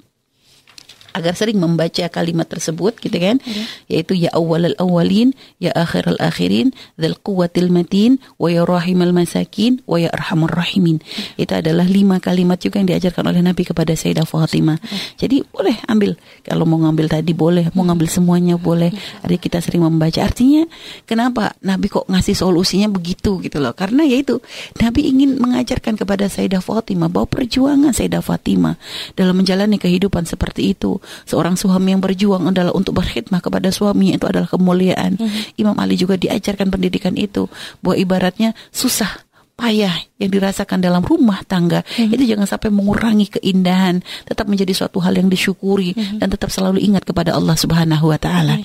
agar 1.13 1.33
sering 1.35 1.59
membaca 1.59 2.05
kalimat 2.07 2.47
tersebut 2.47 2.97
gitu 2.99 3.17
kan? 3.17 3.37
Yeah. 3.43 3.67
yaitu 3.91 4.13
ya 4.15 4.29
awal 4.31 4.63
al 4.67 4.75
awalin 4.79 5.35
ya 5.59 5.75
akhir 5.75 6.07
al 6.07 6.19
akhirin 6.21 6.71
dzal 6.95 7.17
quwwatil 7.19 7.73
matin 7.73 8.21
wa 8.39 8.47
ya 8.47 8.63
rahimal 8.63 9.11
masakin 9.11 9.83
wa 9.85 9.99
ya 9.99 10.09
arhamar 10.13 10.51
rahimin. 10.51 11.03
Yeah. 11.37 11.43
itu 11.47 11.53
adalah 11.57 11.85
lima 11.87 12.23
kalimat 12.23 12.61
juga 12.61 12.79
yang 12.79 12.89
diajarkan 12.91 13.27
oleh 13.27 13.41
Nabi 13.43 13.67
kepada 13.67 13.91
Sayyidah 13.91 14.23
Fatimah. 14.23 14.79
Yeah. 14.79 15.27
jadi 15.27 15.37
boleh 15.51 15.75
ambil. 15.91 16.15
Kalau 16.47 16.63
mau 16.63 16.79
ngambil 16.79 17.11
tadi 17.11 17.35
boleh. 17.35 17.67
Mau 17.75 17.83
ngambil 17.83 18.07
semuanya 18.07 18.55
boleh. 18.55 18.93
Hari 19.25 19.37
kita 19.37 19.59
sering 19.59 19.83
membaca. 19.83 20.23
Artinya 20.23 20.63
kenapa 21.03 21.57
Nabi 21.65 21.91
kok 21.91 22.07
ngasih 22.07 22.37
solusinya 22.37 22.87
begitu 22.87 23.41
gitu 23.43 23.59
loh? 23.59 23.75
Karena 23.75 24.07
yaitu 24.07 24.39
Nabi 24.79 25.09
ingin 25.11 25.41
mengajarkan 25.41 25.97
kepada 25.99 26.29
Sayyidah 26.29 26.63
Fatimah 26.63 27.11
bahwa 27.11 27.27
perjuangan 27.27 27.91
Sayyidah 27.91 28.23
Fatimah 28.23 28.77
dalam 29.17 29.35
menjalani 29.35 29.81
kehidupan 29.81 30.23
seperti 30.29 30.71
itu 30.77 31.00
seorang 31.25 31.57
suami 31.59 31.93
yang 31.93 32.01
berjuang 32.01 32.49
adalah 32.49 32.71
untuk 32.71 32.97
berkhidmah 33.01 33.41
kepada 33.41 33.69
suaminya 33.73 34.17
itu 34.17 34.27
adalah 34.27 34.47
kemuliaan. 34.47 35.17
Mm-hmm. 35.17 35.61
Imam 35.61 35.75
Ali 35.77 35.97
juga 35.97 36.15
diajarkan 36.15 36.69
pendidikan 36.69 37.17
itu 37.17 37.49
bahwa 37.81 37.95
ibaratnya 37.97 38.53
susah 38.69 39.09
payah 39.57 39.93
yang 40.17 40.31
dirasakan 40.33 40.81
dalam 40.81 41.05
rumah 41.05 41.45
tangga 41.45 41.85
mm-hmm. 41.85 42.13
itu 42.17 42.23
jangan 42.33 42.47
sampai 42.49 42.69
mengurangi 42.73 43.27
keindahan, 43.37 44.01
tetap 44.25 44.49
menjadi 44.49 44.73
suatu 44.73 44.97
hal 45.03 45.13
yang 45.17 45.29
disyukuri 45.29 45.93
mm-hmm. 45.93 46.17
dan 46.17 46.27
tetap 46.29 46.49
selalu 46.49 46.81
ingat 46.81 47.05
kepada 47.05 47.37
Allah 47.37 47.53
Subhanahu 47.53 48.09
wa 48.09 48.17
taala. 48.17 48.57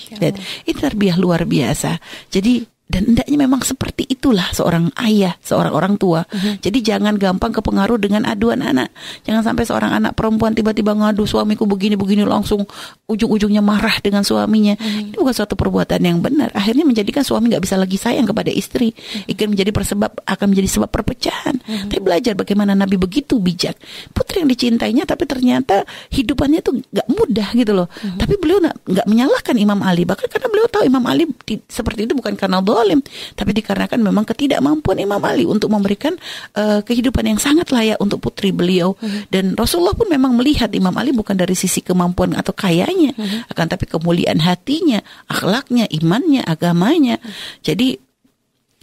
Itu 0.65 0.79
terbiah 0.81 1.17
luar 1.21 1.45
biasa. 1.45 2.01
Jadi 2.33 2.76
dan 2.87 3.03
hendaknya 3.03 3.35
memang 3.51 3.67
seperti 3.67 4.07
itulah 4.07 4.47
seorang 4.55 4.95
ayah, 5.03 5.35
seorang 5.43 5.75
orang 5.75 5.95
tua. 5.99 6.23
Uh-huh. 6.23 6.55
Jadi 6.63 6.79
jangan 6.87 7.19
gampang 7.19 7.51
kepengaruh 7.51 7.99
dengan 7.99 8.23
aduan 8.23 8.63
anak. 8.63 8.95
Jangan 9.27 9.43
sampai 9.43 9.67
seorang 9.67 9.91
anak 9.91 10.15
perempuan 10.15 10.55
tiba-tiba 10.55 10.95
ngadu 10.95 11.27
suamiku 11.27 11.67
begini-begini 11.67 12.23
langsung 12.23 12.63
ujung-ujungnya 13.11 13.59
marah 13.59 13.99
dengan 13.99 14.23
suaminya. 14.23 14.79
Uh-huh. 14.79 15.11
Itu 15.11 15.19
bukan 15.19 15.35
suatu 15.35 15.59
perbuatan 15.59 15.99
yang 15.99 16.23
benar. 16.23 16.55
Akhirnya 16.55 16.87
menjadikan 16.87 17.27
suami 17.27 17.51
nggak 17.51 17.67
bisa 17.67 17.75
lagi 17.75 17.99
sayang 17.99 18.23
kepada 18.23 18.55
istri. 18.55 18.95
Uh-huh. 18.95 19.35
Ikan 19.35 19.51
menjadi 19.51 19.75
persebab 19.75 20.23
akan 20.23 20.47
menjadi 20.55 20.69
sebab 20.79 20.89
perpecahan. 20.95 21.59
Uh-huh. 21.59 21.91
Tapi 21.91 21.99
belajar 21.99 22.39
bagaimana 22.39 22.79
Nabi 22.79 23.03
begitu 23.03 23.43
bijak. 23.43 23.75
Putri 24.15 24.47
yang 24.47 24.49
dicintainya 24.49 25.03
tapi 25.11 25.27
ternyata 25.27 25.83
hidupannya 26.15 26.63
tuh 26.63 26.79
nggak 26.87 27.09
mudah 27.11 27.49
gitu 27.51 27.75
loh. 27.75 27.91
Uh-huh. 27.91 28.15
Tapi 28.15 28.39
beliau 28.39 28.63
nggak 28.63 29.07
menyalahkan 29.11 29.59
Imam 29.59 29.83
Ali. 29.83 30.07
Bahkan 30.07 30.31
karena 30.31 30.47
beliau 30.47 30.71
tahu 30.71 30.87
Imam 30.87 31.03
Ali 31.11 31.27
seperti 31.67 32.07
itu 32.07 32.15
bukan 32.15 32.39
karena 32.39 32.63
zalim, 32.77 33.01
tapi 33.33 33.51
dikarenakan 33.57 34.01
memang 34.05 34.25
ketidakmampuan 34.29 35.01
Imam 35.01 35.21
Ali 35.25 35.49
untuk 35.49 35.73
memberikan 35.73 36.15
uh, 36.55 36.85
kehidupan 36.85 37.25
yang 37.25 37.41
sangat 37.41 37.73
layak 37.73 37.97
untuk 37.99 38.21
putri 38.21 38.53
beliau. 38.53 38.95
Hmm. 39.01 39.25
Dan 39.33 39.45
Rasulullah 39.57 39.97
pun 39.97 40.07
memang 40.13 40.37
melihat 40.37 40.69
Imam 40.77 40.93
Ali 40.95 41.17
bukan 41.17 41.35
dari 41.35 41.57
sisi 41.57 41.81
kemampuan 41.81 42.37
atau 42.37 42.53
kayanya, 42.53 43.17
hmm. 43.17 43.51
akan 43.51 43.67
tapi 43.67 43.89
kemuliaan 43.89 44.45
hatinya, 44.45 45.01
akhlaknya, 45.27 45.89
imannya, 45.89 46.45
agamanya. 46.45 47.17
Hmm. 47.19 47.33
Jadi 47.65 48.06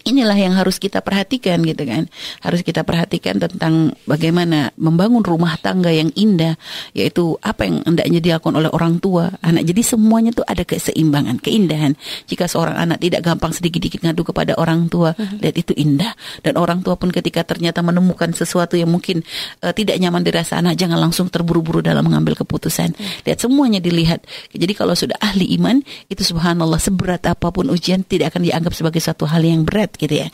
inilah 0.03 0.35
yang 0.35 0.53
harus 0.55 0.77
kita 0.77 0.99
perhatikan 0.99 1.63
gitu 1.63 1.83
kan. 1.87 2.11
Harus 2.43 2.61
kita 2.61 2.83
perhatikan 2.83 3.39
tentang 3.39 3.95
bagaimana 4.03 4.75
membangun 4.75 5.23
rumah 5.23 5.55
tangga 5.59 5.89
yang 5.89 6.11
indah 6.13 6.59
yaitu 6.91 7.39
apa 7.39 7.65
yang 7.67 7.81
hendaknya 7.87 8.19
dilakukan 8.19 8.55
oleh 8.59 8.71
orang 8.71 8.99
tua 8.99 9.31
anak. 9.39 9.63
Jadi 9.63 9.81
semuanya 9.81 10.31
tuh 10.35 10.45
ada 10.45 10.67
keseimbangan 10.67 11.39
keindahan. 11.39 11.95
Jika 12.27 12.45
seorang 12.51 12.75
anak 12.75 12.99
tidak 12.99 13.23
gampang 13.23 13.55
sedikit-sedikit 13.55 14.03
ngadu 14.03 14.23
kepada 14.27 14.59
orang 14.59 14.91
tua 14.91 15.15
lihat 15.15 15.55
itu 15.55 15.71
indah. 15.73 16.13
Dan 16.43 16.59
orang 16.59 16.83
tua 16.83 16.99
pun 16.99 17.09
ketika 17.09 17.47
ternyata 17.47 17.79
menemukan 17.79 18.35
sesuatu 18.35 18.75
yang 18.75 18.91
mungkin 18.91 19.23
uh, 19.63 19.71
tidak 19.71 19.95
nyaman 19.97 20.21
dirasa 20.21 20.59
anak 20.59 20.75
jangan 20.75 20.99
langsung 20.99 21.31
terburu-buru 21.31 21.79
dalam 21.79 22.03
mengambil 22.03 22.35
keputusan. 22.35 22.93
Lihat 23.23 23.39
semuanya 23.39 23.79
dilihat. 23.79 24.27
Jadi 24.51 24.73
kalau 24.75 24.93
sudah 24.93 25.15
ahli 25.23 25.47
iman 25.55 25.79
itu 26.11 26.21
subhanallah 26.21 26.79
seberat 26.79 27.23
apa 27.23 27.49
pun 27.55 27.71
ujian 27.71 28.03
tidak 28.03 28.35
akan 28.35 28.43
dianggap 28.43 28.73
sebagai 28.75 28.99
satu 28.99 29.25
hal 29.29 29.41
yang 29.43 29.63
berat 29.63 29.92
gitu 29.97 30.25
ya. 30.25 30.27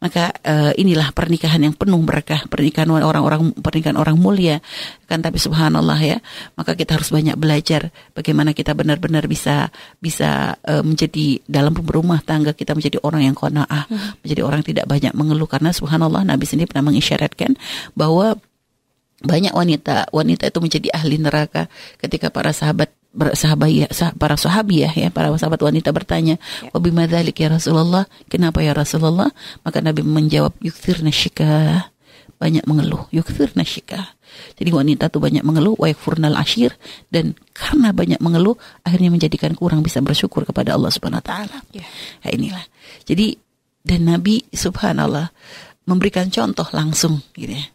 Maka 0.00 0.32
uh, 0.48 0.72
inilah 0.80 1.12
pernikahan 1.12 1.60
yang 1.60 1.76
penuh 1.76 2.00
berkah, 2.00 2.48
pernikahan 2.48 2.88
orang-orang 2.88 3.52
pernikahan 3.52 4.00
orang 4.00 4.16
mulia 4.16 4.64
kan 5.04 5.20
tapi 5.20 5.36
subhanallah 5.36 6.00
ya. 6.00 6.24
Maka 6.56 6.72
kita 6.72 6.96
harus 6.96 7.12
banyak 7.12 7.36
belajar 7.36 7.92
bagaimana 8.16 8.56
kita 8.56 8.72
benar-benar 8.72 9.28
bisa 9.28 9.68
bisa 10.00 10.56
uh, 10.64 10.80
menjadi 10.80 11.44
dalam 11.44 11.76
rumah 11.76 12.24
tangga 12.24 12.56
kita 12.56 12.72
menjadi 12.72 12.96
orang 13.04 13.28
yang 13.28 13.36
qanaah, 13.36 13.92
hmm. 13.92 14.24
menjadi 14.24 14.40
orang 14.40 14.64
tidak 14.64 14.88
banyak 14.88 15.12
mengeluh 15.12 15.44
karena 15.44 15.68
subhanallah 15.68 16.24
Nabi 16.24 16.48
sendiri 16.48 16.72
pernah 16.72 16.88
mengisyaratkan 16.88 17.60
bahwa 17.92 18.40
banyak 19.20 19.52
wanita 19.52 20.08
wanita 20.16 20.48
itu 20.48 20.58
menjadi 20.64 20.88
ahli 20.96 21.20
neraka 21.20 21.68
ketika 22.00 22.32
para 22.32 22.56
sahabat 22.56 22.88
sahabat 23.34 23.90
para 24.18 24.38
sahabiah 24.38 24.92
ya 24.94 25.10
para 25.10 25.34
sahabat 25.34 25.58
wanita 25.58 25.90
bertanya 25.90 26.38
ya. 26.62 26.70
wabimadzalik 26.70 27.34
ya 27.34 27.50
Rasulullah 27.50 28.06
kenapa 28.30 28.62
ya 28.62 28.70
Rasulullah 28.70 29.34
maka 29.66 29.82
Nabi 29.82 30.06
menjawab 30.06 30.54
yukthirna 30.62 31.10
syika 31.10 31.90
banyak 32.38 32.62
mengeluh 32.70 33.10
yukthirna 33.10 33.66
syika 33.66 34.14
jadi 34.56 34.70
wanita 34.70 35.10
tuh 35.10 35.20
banyak 35.22 35.42
mengeluh 35.42 35.74
wa 35.76 35.90
yakfurnal 35.90 36.36
ashir 36.38 36.74
dan 37.10 37.34
karena 37.52 37.90
banyak 37.90 38.20
mengeluh 38.22 38.56
akhirnya 38.86 39.10
menjadikan 39.10 39.52
kurang 39.58 39.82
bisa 39.82 39.98
bersyukur 40.00 40.46
kepada 40.46 40.76
Allah 40.76 40.90
Subhanahu 40.92 41.22
wa 41.22 41.26
taala. 41.26 41.58
Ya. 41.74 41.86
Nah, 42.24 42.30
inilah. 42.30 42.64
Jadi 43.04 43.36
dan 43.80 44.06
Nabi 44.06 44.44
subhanallah 44.52 45.32
memberikan 45.88 46.28
contoh 46.28 46.68
langsung 46.76 47.24
gitu 47.34 47.56
ya. 47.56 47.66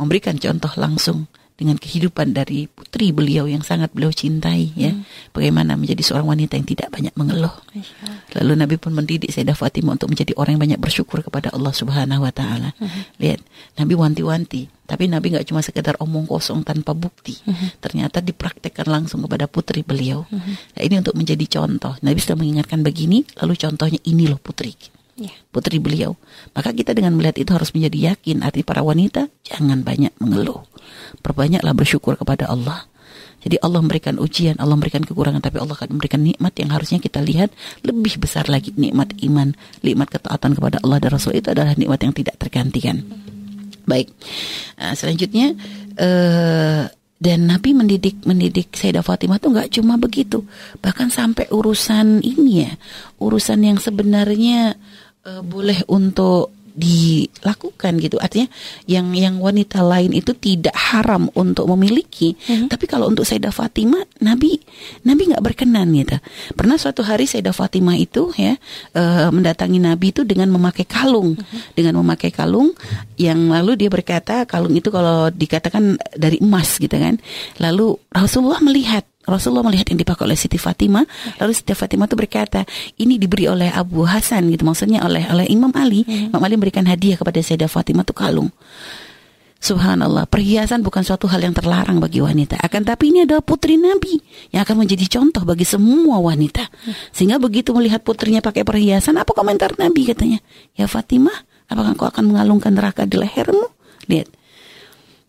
Memberikan 0.00 0.38
contoh 0.40 0.72
langsung 0.80 1.28
dengan 1.60 1.76
kehidupan 1.76 2.32
dari 2.32 2.64
putri 2.72 3.12
beliau 3.12 3.44
yang 3.44 3.60
sangat 3.60 3.92
beliau 3.92 4.08
cintai 4.08 4.72
ya 4.72 4.96
hmm. 4.96 5.36
bagaimana 5.36 5.76
menjadi 5.76 6.00
seorang 6.00 6.32
wanita 6.32 6.56
yang 6.56 6.64
tidak 6.64 6.88
banyak 6.88 7.12
mengeluh 7.20 7.52
lalu 8.32 8.52
Nabi 8.56 8.80
pun 8.80 8.96
mendidik 8.96 9.28
Sayyidah 9.28 9.52
Fatimah 9.52 10.00
untuk 10.00 10.08
menjadi 10.08 10.32
orang 10.40 10.56
yang 10.56 10.64
banyak 10.64 10.80
bersyukur 10.80 11.20
kepada 11.20 11.52
Allah 11.52 11.76
Subhanahu 11.76 12.24
wa 12.24 12.32
taala 12.32 12.72
hmm. 12.80 13.20
lihat 13.20 13.44
Nabi 13.76 13.92
wanti-wanti 13.92 14.72
tapi 14.88 15.04
Nabi 15.06 15.36
nggak 15.36 15.46
cuma 15.52 15.60
sekedar 15.60 16.00
omong 16.00 16.24
kosong 16.24 16.64
tanpa 16.64 16.96
bukti 16.96 17.36
hmm. 17.44 17.84
ternyata 17.84 18.24
dipraktekkan 18.24 18.88
langsung 18.88 19.20
kepada 19.28 19.44
putri 19.44 19.84
beliau 19.84 20.24
hmm. 20.32 20.80
nah, 20.80 20.82
ini 20.82 20.96
untuk 20.96 21.12
menjadi 21.12 21.60
contoh 21.60 21.92
Nabi 22.00 22.16
sudah 22.24 22.40
mengingatkan 22.40 22.80
begini 22.80 23.28
lalu 23.36 23.52
contohnya 23.60 24.00
ini 24.08 24.32
loh 24.32 24.40
putri 24.40 24.72
ya. 25.20 25.32
putri 25.52 25.76
beliau. 25.76 26.16
Maka 26.56 26.72
kita 26.72 26.96
dengan 26.96 27.12
melihat 27.14 27.36
itu 27.36 27.52
harus 27.52 27.76
menjadi 27.76 28.16
yakin 28.16 28.40
arti 28.40 28.64
para 28.64 28.80
wanita 28.80 29.28
jangan 29.44 29.84
banyak 29.84 30.16
mengeluh. 30.16 30.64
Perbanyaklah 31.20 31.76
bersyukur 31.76 32.16
kepada 32.16 32.48
Allah. 32.48 32.88
Jadi 33.40 33.56
Allah 33.64 33.80
memberikan 33.80 34.20
ujian, 34.20 34.60
Allah 34.60 34.76
memberikan 34.76 35.00
kekurangan, 35.00 35.40
tapi 35.40 35.56
Allah 35.64 35.72
akan 35.72 35.96
memberikan 35.96 36.20
nikmat 36.20 36.52
yang 36.60 36.76
harusnya 36.76 37.00
kita 37.00 37.24
lihat 37.24 37.48
lebih 37.80 38.20
besar 38.20 38.52
lagi 38.52 38.76
nikmat 38.76 39.16
iman, 39.24 39.56
nikmat 39.80 40.12
ketaatan 40.12 40.52
kepada 40.52 40.76
Allah 40.84 41.00
dan 41.00 41.10
Rasul 41.16 41.40
itu 41.40 41.48
adalah 41.48 41.72
nikmat 41.72 42.04
yang 42.04 42.12
tidak 42.12 42.36
tergantikan. 42.36 43.00
Baik, 43.88 44.12
nah, 44.76 44.92
selanjutnya 44.92 45.56
uh, 45.96 46.84
dan 47.20 47.38
Nabi 47.48 47.72
mendidik 47.72 48.24
mendidik 48.28 48.76
Sayyidah 48.76 49.00
Fatimah 49.00 49.40
tuh 49.40 49.56
nggak 49.56 49.72
cuma 49.72 49.96
begitu, 49.96 50.44
bahkan 50.84 51.08
sampai 51.08 51.48
urusan 51.48 52.20
ini 52.20 52.68
ya, 52.68 52.72
urusan 53.24 53.60
yang 53.64 53.80
sebenarnya 53.80 54.76
uh, 55.26 55.42
boleh 55.44 55.84
untuk 55.90 56.54
dilakukan 56.74 57.98
gitu. 57.98 58.16
Artinya 58.22 58.46
yang 58.86 59.12
yang 59.12 59.36
wanita 59.42 59.82
lain 59.82 60.14
itu 60.14 60.32
tidak 60.38 60.74
haram 60.74 61.28
untuk 61.34 61.66
memiliki. 61.74 62.32
Mm-hmm. 62.40 62.68
tapi 62.70 62.86
kalau 62.86 63.10
untuk 63.10 63.26
Sayyidah 63.26 63.52
Fatimah 63.52 64.06
Nabi 64.22 64.56
Nabi 65.04 65.22
nggak 65.34 65.44
berkenan 65.44 65.90
gitu. 65.92 66.16
Pernah 66.54 66.78
suatu 66.78 67.02
hari 67.02 67.26
Sayyidah 67.26 67.54
Fatimah 67.54 67.98
itu 67.98 68.30
ya 68.38 68.54
uh, 68.96 69.28
mendatangi 69.34 69.82
Nabi 69.82 70.14
itu 70.14 70.22
dengan 70.22 70.50
memakai 70.54 70.86
kalung. 70.86 71.34
Mm-hmm. 71.34 71.60
dengan 71.74 71.94
memakai 72.00 72.30
kalung 72.30 72.72
yang 73.18 73.50
lalu 73.50 73.76
dia 73.76 73.90
berkata 73.90 74.46
kalung 74.46 74.72
itu 74.74 74.88
kalau 74.88 75.28
dikatakan 75.28 75.98
dari 76.14 76.38
emas 76.38 76.78
gitu 76.78 76.94
kan. 76.94 77.18
Lalu 77.58 77.98
Rasulullah 78.14 78.62
melihat 78.62 79.09
Rasulullah 79.28 79.68
melihat 79.68 79.92
yang 79.92 80.00
dipakai 80.00 80.24
oleh 80.24 80.38
Siti 80.38 80.56
Fatimah, 80.56 81.04
lalu 81.36 81.52
Siti 81.52 81.76
Fatimah 81.76 82.08
itu 82.08 82.16
berkata, 82.16 82.64
ini 82.96 83.20
diberi 83.20 83.46
oleh 83.52 83.68
Abu 83.68 84.08
Hasan 84.08 84.48
gitu, 84.48 84.64
maksudnya 84.64 85.04
oleh 85.04 85.28
oleh 85.28 85.44
Imam 85.52 85.70
Ali. 85.76 86.08
Hmm. 86.08 86.32
Imam 86.32 86.40
Ali 86.40 86.56
memberikan 86.56 86.88
hadiah 86.88 87.20
kepada 87.20 87.36
Sayyidah 87.38 87.68
Fatimah 87.68 88.02
itu 88.02 88.16
kalung. 88.16 88.48
Subhanallah, 89.60 90.24
perhiasan 90.24 90.80
bukan 90.80 91.04
suatu 91.04 91.28
hal 91.28 91.44
yang 91.44 91.52
terlarang 91.52 92.00
bagi 92.00 92.24
wanita. 92.24 92.56
Akan 92.64 92.80
tapi 92.80 93.12
ini 93.12 93.28
adalah 93.28 93.44
putri 93.44 93.76
Nabi 93.76 94.16
yang 94.56 94.64
akan 94.64 94.88
menjadi 94.88 95.04
contoh 95.20 95.44
bagi 95.44 95.68
semua 95.68 96.16
wanita. 96.16 96.64
Sehingga 97.12 97.36
begitu 97.36 97.76
melihat 97.76 98.00
putrinya 98.00 98.40
pakai 98.40 98.64
perhiasan, 98.64 99.20
apa 99.20 99.36
komentar 99.36 99.76
Nabi 99.76 100.08
katanya? 100.08 100.40
Ya 100.72 100.88
Fatimah, 100.88 101.44
apakah 101.68 101.92
kau 101.92 102.08
akan 102.08 102.32
mengalungkan 102.32 102.72
neraka 102.72 103.04
di 103.04 103.20
lehermu? 103.20 103.68
Lihat, 104.08 104.32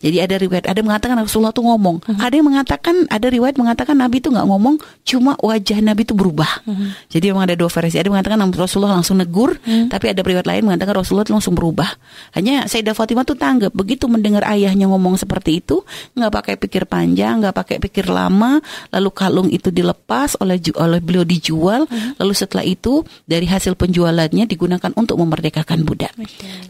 jadi 0.02 0.26
ada 0.26 0.36
riwayat, 0.42 0.66
ada 0.66 0.82
mengatakan 0.82 1.16
Rasulullah 1.22 1.54
tuh 1.54 1.62
ngomong, 1.62 2.02
uh-huh. 2.02 2.18
ada 2.18 2.34
yang 2.34 2.50
mengatakan, 2.50 3.06
ada 3.06 3.30
riwayat 3.30 3.56
mengatakan 3.56 3.94
Nabi 3.94 4.18
itu 4.18 4.34
nggak 4.34 4.48
ngomong, 4.50 4.82
cuma 5.06 5.38
wajah 5.38 5.78
Nabi 5.80 6.10
itu 6.10 6.18
berubah. 6.18 6.66
Uh-huh. 6.66 6.90
Jadi 7.14 7.30
memang 7.30 7.46
ada 7.46 7.54
dua 7.54 7.70
versi. 7.70 8.02
Ada 8.02 8.10
yang 8.10 8.18
mengatakan 8.18 8.42
Rasulullah 8.58 8.98
langsung 8.98 9.22
negur, 9.22 9.62
uh-huh. 9.62 9.94
tapi 9.94 10.10
ada 10.10 10.26
riwayat 10.26 10.50
lain 10.50 10.66
mengatakan 10.66 10.98
Rasulullah 10.98 11.24
itu 11.30 11.34
langsung 11.38 11.54
berubah. 11.54 11.90
Hanya 12.34 12.66
Sayyidah 12.66 12.98
Fatimah 12.98 13.24
tuh 13.24 13.38
tanggap, 13.38 13.72
begitu 13.78 14.10
mendengar 14.10 14.42
ayahnya 14.50 14.90
ngomong 14.90 15.22
seperti 15.22 15.62
itu, 15.62 15.86
nggak 16.18 16.32
pakai 16.34 16.54
pikir 16.58 16.90
panjang, 16.90 17.38
nggak 17.38 17.54
pakai 17.54 17.78
pikir 17.78 18.10
lama, 18.10 18.58
lalu 18.90 19.10
kalung 19.14 19.50
itu 19.54 19.70
dilepas 19.70 20.34
oleh 20.42 20.58
oleh 20.82 20.98
beliau 20.98 21.22
dijual, 21.22 21.86
uh-huh. 21.86 22.18
lalu 22.18 22.34
setelah 22.34 22.66
itu 22.66 23.06
dari 23.30 23.46
hasil 23.46 23.78
penjualannya 23.78 24.50
digunakan 24.50 24.90
untuk 24.98 25.22
memerdekakan 25.22 25.86
budak. 25.86 26.12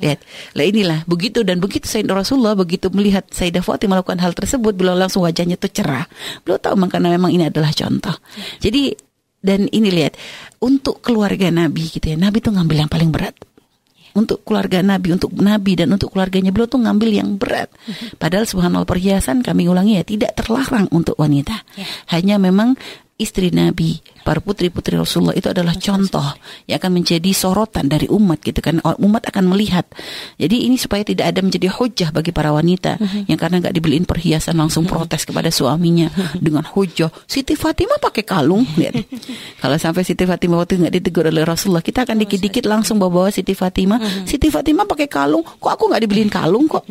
Lihat, 0.04 0.20
lah 0.52 0.66
inilah 0.68 1.00
begitu 1.08 1.48
dan 1.48 1.64
begitu 1.64 1.88
Sayyidina 1.88 2.20
Rasulullah 2.20 2.60
begitu 2.60 2.92
melihat 2.92 3.21
melihat 3.22 3.38
Sayyidah 3.38 3.64
Fatimah 3.64 4.02
melakukan 4.02 4.20
hal 4.20 4.34
tersebut, 4.34 4.74
beliau 4.74 4.98
langsung 4.98 5.22
wajahnya 5.22 5.56
tuh 5.62 5.70
cerah. 5.70 6.10
Beliau 6.42 6.58
tahu 6.58 6.76
karena 6.90 7.14
memang 7.14 7.30
ini 7.30 7.48
adalah 7.48 7.70
contoh. 7.70 8.16
Jadi 8.58 8.98
dan 9.42 9.66
ini 9.74 9.90
lihat 9.90 10.18
untuk 10.62 11.02
keluarga 11.02 11.50
Nabi 11.50 11.90
gitu 11.90 12.14
ya, 12.14 12.18
Nabi 12.18 12.42
tuh 12.42 12.54
ngambil 12.54 12.86
yang 12.86 12.92
paling 12.92 13.10
berat 13.10 13.34
untuk 14.12 14.44
keluarga 14.44 14.84
Nabi, 14.84 15.16
untuk 15.16 15.32
Nabi 15.40 15.80
dan 15.80 15.88
untuk 15.96 16.12
keluarganya 16.12 16.52
beliau 16.52 16.68
tuh 16.68 16.84
ngambil 16.84 17.10
yang 17.16 17.40
berat. 17.40 17.72
Padahal 18.20 18.44
subhanallah 18.44 18.84
perhiasan 18.84 19.40
kami 19.40 19.72
ulangi 19.72 19.98
ya 19.98 20.04
tidak 20.04 20.36
terlarang 20.36 20.92
untuk 20.92 21.16
wanita. 21.16 21.64
Ya. 21.80 21.88
Hanya 22.12 22.36
memang 22.36 22.76
istri 23.16 23.56
Nabi, 23.56 24.04
para 24.26 24.40
putri-putri 24.42 24.98
Rasulullah 24.98 25.38
itu 25.38 25.52
adalah 25.52 25.76
contoh 25.78 26.26
yang 26.66 26.82
akan 26.82 26.92
menjadi 26.98 27.32
sorotan 27.36 27.86
dari 27.92 28.10
umat 28.10 28.42
gitu 28.42 28.58
kan. 28.64 28.82
Umat 28.82 29.30
akan 29.30 29.54
melihat. 29.54 29.86
Jadi 30.42 30.66
ini 30.66 30.76
supaya 30.82 31.06
tidak 31.06 31.32
ada 31.36 31.40
menjadi 31.46 31.70
hujah 31.70 32.10
bagi 32.10 32.34
para 32.34 32.50
wanita 32.50 32.98
uh-huh. 32.98 33.30
yang 33.30 33.38
karena 33.38 33.62
nggak 33.62 33.76
dibeliin 33.76 34.06
perhiasan 34.10 34.58
langsung 34.58 34.88
uh-huh. 34.88 35.06
protes 35.06 35.28
kepada 35.28 35.54
suaminya 35.54 36.10
uh-huh. 36.10 36.40
dengan 36.42 36.66
hujah. 36.66 37.14
Siti 37.28 37.54
Fatimah 37.54 38.00
pakai 38.02 38.24
kalung. 38.26 38.66
Lihat. 38.80 39.06
Kalau 39.62 39.78
sampai 39.78 40.02
Siti 40.08 40.26
Fatimah 40.26 40.64
waktu 40.64 40.82
nggak 40.82 40.94
ditegur 40.98 41.28
oleh 41.28 41.46
Rasulullah, 41.46 41.86
kita 41.86 42.08
akan 42.08 42.18
dikit-dikit 42.26 42.66
langsung 42.66 42.98
bawa-bawa 42.98 43.30
Siti 43.30 43.54
Fatimah. 43.54 44.00
Uh-huh. 44.00 44.26
Siti 44.26 44.48
Fatimah 44.48 44.90
pakai 44.90 45.06
kalung, 45.12 45.44
kok 45.44 45.72
aku 45.72 45.92
nggak 45.92 46.02
dibeliin 46.04 46.32
kalung 46.32 46.66
kok? 46.66 46.88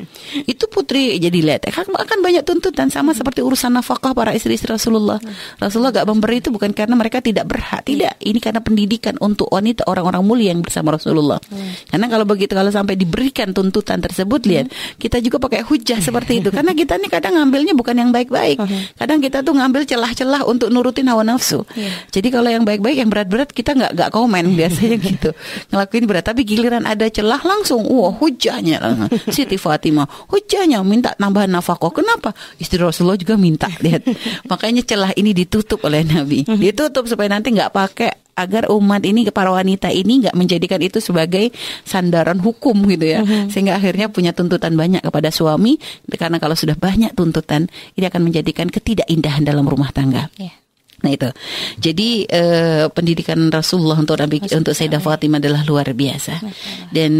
Itu 0.46 0.70
putri 0.70 1.18
jadi 1.18 1.38
lihat 1.40 1.70
akan 1.70 2.20
banyak 2.24 2.42
tuntutan 2.42 2.90
sama 2.90 3.14
seperti 3.14 3.44
urusan 3.44 3.70
nafkah 3.70 4.10
para 4.10 4.34
istri-istri 4.34 4.72
Rasulullah. 4.74 5.22
Rasulullah 5.62 5.94
gak 5.94 6.08
memberi 6.10 6.42
itu 6.42 6.50
bukan 6.50 6.74
karena 6.74 6.98
mereka 6.98 7.19
tidak 7.24 7.46
berhak, 7.48 7.84
tidak. 7.84 8.16
Ini 8.20 8.38
karena 8.40 8.60
pendidikan 8.60 9.14
untuk 9.20 9.48
wanita 9.48 9.86
orang-orang 9.86 10.22
mulia 10.24 10.50
yang 10.52 10.64
bersama 10.64 10.96
Rasulullah. 10.96 11.38
Hmm. 11.48 11.72
Karena 11.88 12.06
kalau 12.08 12.24
begitu 12.28 12.52
kalau 12.56 12.72
sampai 12.72 12.96
diberikan 12.96 13.52
tuntutan 13.52 14.00
tersebut 14.00 14.40
lihat, 14.48 14.66
hmm. 14.68 14.96
kita 15.00 15.20
juga 15.20 15.40
pakai 15.40 15.64
hujah 15.64 16.00
seperti 16.00 16.40
itu. 16.44 16.48
Karena 16.50 16.72
kita 16.72 16.96
nih 16.96 17.10
kadang 17.12 17.36
ngambilnya 17.36 17.76
bukan 17.76 17.96
yang 17.96 18.10
baik-baik. 18.10 18.58
Hmm. 18.58 18.82
Kadang 18.96 19.18
kita 19.20 19.44
tuh 19.44 19.54
ngambil 19.56 19.84
celah-celah 19.84 20.42
untuk 20.48 20.72
nurutin 20.72 21.08
hawa 21.08 21.22
nafsu. 21.22 21.62
Yeah. 21.76 21.92
Jadi 22.08 22.28
kalau 22.32 22.48
yang 22.48 22.64
baik-baik 22.64 22.96
yang 23.00 23.10
berat-berat 23.12 23.52
kita 23.52 23.76
nggak 23.76 23.92
nggak 23.96 24.10
komen 24.10 24.44
biasanya 24.58 24.96
gitu. 24.98 25.30
Ngelakuin 25.70 26.04
berat 26.08 26.24
tapi 26.26 26.42
giliran 26.46 26.84
ada 26.88 27.06
celah 27.10 27.40
langsung 27.42 27.84
wah 27.86 28.14
hujahnya 28.14 28.80
Siti 29.34 29.58
Fatimah 29.58 30.08
hujahnya 30.30 30.80
minta 30.86 31.12
tambahan 31.18 31.50
nafkah. 31.50 31.90
Kenapa? 31.90 32.32
Istri 32.58 32.82
Rasulullah 32.82 33.18
juga 33.18 33.34
minta 33.34 33.66
lihat. 33.82 34.06
Makanya 34.50 34.82
celah 34.86 35.10
ini 35.18 35.34
ditutup 35.34 35.82
oleh 35.86 36.06
Nabi. 36.06 36.46
Ditutup 36.46 37.09
supaya 37.10 37.26
nanti 37.26 37.50
nggak 37.50 37.74
pakai 37.74 38.10
agar 38.38 38.72
umat 38.72 39.04
ini 39.04 39.28
para 39.28 39.52
wanita 39.52 39.92
ini 39.92 40.24
nggak 40.24 40.32
menjadikan 40.38 40.80
itu 40.80 40.96
sebagai 41.02 41.52
sandaran 41.84 42.40
hukum 42.40 42.72
gitu 42.88 43.18
ya. 43.18 43.20
Sehingga 43.52 43.76
akhirnya 43.76 44.08
punya 44.08 44.32
tuntutan 44.32 44.72
banyak 44.78 45.04
kepada 45.04 45.28
suami. 45.28 45.76
Karena 46.08 46.40
kalau 46.40 46.56
sudah 46.56 46.78
banyak 46.78 47.12
tuntutan 47.12 47.68
ini 47.98 48.08
akan 48.08 48.22
menjadikan 48.30 48.72
ketidakindahan 48.72 49.44
dalam 49.44 49.68
rumah 49.68 49.92
tangga. 49.92 50.32
Ya. 50.40 50.56
Nah 51.00 51.16
itu, 51.16 51.32
jadi 51.80 52.28
eh, 52.28 52.84
pendidikan 52.92 53.48
Rasulullah 53.48 53.96
untuk 53.96 54.20
Nabi 54.20 54.36
untuk 54.52 54.76
Sayyidah 54.76 55.00
Fatimah 55.00 55.40
adalah 55.40 55.64
luar 55.64 55.96
biasa, 55.96 56.44
dan 56.92 57.12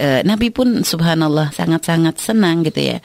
eh, 0.00 0.24
Nabi 0.24 0.48
pun 0.48 0.80
Subhanallah 0.80 1.52
sangat-sangat 1.52 2.16
senang 2.16 2.64
gitu 2.64 2.80
ya. 2.80 3.04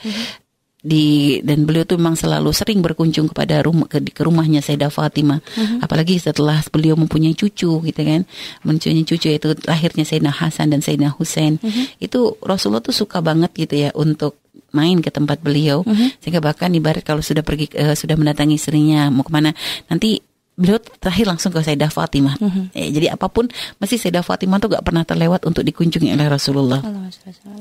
Di 0.84 1.40
dan 1.48 1.64
beliau 1.64 1.88
tuh 1.88 1.96
memang 1.96 2.20
selalu 2.20 2.52
sering 2.52 2.84
berkunjung 2.84 3.32
kepada 3.32 3.64
rumah 3.64 3.88
ke, 3.88 4.04
ke 4.04 4.20
rumahnya 4.20 4.60
Sayyidah 4.60 4.92
Fatimah, 4.92 5.40
apalagi 5.80 6.20
setelah 6.20 6.60
beliau 6.68 7.00
mempunyai 7.00 7.32
cucu 7.32 7.80
gitu 7.80 8.02
kan, 8.04 8.28
mempunyai 8.68 9.08
cucu 9.08 9.32
itu 9.32 9.48
lahirnya 9.64 10.04
Sayyidina 10.04 10.36
Hasan 10.36 10.76
dan 10.76 10.84
Sayyidina 10.84 11.16
Husain, 11.16 11.56
itu 12.04 12.36
Rasulullah 12.44 12.84
tuh 12.84 12.92
suka 12.92 13.24
banget 13.24 13.56
gitu 13.56 13.80
ya 13.80 13.96
untuk 13.96 14.44
main 14.76 15.00
ke 15.00 15.08
tempat 15.08 15.40
beliau. 15.40 15.88
Sehingga 16.20 16.44
bahkan 16.44 16.68
ibarat 16.76 17.08
kalau 17.08 17.24
sudah 17.24 17.48
pergi 17.48 17.72
eh, 17.80 17.96
sudah 17.96 18.20
mendatangi 18.20 18.60
istrinya 18.60 19.08
mau 19.08 19.24
ke 19.24 19.32
mana 19.32 19.56
nanti 19.88 20.20
beliau 20.54 20.78
terakhir 20.78 21.26
langsung 21.26 21.50
ke 21.50 21.64
Sayyidah 21.64 21.90
Fatimah. 21.90 22.38
Eh, 22.76 22.94
jadi 22.94 23.16
apa 23.16 23.32
pun 23.32 23.48
masih 23.80 23.98
Sayyidah 23.98 24.22
Fatimah 24.22 24.60
tuh 24.62 24.70
gak 24.74 24.86
pernah 24.86 25.02
terlewat 25.08 25.48
untuk 25.50 25.64
dikunjungi 25.66 26.14
oleh 26.14 26.28
Rasulullah. 26.30 26.84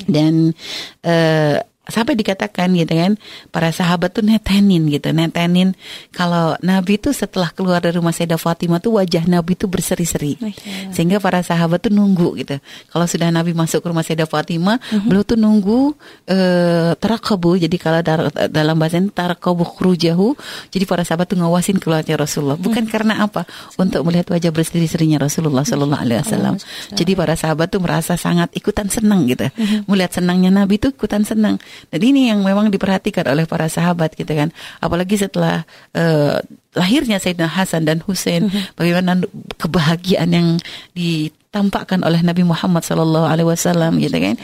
Dan 0.04 0.52
eh, 1.00 1.56
sampai 1.90 2.14
dikatakan 2.14 2.70
gitu 2.78 2.94
kan 2.94 3.18
para 3.50 3.74
sahabat 3.74 4.14
tuh 4.14 4.22
netenin 4.22 4.86
gitu 4.86 5.10
netenin 5.10 5.74
kalau 6.14 6.54
Nabi 6.62 6.94
tuh 6.94 7.10
setelah 7.10 7.50
keluar 7.50 7.82
dari 7.82 7.98
rumah 7.98 8.14
Sayyidah 8.14 8.38
Fatimah 8.38 8.78
tuh 8.78 9.02
wajah 9.02 9.26
Nabi 9.26 9.58
tuh 9.58 9.66
berseri-seri. 9.66 10.38
Masya 10.38 10.62
Allah. 10.62 10.94
sehingga 10.94 11.16
para 11.18 11.42
sahabat 11.42 11.82
tuh 11.82 11.90
nunggu 11.90 12.38
gitu. 12.38 12.62
Kalau 12.86 13.06
sudah 13.10 13.34
Nabi 13.34 13.50
masuk 13.50 13.82
ke 13.82 13.86
rumah 13.90 14.06
Sayyidah 14.06 14.30
Fatimah 14.30 14.78
beliau 15.10 15.26
tuh 15.26 15.34
nunggu 15.34 15.96
eh 16.30 16.94
tarakabu. 17.02 17.58
Jadi 17.58 17.76
kalau 17.82 17.98
dar- 18.04 18.30
dalam 18.30 18.78
bahasa 18.78 19.02
ini 19.02 19.10
tarakabu 19.10 19.66
khurujahu 19.66 20.38
jadi 20.70 20.84
para 20.86 21.02
sahabat 21.02 21.34
tuh 21.34 21.42
ngawasin 21.42 21.82
keluarnya 21.82 22.14
Rasulullah. 22.14 22.54
Bukan 22.54 22.86
karena 22.86 23.26
apa? 23.26 23.42
Untuk 23.74 24.06
melihat 24.06 24.30
wajah 24.30 24.54
berseri-serinya 24.54 25.18
Rasulullah 25.18 25.66
Sallallahu 25.66 25.98
Alaihi 25.98 26.22
Wasallam. 26.22 26.54
Jadi 26.94 27.12
para 27.18 27.34
sahabat 27.34 27.74
tuh 27.74 27.82
merasa 27.82 28.14
sangat 28.14 28.54
ikutan 28.54 28.86
senang 28.86 29.26
gitu. 29.26 29.50
Melihat 29.90 30.22
senangnya 30.22 30.54
Nabi 30.54 30.78
tuh 30.78 30.94
ikutan 30.94 31.26
senang 31.26 31.58
dan 31.88 32.00
ini 32.02 32.28
yang 32.32 32.42
memang 32.42 32.68
diperhatikan 32.68 33.28
oleh 33.30 33.44
para 33.46 33.70
sahabat 33.70 34.14
gitu 34.18 34.32
kan. 34.32 34.50
Apalagi 34.82 35.16
setelah 35.20 35.64
eh, 35.94 36.42
lahirnya 36.72 37.20
Sayyidina 37.20 37.48
Hasan 37.48 37.84
dan 37.84 38.00
Hussein 38.04 38.48
bagaimana 38.78 39.20
kebahagiaan 39.60 40.30
yang 40.32 40.48
ditampakkan 40.96 42.00
oleh 42.02 42.24
Nabi 42.24 42.42
Muhammad 42.48 42.82
Sallallahu 42.82 43.28
Alaihi 43.28 43.48
Wasallam 43.48 44.00
gitu 44.00 44.16
kan. 44.16 44.36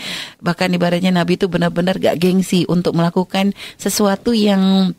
Bahkan 0.44 0.68
ibaratnya 0.76 1.10
Nabi 1.10 1.40
itu 1.40 1.48
benar-benar 1.48 1.96
gak 1.98 2.20
gengsi 2.20 2.68
untuk 2.68 2.94
melakukan 2.94 3.56
sesuatu 3.80 4.36
yang 4.36 4.92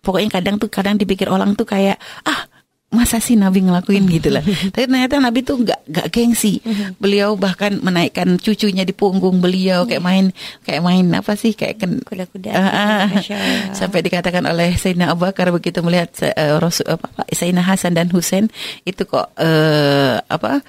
pokoknya 0.00 0.40
kadang 0.40 0.56
tuh 0.56 0.72
kadang 0.72 0.96
dipikir 0.96 1.28
orang 1.28 1.52
tuh 1.54 1.68
kayak 1.68 2.00
ah 2.24 2.49
masa 2.90 3.22
sih 3.22 3.38
Nabi 3.38 3.62
ngelakuin 3.62 4.04
gitu 4.10 4.34
lah 4.34 4.42
tapi 4.74 4.90
ternyata 4.90 5.22
Nabi 5.22 5.46
tuh 5.46 5.62
nggak 5.62 5.80
nggak 5.86 6.06
gengsi 6.10 6.58
beliau 6.98 7.38
bahkan 7.38 7.78
menaikkan 7.78 8.34
cucunya 8.42 8.82
di 8.82 8.90
punggung 8.90 9.38
beliau 9.38 9.86
kayak 9.86 10.02
main 10.02 10.34
kayak 10.66 10.82
main 10.82 11.06
apa 11.14 11.38
sih 11.38 11.54
kayak 11.54 11.78
ken 11.78 12.02
Kuda-kuda. 12.02 12.50
Allah. 12.50 13.22
sampai 13.70 14.02
dikatakan 14.02 14.42
oleh 14.42 14.74
Sayyidina 14.74 15.14
Abu 15.14 15.22
Bakar 15.22 15.54
begitu 15.54 15.78
melihat 15.86 16.10
uh, 16.34 16.58
Rasul 16.58 16.90
apa, 16.90 17.06
apa, 17.14 17.22
Sayyidina 17.30 17.62
Hasan 17.62 17.94
dan 17.94 18.10
Husain 18.10 18.50
itu 18.82 19.06
kok 19.06 19.30
eh, 19.38 20.18
apa 20.18 20.62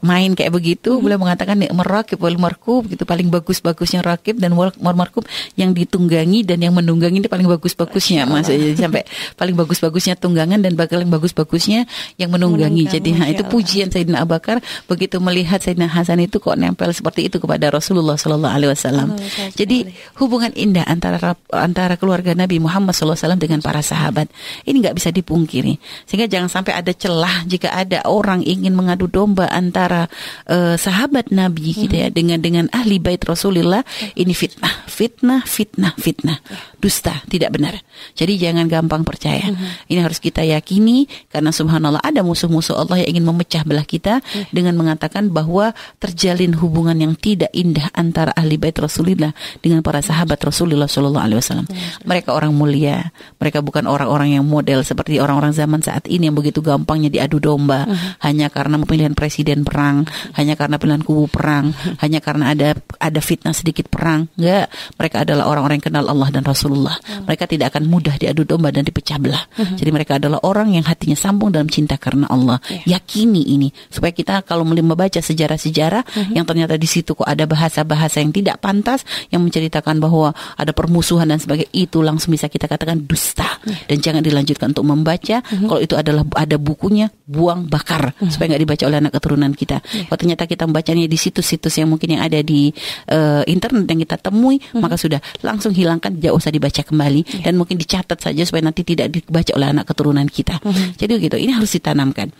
main 0.00 0.32
kayak 0.32 0.52
begitu 0.54 0.96
beliau 0.98 1.20
mengatakan 1.20 1.60
nih 1.60 1.70
merakib 1.70 2.18
wal 2.20 2.38
markub 2.40 2.88
gitu 2.88 3.04
paling 3.04 3.28
bagus-bagusnya 3.28 4.00
rakib 4.00 4.40
dan 4.40 4.56
wal 4.56 4.72
markub 4.96 5.24
yang 5.58 5.76
ditunggangi 5.76 6.46
dan 6.46 6.62
yang 6.62 6.72
menunggangi 6.72 7.20
itu 7.24 7.30
paling 7.30 7.46
bagus-bagusnya 7.48 8.24
maksudnya 8.24 8.72
jadi 8.72 8.80
sampai 8.88 9.02
paling 9.34 9.56
bagus-bagusnya 9.58 10.14
tunggangan 10.16 10.62
dan 10.62 10.72
paling 10.78 11.10
bagus-bagusnya 11.10 11.84
yang 12.16 12.30
menunggangi. 12.30 12.86
Menunggang, 12.86 13.02
jadi 13.02 13.10
nah, 13.16 13.28
itu 13.28 13.42
pujian 13.46 13.88
Sayyidina 13.90 14.22
Abu 14.22 14.36
Bakar. 14.38 14.62
Begitu 14.86 15.18
melihat 15.18 15.60
Sayyidina 15.60 15.90
Hasan 15.90 16.22
itu 16.22 16.38
kok 16.38 16.54
nempel 16.54 16.90
seperti 16.94 17.26
itu 17.28 17.42
kepada 17.42 17.68
Rasulullah 17.68 18.14
Sallallahu 18.14 18.54
Alaihi 18.54 18.70
Wasallam. 18.70 19.08
Sallallahu 19.18 19.58
jadi 19.58 19.78
hubungan 20.22 20.52
indah 20.54 20.86
antara 20.86 21.36
antara 21.50 21.98
keluarga 21.98 22.32
Nabi 22.32 22.62
Muhammad 22.62 22.94
SAW 22.94 23.36
dengan 23.36 23.58
para 23.58 23.82
sahabat 23.82 24.30
ini 24.64 24.80
nggak 24.80 24.96
bisa 24.96 25.10
dipungkiri. 25.10 25.76
Sehingga 26.06 26.30
jangan 26.30 26.48
sampai 26.48 26.78
ada 26.78 26.92
celah 26.94 27.42
jika 27.44 27.74
ada 27.74 28.06
orang 28.06 28.46
ingin 28.46 28.72
mengadu 28.72 29.10
domba 29.10 29.50
antara 29.50 29.73
eh, 29.74 30.76
sahabat 30.78 31.34
Nabi 31.34 31.74
gitu 31.74 31.94
ya 31.94 32.08
dengan 32.08 32.38
dengan 32.38 32.70
ahli 32.70 33.02
bait 33.02 33.20
Rasulullah 33.26 33.82
ini 34.14 34.30
fitnah 34.30 34.86
fitnah 34.86 35.42
fitnah 35.42 35.92
fitnah. 35.98 36.38
Dusta 36.78 37.24
tidak 37.32 37.56
benar. 37.56 37.80
Jadi 38.12 38.36
jangan 38.36 38.68
gampang 38.68 39.02
percaya. 39.08 39.48
Ini 39.88 40.04
harus 40.04 40.20
kita 40.20 40.44
yakini 40.44 41.08
karena 41.32 41.48
subhanallah 41.48 42.04
ada 42.04 42.20
musuh-musuh 42.20 42.76
Allah 42.76 43.00
yang 43.00 43.16
ingin 43.16 43.24
memecah 43.24 43.64
belah 43.64 43.88
kita 43.88 44.20
dengan 44.52 44.76
mengatakan 44.76 45.32
bahwa 45.32 45.72
terjalin 45.96 46.52
hubungan 46.60 46.92
yang 47.00 47.16
tidak 47.16 47.48
indah 47.56 47.88
antara 47.96 48.36
ahli 48.36 48.60
bait 48.60 48.76
Rasulullah 48.76 49.32
dengan 49.64 49.80
para 49.80 50.04
sahabat 50.04 50.36
Rasulullah 50.44 50.84
Shallallahu 50.84 51.24
Alaihi 51.24 51.40
Wasallam. 51.40 51.66
Mereka 52.04 52.36
orang 52.36 52.52
mulia, 52.52 53.10
mereka 53.40 53.64
bukan 53.64 53.88
orang-orang 53.88 54.36
yang 54.36 54.44
model 54.44 54.84
seperti 54.84 55.16
orang-orang 55.16 55.56
zaman 55.56 55.80
saat 55.80 56.04
ini 56.04 56.28
yang 56.28 56.36
begitu 56.36 56.60
gampangnya 56.60 57.08
diadu 57.08 57.40
domba 57.40 57.88
hanya 58.20 58.52
karena 58.52 58.76
pemilihan 58.84 59.16
presiden 59.16 59.63
perang, 59.64 60.04
hanya 60.38 60.54
karena 60.54 60.76
pilihan 60.78 61.02
kubu 61.02 61.26
perang, 61.26 61.74
hanya 61.98 62.20
karena 62.22 62.54
ada 62.54 62.78
ada 63.00 63.20
fitnah 63.20 63.56
sedikit 63.56 63.90
perang. 63.90 64.30
Enggak, 64.36 64.70
mereka 65.00 65.16
adalah 65.26 65.48
orang-orang 65.50 65.80
yang 65.80 65.88
kenal 65.90 66.04
Allah 66.06 66.28
dan 66.30 66.44
Rasulullah. 66.44 66.96
Mereka 67.24 67.44
tidak 67.50 67.74
akan 67.74 67.88
mudah 67.88 68.14
diadu 68.20 68.46
domba 68.46 68.70
dan 68.70 68.84
dipecah 68.86 69.18
belah. 69.18 69.44
Jadi 69.56 69.90
mereka 69.90 70.20
adalah 70.20 70.40
orang 70.44 70.76
yang 70.76 70.84
hatinya 70.84 71.16
sambung 71.16 71.50
dalam 71.50 71.66
cinta 71.68 71.96
karena 71.96 72.28
Allah. 72.30 72.60
Yakini 72.84 73.56
ini 73.56 73.68
supaya 73.88 74.12
kita 74.14 74.44
kalau 74.44 74.62
membaca 74.66 75.18
sejarah-sejarah 75.18 76.32
yang 76.36 76.44
ternyata 76.44 76.76
di 76.76 76.88
situ 76.88 77.16
kok 77.16 77.26
ada 77.26 77.48
bahasa-bahasa 77.48 78.20
yang 78.20 78.30
tidak 78.30 78.60
pantas 78.60 79.02
yang 79.32 79.40
menceritakan 79.42 79.98
bahwa 79.98 80.36
ada 80.54 80.72
permusuhan 80.76 81.28
dan 81.28 81.40
sebagainya 81.40 81.70
itu 81.72 82.04
langsung 82.04 82.34
bisa 82.34 82.46
kita 82.52 82.68
katakan 82.68 83.02
dusta. 83.04 83.58
Dan 83.64 84.00
jangan 84.00 84.20
dilanjutkan 84.20 84.76
untuk 84.76 84.86
membaca. 84.86 85.40
Kalau 85.40 85.80
itu 85.80 85.96
adalah 85.96 86.22
ada 86.36 86.56
bukunya 86.60 87.08
buang 87.24 87.66
bakar. 87.66 88.12
Supaya 88.28 88.54
nggak 88.54 88.62
dibaca 88.62 88.84
oleh 88.84 88.98
anak 89.00 89.12
keturunan 89.16 89.43
kita. 89.52 89.84
Kalau 89.84 90.16
ternyata 90.16 90.48
kita 90.48 90.64
membacanya 90.64 91.04
di 91.04 91.18
situs-situs 91.20 91.76
yang 91.76 91.92
mungkin 91.92 92.16
yang 92.16 92.22
ada 92.24 92.40
di 92.40 92.72
eh, 93.12 93.42
internet 93.50 93.84
yang 93.84 94.00
kita 94.00 94.16
temui 94.16 94.56
maka 94.80 94.96
sudah 94.96 95.20
langsung 95.44 95.76
hilangkan 95.76 96.16
tidak 96.16 96.32
usah 96.40 96.48
dibaca 96.48 96.80
kembali 96.80 97.44
dan 97.44 97.60
mungkin 97.60 97.76
dicatat 97.76 98.16
saja 98.16 98.42
supaya 98.48 98.64
nanti 98.64 98.80
tidak 98.86 99.12
dibaca 99.12 99.52
oleh 99.52 99.68
anak 99.68 99.84
keturunan 99.90 100.24
kita. 100.24 100.56
Jadi 100.96 101.12
gitu 101.20 101.36
ini 101.36 101.52
harus 101.52 101.74
ditanamkan. 101.76 102.32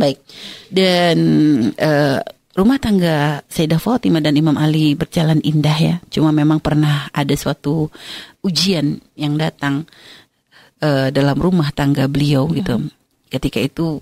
Baik. 0.00 0.16
Dan 0.72 1.18
eh, 1.76 2.18
rumah 2.56 2.78
tangga 2.80 3.44
Sayyidah 3.46 3.80
Fatimah 3.80 4.24
dan 4.24 4.34
Imam 4.36 4.56
Ali 4.56 4.96
berjalan 4.96 5.44
indah 5.44 5.78
ya. 5.78 5.94
Cuma 6.08 6.32
memang 6.32 6.58
pernah 6.58 7.12
ada 7.12 7.34
suatu 7.36 7.92
ujian 8.40 8.96
yang 9.14 9.36
datang 9.36 9.84
eh, 10.80 11.12
dalam 11.12 11.36
rumah 11.36 11.68
tangga 11.76 12.08
beliau 12.08 12.48
gitu. 12.52 12.80
Ketika 13.28 13.60
itu 13.60 14.00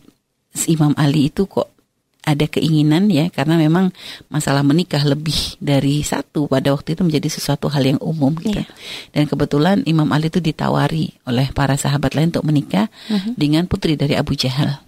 Imam 0.71 0.95
Ali 0.97 1.29
itu 1.29 1.45
kok 1.45 1.78
ada 2.29 2.45
keinginan 2.45 3.09
ya 3.09 3.33
karena 3.33 3.57
memang 3.57 3.89
masalah 4.29 4.61
menikah 4.61 5.01
lebih 5.01 5.57
dari 5.57 6.05
satu 6.05 6.45
pada 6.45 6.77
waktu 6.77 6.93
itu 6.93 7.01
menjadi 7.09 7.29
sesuatu 7.33 7.73
hal 7.73 7.97
yang 7.97 8.01
umum 8.05 8.37
gitu. 8.37 8.61
Dan 9.17 9.25
kebetulan 9.25 9.81
Imam 9.89 10.13
Ali 10.13 10.29
itu 10.29 10.45
ditawari 10.45 11.17
oleh 11.25 11.49
para 11.57 11.81
sahabat 11.81 12.13
lain 12.13 12.29
untuk 12.29 12.45
menikah 12.45 12.93
dengan 13.33 13.65
putri 13.65 13.97
dari 13.97 14.13
Abu 14.13 14.37
Jahal. 14.37 14.85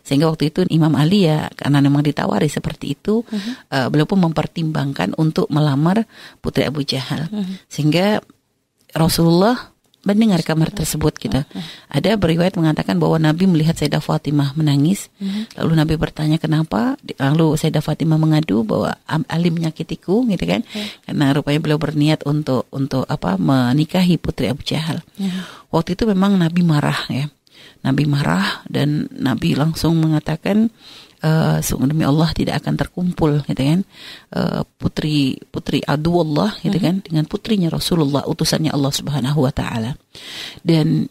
Sehingga 0.00 0.26
waktu 0.32 0.50
itu 0.50 0.64
Imam 0.72 0.96
Ali 0.96 1.28
ya 1.28 1.52
karena 1.52 1.84
memang 1.84 2.00
ditawari 2.00 2.48
seperti 2.48 2.96
itu, 2.96 3.22
eh, 3.68 3.86
beliau 3.92 4.08
pun 4.08 4.24
mempertimbangkan 4.24 5.14
untuk 5.20 5.52
melamar 5.52 6.08
putri 6.40 6.64
Abu 6.64 6.80
Jahal. 6.82 7.28
Sehingga 7.68 8.24
Rasulullah 8.90 9.69
mendengar 10.00 10.40
kamar 10.40 10.72
tersebut 10.72 11.12
gitu. 11.20 11.44
Ada 11.92 12.16
beriwayat 12.16 12.56
mengatakan 12.56 12.96
bahwa 12.96 13.20
Nabi 13.20 13.44
melihat 13.44 13.76
Sayyidah 13.76 14.00
Fatimah 14.00 14.56
menangis. 14.56 15.12
Lalu 15.60 15.72
Nabi 15.76 15.94
bertanya 16.00 16.40
kenapa? 16.40 16.96
Lalu 17.20 17.60
Sayyidah 17.60 17.84
Fatimah 17.84 18.16
mengadu 18.16 18.64
bahwa 18.64 18.96
Ali 19.28 19.52
menyakitiku 19.52 20.24
gitu 20.24 20.44
kan. 20.48 20.64
Karena 21.04 21.36
rupanya 21.36 21.60
beliau 21.60 21.76
berniat 21.76 22.24
untuk 22.24 22.64
untuk 22.72 23.04
apa 23.08 23.36
menikahi 23.36 24.16
putri 24.16 24.48
Abu 24.48 24.64
Jahal. 24.64 25.04
Waktu 25.68 25.94
itu 25.94 26.08
memang 26.08 26.40
Nabi 26.40 26.64
marah 26.64 27.04
ya. 27.12 27.28
Nabi 27.80 28.04
marah 28.04 28.60
dan 28.68 29.08
Nabi 29.12 29.56
langsung 29.56 29.96
mengatakan 30.00 30.68
eh, 31.20 31.58
sungguh 31.60 31.88
demi 31.92 32.04
Allah 32.04 32.32
tidak 32.32 32.64
akan 32.64 32.74
terkumpul 32.76 33.44
gitu 33.44 33.62
kan 33.62 33.80
eh, 34.34 34.60
putri 34.80 35.36
putri 35.48 35.84
adu 35.84 36.20
Allah 36.24 36.56
gitu 36.60 36.76
kan 36.80 37.04
dengan 37.04 37.24
putrinya 37.28 37.68
Rasulullah 37.70 38.24
utusannya 38.26 38.72
Allah 38.72 38.92
Subhanahu 38.92 39.44
wa 39.44 39.52
taala. 39.52 39.96
Dan 40.64 41.08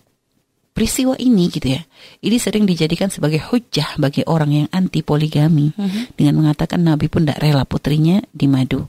peristiwa 0.74 1.18
ini 1.20 1.52
gitu 1.52 1.76
ya, 1.76 1.82
ini 2.24 2.38
sering 2.40 2.64
dijadikan 2.64 3.12
sebagai 3.12 3.44
hujah 3.52 4.00
bagi 4.00 4.24
orang 4.24 4.52
yang 4.64 4.68
anti 4.72 5.04
poligami 5.04 5.76
dengan 6.16 6.40
mengatakan 6.40 6.80
Nabi 6.80 7.12
pun 7.12 7.28
tidak 7.28 7.44
rela 7.44 7.68
putrinya 7.68 8.24
dimadu. 8.32 8.88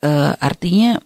Eh, 0.00 0.32
artinya 0.40 0.96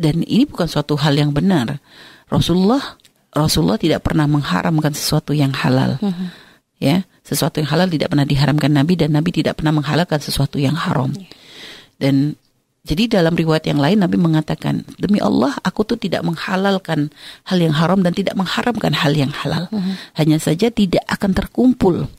dan 0.00 0.24
ini 0.24 0.44
bukan 0.48 0.68
suatu 0.68 0.96
hal 1.00 1.16
yang 1.16 1.32
benar. 1.32 1.80
Rasulullah 2.28 3.00
Rasulullah 3.30 3.78
tidak 3.78 4.02
pernah 4.02 4.26
mengharamkan 4.26 4.90
sesuatu 4.90 5.30
yang 5.36 5.54
halal. 5.54 6.00
Ya, 6.80 7.04
sesuatu 7.30 7.62
yang 7.62 7.70
halal 7.70 7.86
tidak 7.86 8.10
pernah 8.10 8.26
diharamkan 8.26 8.74
Nabi 8.74 8.98
dan 8.98 9.14
Nabi 9.14 9.30
tidak 9.30 9.62
pernah 9.62 9.70
menghalalkan 9.70 10.18
sesuatu 10.18 10.58
yang 10.58 10.74
haram. 10.74 11.14
Dan 11.94 12.34
jadi 12.80 13.20
dalam 13.20 13.38
riwayat 13.38 13.70
yang 13.70 13.78
lain 13.78 14.02
Nabi 14.02 14.18
mengatakan, 14.18 14.82
demi 14.98 15.22
Allah 15.22 15.54
aku 15.62 15.86
tuh 15.86 15.94
tidak 16.00 16.26
menghalalkan 16.26 17.12
hal 17.46 17.58
yang 17.60 17.76
haram 17.76 18.02
dan 18.02 18.16
tidak 18.16 18.34
mengharamkan 18.34 18.90
hal 18.96 19.12
yang 19.14 19.30
halal. 19.30 19.70
Hanya 20.18 20.42
saja 20.42 20.74
tidak 20.74 21.06
akan 21.06 21.30
terkumpul. 21.30 22.10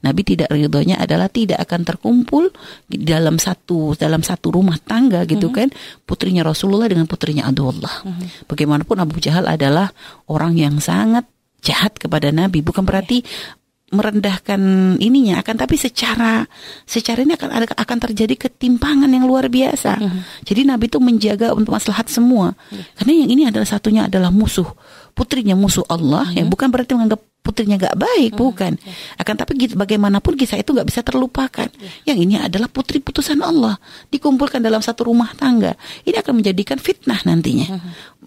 Nabi 0.00 0.24
tidak 0.24 0.48
ridhonya 0.48 0.96
adalah 0.96 1.28
tidak 1.28 1.60
akan 1.60 1.84
terkumpul 1.84 2.48
dalam 2.88 3.36
satu 3.36 3.92
dalam 3.98 4.24
satu 4.24 4.48
rumah 4.48 4.80
tangga 4.80 5.28
gitu 5.28 5.52
kan 5.52 5.68
putrinya 6.08 6.40
Rasulullah 6.40 6.88
dengan 6.88 7.04
putrinya 7.04 7.44
Abdullah. 7.48 8.08
Bagaimanapun 8.48 8.96
Abu 8.96 9.20
Jahal 9.20 9.44
adalah 9.44 9.92
orang 10.24 10.56
yang 10.56 10.80
sangat 10.80 11.28
jahat 11.60 12.00
kepada 12.00 12.32
Nabi 12.32 12.64
bukan 12.64 12.88
berarti 12.88 13.20
merendahkan 13.90 14.60
ininya 15.02 15.42
akan 15.42 15.54
tapi 15.58 15.74
secara 15.74 16.46
secara 16.86 17.26
ini 17.26 17.34
akan 17.34 17.74
akan 17.74 17.98
terjadi 18.10 18.48
ketimpangan 18.48 19.10
yang 19.10 19.26
luar 19.26 19.50
biasa. 19.50 19.98
Jadi 20.46 20.66
Nabi 20.66 20.86
itu 20.86 20.98
menjaga 21.02 21.54
untuk 21.54 21.74
maslahat 21.74 22.06
semua. 22.06 22.54
Karena 22.98 23.12
yang 23.26 23.30
ini 23.30 23.42
adalah 23.50 23.66
satunya 23.66 24.06
adalah 24.06 24.30
musuh. 24.30 24.66
Putrinya 25.14 25.58
musuh 25.58 25.82
Allah 25.90 26.30
yang 26.34 26.46
bukan 26.46 26.70
berarti 26.70 26.94
menganggap 26.94 27.29
putrinya 27.40 27.80
gak 27.80 27.96
baik, 27.96 28.36
bukan. 28.36 28.76
Akan 29.16 29.34
tapi 29.34 29.56
bagaimanapun 29.72 30.36
kisah 30.36 30.60
itu 30.60 30.76
gak 30.76 30.84
bisa 30.84 31.00
terlupakan. 31.00 31.72
Yang 32.04 32.18
ini 32.28 32.34
adalah 32.36 32.68
putri 32.68 33.00
putusan 33.00 33.40
Allah 33.40 33.80
dikumpulkan 34.12 34.60
dalam 34.60 34.84
satu 34.84 35.08
rumah 35.08 35.32
tangga. 35.34 35.72
Ini 36.04 36.20
akan 36.20 36.44
menjadikan 36.44 36.76
fitnah 36.76 37.20
nantinya. 37.24 37.80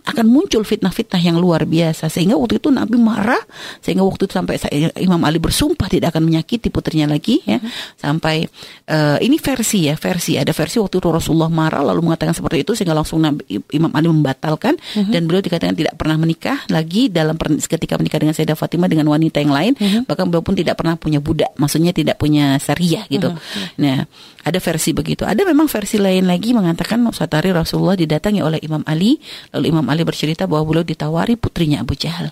Akan 0.04 0.28
muncul 0.28 0.67
fitnah-fitnah 0.67 1.21
yang 1.21 1.39
luar 1.39 1.63
biasa 1.63 2.12
sehingga 2.12 2.36
waktu 2.36 2.60
itu 2.60 2.67
Nabi 2.73 2.99
marah 2.99 3.39
sehingga 3.80 4.04
waktu 4.04 4.28
itu 4.28 4.34
sampai 4.36 4.60
Imam 4.99 5.21
Ali 5.23 5.39
bersumpah 5.39 5.88
tidak 5.88 6.12
akan 6.12 6.28
menyakiti 6.28 6.67
putrinya 6.73 7.08
lagi 7.08 7.39
ya. 7.47 7.63
Sampai 7.95 8.43
eh, 8.89 9.17
ini 9.23 9.39
versi 9.39 9.88
ya, 9.88 9.95
versi 9.95 10.36
ada 10.36 10.52
versi 10.52 10.82
waktu 10.82 10.99
itu 10.99 11.08
Rasulullah 11.08 11.47
marah 11.47 11.86
lalu 11.86 12.12
mengatakan 12.12 12.36
seperti 12.36 12.67
itu 12.67 12.76
sehingga 12.76 12.97
langsung 12.97 13.23
Nabi, 13.23 13.45
Imam 13.71 13.93
Ali 13.95 14.12
membatalkan 14.12 14.76
dan 15.08 15.23
beliau 15.23 15.39
dikatakan 15.39 15.78
tidak 15.78 15.95
pernah 15.95 16.19
menikah 16.19 16.60
lagi 16.67 17.08
dalam 17.08 17.39
ketika 17.39 17.95
menikah 17.95 18.19
dengan 18.19 18.36
Sayyidah 18.36 18.60
Fatimah 18.60 18.91
dengan 18.91 19.02
wanita 19.07 19.39
yang 19.43 19.53
lain 19.53 19.73
bahkan 20.07 20.27
beliau 20.27 20.43
pun 20.43 20.55
tidak 20.55 20.79
pernah 20.79 20.95
punya 20.97 21.19
budak 21.23 21.51
maksudnya 21.55 21.91
tidak 21.91 22.19
punya 22.19 22.57
syariah 22.59 23.05
gitu. 23.07 23.31
Nah 23.79 24.05
ada 24.43 24.59
versi 24.59 24.91
begitu. 24.91 25.23
Ada 25.23 25.47
memang 25.47 25.71
versi 25.71 25.97
lain 25.99 26.27
lagi 26.27 26.51
mengatakan 26.51 26.99
suatu 27.15 27.39
hari 27.39 27.55
Rasulullah 27.55 27.95
didatangi 27.95 28.43
oleh 28.43 28.59
Imam 28.59 28.83
Ali. 28.83 29.19
Lalu 29.55 29.65
Imam 29.71 29.85
Ali 29.87 30.03
bercerita 30.03 30.47
bahwa 30.49 30.67
beliau 30.67 30.85
ditawari 30.85 31.39
putrinya 31.39 31.79
Abu 31.81 31.95
Jahal. 31.95 32.29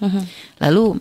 Lalu 0.59 0.99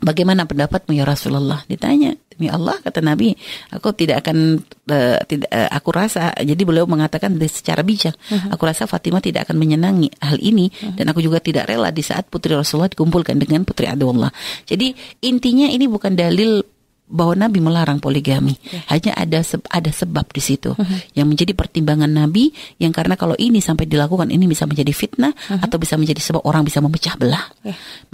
Bagaimana 0.00 0.48
pendapatmu 0.48 0.96
ya 0.96 1.04
Rasulullah? 1.04 1.60
Ditanya, 1.68 2.16
demi 2.40 2.48
Allah 2.48 2.80
kata 2.80 3.04
Nabi, 3.04 3.36
aku 3.68 3.92
tidak 3.92 4.24
akan 4.24 4.56
eh, 4.88 5.20
tidak 5.28 5.52
eh, 5.52 5.68
aku 5.68 5.88
rasa 5.92 6.32
jadi 6.40 6.62
beliau 6.64 6.88
mengatakan 6.88 7.36
secara 7.44 7.84
bijak, 7.84 8.16
aku 8.48 8.62
rasa 8.64 8.88
Fatimah 8.88 9.20
tidak 9.20 9.44
akan 9.44 9.60
menyenangi 9.60 10.08
hal 10.24 10.40
ini 10.40 10.72
dan 10.96 11.04
aku 11.12 11.20
juga 11.20 11.44
tidak 11.44 11.68
rela 11.68 11.92
di 11.92 12.00
saat 12.00 12.32
putri 12.32 12.56
Rasulullah 12.56 12.88
dikumpulkan 12.88 13.36
dengan 13.36 13.68
putri 13.68 13.84
Abdullah. 13.84 14.32
Jadi 14.64 14.96
intinya 15.20 15.68
ini 15.68 15.84
bukan 15.84 16.16
dalil 16.16 16.64
bahwa 17.10 17.34
Nabi 17.34 17.58
melarang 17.58 17.98
poligami. 17.98 18.54
Hanya 18.86 19.18
ada 19.18 19.42
se- 19.42 19.58
ada 19.66 19.90
sebab 19.90 20.30
di 20.30 20.38
situ 20.38 20.70
yang 21.18 21.26
menjadi 21.26 21.58
pertimbangan 21.58 22.06
Nabi 22.06 22.54
yang 22.78 22.94
karena 22.94 23.18
kalau 23.18 23.34
ini 23.34 23.58
sampai 23.58 23.90
dilakukan 23.90 24.30
ini 24.30 24.46
bisa 24.46 24.62
menjadi 24.62 24.94
fitnah 24.94 25.34
atau 25.58 25.74
bisa 25.82 25.98
menjadi 25.98 26.22
sebab 26.22 26.46
orang 26.46 26.62
bisa 26.62 26.78
memecah 26.78 27.18
belah. 27.18 27.50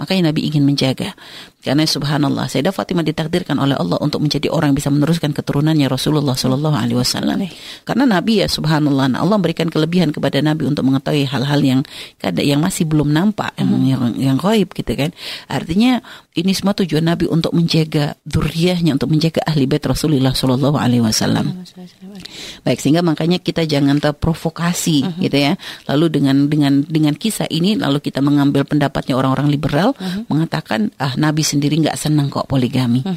Makanya 0.01 0.33
Nabi 0.33 0.49
ingin 0.49 0.65
menjaga. 0.65 1.13
Karena 1.67 1.83
subhanallah 1.83 2.47
Sayyidah 2.47 2.71
Fatimah 2.71 3.03
ditakdirkan 3.03 3.59
oleh 3.59 3.75
Allah 3.75 3.99
untuk 3.99 4.23
menjadi 4.23 4.47
orang 4.47 4.71
yang 4.71 4.79
bisa 4.79 4.87
meneruskan 4.87 5.35
keturunannya 5.35 5.91
Rasulullah 5.91 6.31
Shallallahu 6.31 6.71
alaihi 6.71 6.95
wasallam. 6.95 7.43
Karena 7.83 8.07
Nabi 8.07 8.39
ya 8.39 8.47
subhanallah 8.47 9.11
nah, 9.11 9.19
Allah 9.19 9.35
berikan 9.35 9.67
kelebihan 9.67 10.15
kepada 10.15 10.39
Nabi 10.39 10.63
untuk 10.63 10.87
mengetahui 10.87 11.27
hal-hal 11.27 11.59
yang 11.59 11.79
kada 12.23 12.39
yang 12.39 12.63
masih 12.63 12.87
belum 12.87 13.11
nampak 13.11 13.51
yang 13.59 13.67
yang, 13.83 14.03
yang 14.15 14.37
gaib 14.39 14.71
gitu 14.71 14.95
kan. 14.95 15.11
Artinya 15.51 15.99
ini 16.39 16.55
semua 16.55 16.71
tujuan 16.71 17.03
Nabi 17.03 17.27
untuk 17.27 17.51
menjaga 17.51 18.15
zuriyahnya 18.23 18.95
untuk 18.95 19.11
menjaga 19.11 19.43
ahli 19.43 19.67
bait 19.67 19.83
Rasulullah 19.83 20.31
Shallallahu 20.31 20.79
alaihi 20.79 21.03
wasallam. 21.03 21.67
Baik 22.63 22.79
sehingga 22.79 23.03
makanya 23.03 23.43
kita 23.43 23.67
jangan 23.67 23.99
terprovokasi 23.99 25.19
gitu 25.19 25.35
ya. 25.35 25.59
Lalu 25.91 26.05
dengan 26.15 26.47
dengan 26.47 26.79
dengan 26.87 27.11
kisah 27.11 27.51
ini 27.51 27.75
lalu 27.75 27.99
kita 27.99 28.23
mengambil 28.23 28.63
pendapatnya 28.63 29.19
orang-orang 29.19 29.51
liberal 29.51 29.91
mengatakan 30.31 30.95
ah 30.95 31.11
Nabi 31.19 31.43
sendiri 31.43 31.56
nggak 31.81 31.97
senang 31.97 32.29
kok 32.29 32.45
poligami. 32.45 33.01
Ya, 33.01 33.13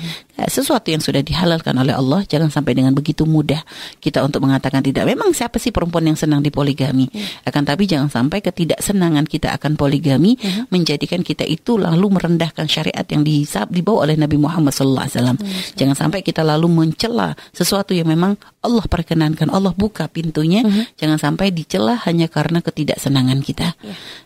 sesuatu 0.46 0.88
yang 0.88 1.02
sudah 1.02 1.20
dihalalkan 1.20 1.74
oleh 1.76 1.92
Allah 1.92 2.22
jangan 2.24 2.48
sampai 2.48 2.72
dengan 2.78 2.94
begitu 2.94 3.26
mudah 3.26 3.60
kita 3.98 4.22
untuk 4.22 4.46
mengatakan 4.46 4.80
tidak. 4.80 5.04
Memang 5.04 5.34
siapa 5.34 5.58
sih 5.58 5.74
perempuan 5.74 6.06
yang 6.06 6.16
senang 6.16 6.40
di 6.40 6.48
poligami? 6.48 7.10
Akan 7.44 7.66
tapi 7.66 7.90
jangan 7.90 8.08
sampai 8.08 8.40
ketidaksenangan 8.40 9.26
kita 9.26 9.52
akan 9.58 9.74
poligami 9.74 10.38
menjadikan 10.70 11.20
kita 11.20 11.42
itu 11.44 11.76
lalu 11.76 12.06
merendahkan 12.14 12.64
syariat 12.70 13.04
yang 13.10 13.26
disab- 13.26 13.74
dibawa 13.74 14.06
oleh 14.08 14.16
Nabi 14.16 14.38
Muhammad 14.38 14.70
SAW. 14.72 15.36
Jangan 15.74 15.96
sampai 15.98 16.22
kita 16.22 16.46
lalu 16.46 16.70
mencela 16.70 17.34
sesuatu 17.50 17.90
yang 17.90 18.06
memang 18.06 18.38
Allah 18.62 18.84
perkenankan, 18.86 19.50
Allah 19.50 19.74
buka 19.74 20.06
pintunya. 20.06 20.62
Jangan 20.94 21.18
sampai 21.18 21.50
dicela 21.50 21.98
hanya 22.06 22.30
karena 22.30 22.62
ketidaksenangan 22.62 23.40
kita. 23.42 23.74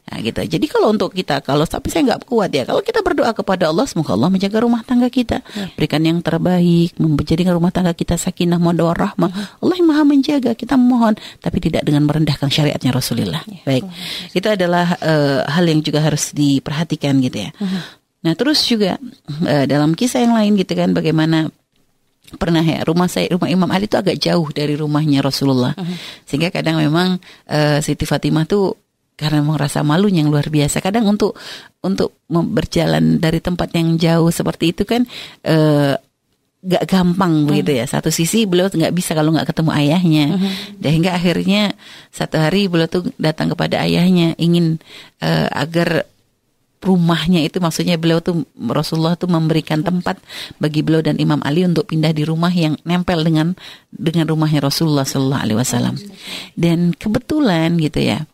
Nah, 0.04 0.18
gitu. 0.20 0.44
Jadi 0.44 0.66
kalau 0.68 0.92
untuk 0.92 1.16
kita, 1.16 1.40
kalau 1.40 1.64
tapi 1.64 1.88
saya 1.88 2.04
nggak 2.04 2.28
kuat 2.28 2.52
ya, 2.52 2.68
kalau 2.68 2.84
kita 2.84 3.00
berdoa 3.00 3.32
kepada 3.32 3.72
Allah, 3.72 3.88
semoga 3.88 4.12
Allah 4.12 4.28
menjaga 4.28 4.60
rumah 4.60 4.84
tangga 4.84 5.08
kita, 5.08 5.40
berikan 5.78 6.03
yang 6.04 6.20
terbaik, 6.20 6.94
menjadikan 7.00 7.56
rumah 7.56 7.72
tangga 7.72 7.96
kita 7.96 8.20
sakinah, 8.20 8.60
mawaddah, 8.60 8.92
rahmah. 8.92 9.30
Allah 9.64 9.74
yang 9.80 9.88
maha 9.88 10.04
menjaga, 10.04 10.52
kita 10.52 10.76
mohon, 10.76 11.16
tapi 11.40 11.58
tidak 11.64 11.82
dengan 11.88 12.04
merendahkan 12.04 12.52
syariatnya 12.52 12.92
Rasulullah. 12.92 13.42
Baik, 13.64 13.88
itu 14.36 14.48
adalah 14.48 14.94
eh, 15.00 15.40
hal 15.48 15.64
yang 15.64 15.80
juga 15.80 16.04
harus 16.04 16.36
diperhatikan 16.36 17.18
gitu 17.24 17.48
ya. 17.48 17.50
Nah 18.24 18.32
terus 18.36 18.64
juga 18.64 19.00
eh, 19.44 19.64
dalam 19.64 19.96
kisah 19.96 20.20
yang 20.20 20.36
lain 20.36 20.60
gitu 20.60 20.72
kan, 20.76 20.92
bagaimana 20.92 21.48
pernah 22.34 22.64
ya 22.64 22.82
rumah 22.82 23.06
saya 23.06 23.30
rumah 23.36 23.46
Imam 23.46 23.68
Ali 23.70 23.86
itu 23.86 23.94
agak 23.94 24.16
jauh 24.18 24.48
dari 24.50 24.74
rumahnya 24.74 25.22
Rasulullah 25.22 25.76
sehingga 26.26 26.50
kadang 26.50 26.80
memang 26.80 27.22
eh, 27.46 27.78
Siti 27.84 28.08
Fatimah 28.08 28.48
tuh 28.48 28.83
karena 29.14 29.42
memang 29.42 29.58
rasa 29.58 29.86
malu 29.86 30.10
yang 30.10 30.26
luar 30.26 30.50
biasa. 30.50 30.82
Kadang 30.82 31.06
untuk 31.06 31.38
untuk 31.82 32.18
berjalan 32.28 33.22
dari 33.22 33.38
tempat 33.38 33.70
yang 33.74 33.94
jauh 33.94 34.30
seperti 34.34 34.74
itu 34.74 34.82
kan 34.82 35.06
eh, 35.46 35.94
gak 36.64 36.84
gampang 36.88 37.46
begitu 37.46 37.78
ya. 37.78 37.86
Satu 37.86 38.08
sisi 38.10 38.48
beliau 38.48 38.72
nggak 38.72 38.94
bisa 38.96 39.12
kalau 39.14 39.30
nggak 39.30 39.54
ketemu 39.54 39.70
ayahnya. 39.70 40.26
Dan 40.80 40.90
hingga 41.00 41.12
akhirnya 41.14 41.76
satu 42.10 42.40
hari 42.40 42.66
beliau 42.66 42.90
tuh 42.90 43.12
datang 43.20 43.52
kepada 43.52 43.84
ayahnya 43.84 44.34
ingin 44.40 44.82
eh, 45.22 45.48
agar 45.52 46.08
rumahnya 46.84 47.40
itu 47.40 47.64
maksudnya 47.64 47.96
beliau 47.96 48.20
tuh 48.20 48.44
Rasulullah 48.60 49.16
tuh 49.16 49.32
memberikan 49.32 49.80
tempat 49.80 50.20
bagi 50.60 50.84
beliau 50.84 51.00
dan 51.00 51.16
Imam 51.16 51.40
Ali 51.40 51.64
untuk 51.64 51.88
pindah 51.88 52.12
di 52.12 52.28
rumah 52.28 52.52
yang 52.52 52.76
nempel 52.84 53.24
dengan 53.24 53.56
dengan 53.88 54.28
rumahnya 54.28 54.60
Rasulullah 54.60 55.08
Sallallahu 55.08 55.42
Alaihi 55.48 55.58
Wasallam. 55.58 55.96
Dan 56.52 56.92
kebetulan 56.92 57.80
gitu 57.80 58.04
ya 58.04 58.28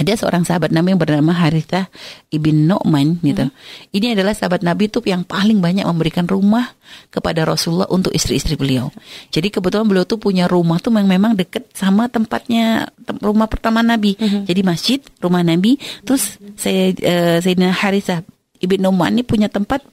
ada 0.00 0.12
seorang 0.16 0.48
sahabat 0.48 0.72
Nabi 0.72 0.96
yang 0.96 1.00
bernama 1.00 1.36
Harithah 1.36 1.92
ibn 2.32 2.64
Nu'man 2.64 3.20
gitu. 3.20 3.52
Ini 3.92 4.16
adalah 4.16 4.32
sahabat 4.32 4.64
Nabi 4.64 4.88
itu 4.88 5.04
yang 5.04 5.28
paling 5.28 5.60
banyak 5.60 5.84
memberikan 5.84 6.24
rumah 6.24 6.72
kepada 7.12 7.44
Rasulullah 7.44 7.84
untuk 7.92 8.08
istri-istri 8.16 8.56
beliau. 8.56 8.88
Jadi 9.28 9.52
kebetulan 9.52 9.84
beliau 9.84 10.08
tuh 10.08 10.16
punya 10.16 10.48
rumah 10.48 10.80
tuh 10.80 10.88
yang 10.96 11.04
memang 11.04 11.36
deket 11.36 11.68
sama 11.76 12.08
tempatnya 12.08 12.88
tem- 13.04 13.20
rumah 13.20 13.44
pertama 13.44 13.84
Nabi. 13.84 14.16
Jadi 14.48 14.60
masjid, 14.64 14.98
rumah 15.20 15.44
Nabi. 15.44 15.76
Terus 16.00 16.40
saya 16.56 16.96
eh, 16.96 17.38
Sayyidina 17.44 17.68
Harithah 17.76 18.24
ibn 18.64 18.80
Nu'man 18.80 19.20
ini 19.20 19.22
punya 19.22 19.52
tempat 19.52 19.84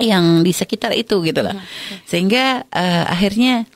yang 0.00 0.40
di 0.40 0.56
sekitar 0.56 0.96
itu 0.96 1.20
gitu 1.20 1.44
lah. 1.44 1.52
Sehingga 2.08 2.64
eh, 2.72 3.04
akhirnya 3.04 3.68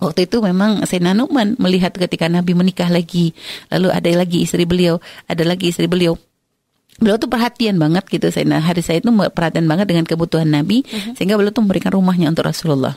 Waktu 0.00 0.24
itu 0.24 0.40
memang 0.40 0.80
Sayyidina 0.88 1.12
Nu'man 1.12 1.60
melihat 1.60 1.92
ketika 1.92 2.26
Nabi 2.32 2.56
menikah 2.56 2.88
lagi, 2.88 3.36
lalu 3.68 3.92
ada 3.92 4.08
lagi 4.16 4.48
istri 4.48 4.64
beliau, 4.64 4.96
ada 5.28 5.44
lagi 5.44 5.68
istri 5.68 5.84
beliau. 5.86 6.16
beliau 7.00 7.16
tuh 7.16 7.32
perhatian 7.32 7.80
banget 7.80 8.04
gitu 8.12 8.28
Sayyidina. 8.28 8.60
Harisa 8.60 8.92
itu 8.92 9.08
perhatian 9.32 9.64
banget 9.64 9.88
dengan 9.88 10.04
kebutuhan 10.04 10.44
Nabi 10.44 10.84
sehingga 11.16 11.40
beliau 11.40 11.48
tuh 11.48 11.64
memberikan 11.64 11.96
rumahnya 11.96 12.28
untuk 12.28 12.44
Rasulullah. 12.44 12.92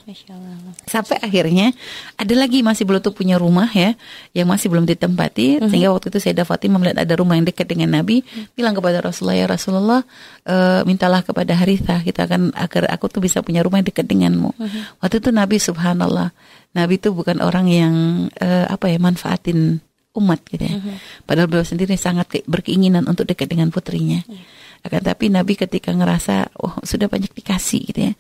Sampai 0.84 1.24
akhirnya 1.24 1.72
ada 2.20 2.36
lagi 2.36 2.60
masih 2.60 2.84
beliau 2.84 3.00
tuh 3.00 3.16
punya 3.16 3.40
rumah 3.40 3.72
ya 3.72 3.96
yang 4.36 4.52
masih 4.52 4.68
belum 4.68 4.84
ditempati. 4.84 5.64
Sehingga 5.72 5.96
waktu 5.96 6.12
itu 6.12 6.20
Sayyidah 6.20 6.44
Fatimah 6.44 6.84
melihat 6.84 7.00
ada 7.00 7.16
rumah 7.16 7.40
yang 7.40 7.48
dekat 7.48 7.64
dengan 7.64 7.96
Nabi 7.96 8.28
bilang 8.60 8.76
kepada 8.76 9.00
Rasulullah 9.00 9.40
ya 9.40 9.48
Rasulullah 9.48 10.04
eh, 10.44 10.84
mintalah 10.84 11.24
kepada 11.24 11.56
Haritha 11.56 12.04
kita 12.04 12.28
akan 12.28 12.52
agar 12.60 12.92
aku 12.92 13.08
tuh 13.08 13.24
bisa 13.24 13.40
punya 13.40 13.64
rumah 13.64 13.80
yang 13.80 13.88
dekat 13.88 14.04
denganmu. 14.04 14.52
Waktu 15.00 15.24
itu 15.24 15.32
Nabi 15.32 15.64
Subhanallah 15.64 16.36
Nabi 16.74 16.98
itu 16.98 17.14
bukan 17.14 17.38
orang 17.40 17.70
yang 17.70 17.94
eh, 18.34 18.66
apa 18.66 18.90
ya 18.90 18.98
manfaatin 18.98 19.78
umat 20.14 20.46
gitu 20.46 20.62
ya. 20.62 20.78
Padahal 21.26 21.50
beliau 21.50 21.66
sendiri 21.66 21.98
sangat 21.98 22.30
ke- 22.30 22.46
berkeinginan 22.46 23.06
untuk 23.06 23.26
dekat 23.26 23.50
dengan 23.50 23.74
putrinya. 23.74 24.22
Akan 24.84 25.00
tapi 25.00 25.32
Nabi 25.32 25.56
ketika 25.56 25.90
ngerasa 25.90 26.54
oh 26.60 26.76
sudah 26.84 27.08
banyak 27.08 27.32
dikasih 27.32 27.82
gitu 27.88 28.00
ya. 28.10 28.14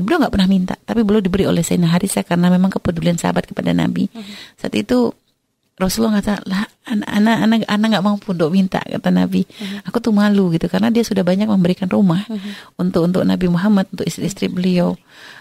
Beliau 0.00 0.20
nggak 0.20 0.32
pernah 0.32 0.48
minta 0.48 0.74
tapi 0.76 1.00
beliau 1.00 1.24
diberi 1.24 1.46
oleh 1.46 1.64
Sayyidina 1.64 1.92
Harisa 1.92 2.20
karena 2.24 2.50
memang 2.50 2.68
kepedulian 2.68 3.16
sahabat 3.16 3.46
kepada 3.46 3.72
Nabi. 3.72 4.08
Saat 4.58 4.74
itu 4.76 5.12
Rasulullah 5.74 6.22
kata 6.22 6.46
lah 6.46 6.62
anak 6.86 7.08
anak 7.10 7.66
anak 7.66 7.86
nggak 7.90 8.04
mampu 8.06 8.30
untuk 8.30 8.50
minta 8.54 8.78
kata 8.78 9.10
Nabi. 9.10 9.42
Aku 9.88 9.98
tuh 9.98 10.14
malu 10.14 10.54
gitu 10.54 10.70
karena 10.70 10.86
dia 10.92 11.02
sudah 11.02 11.26
banyak 11.26 11.50
memberikan 11.50 11.88
rumah 11.88 12.22
untuk 12.76 13.06
untuk 13.06 13.22
Nabi 13.26 13.50
Muhammad 13.50 13.90
untuk 13.90 14.06
istri-istri 14.06 14.46
beliau 14.46 14.94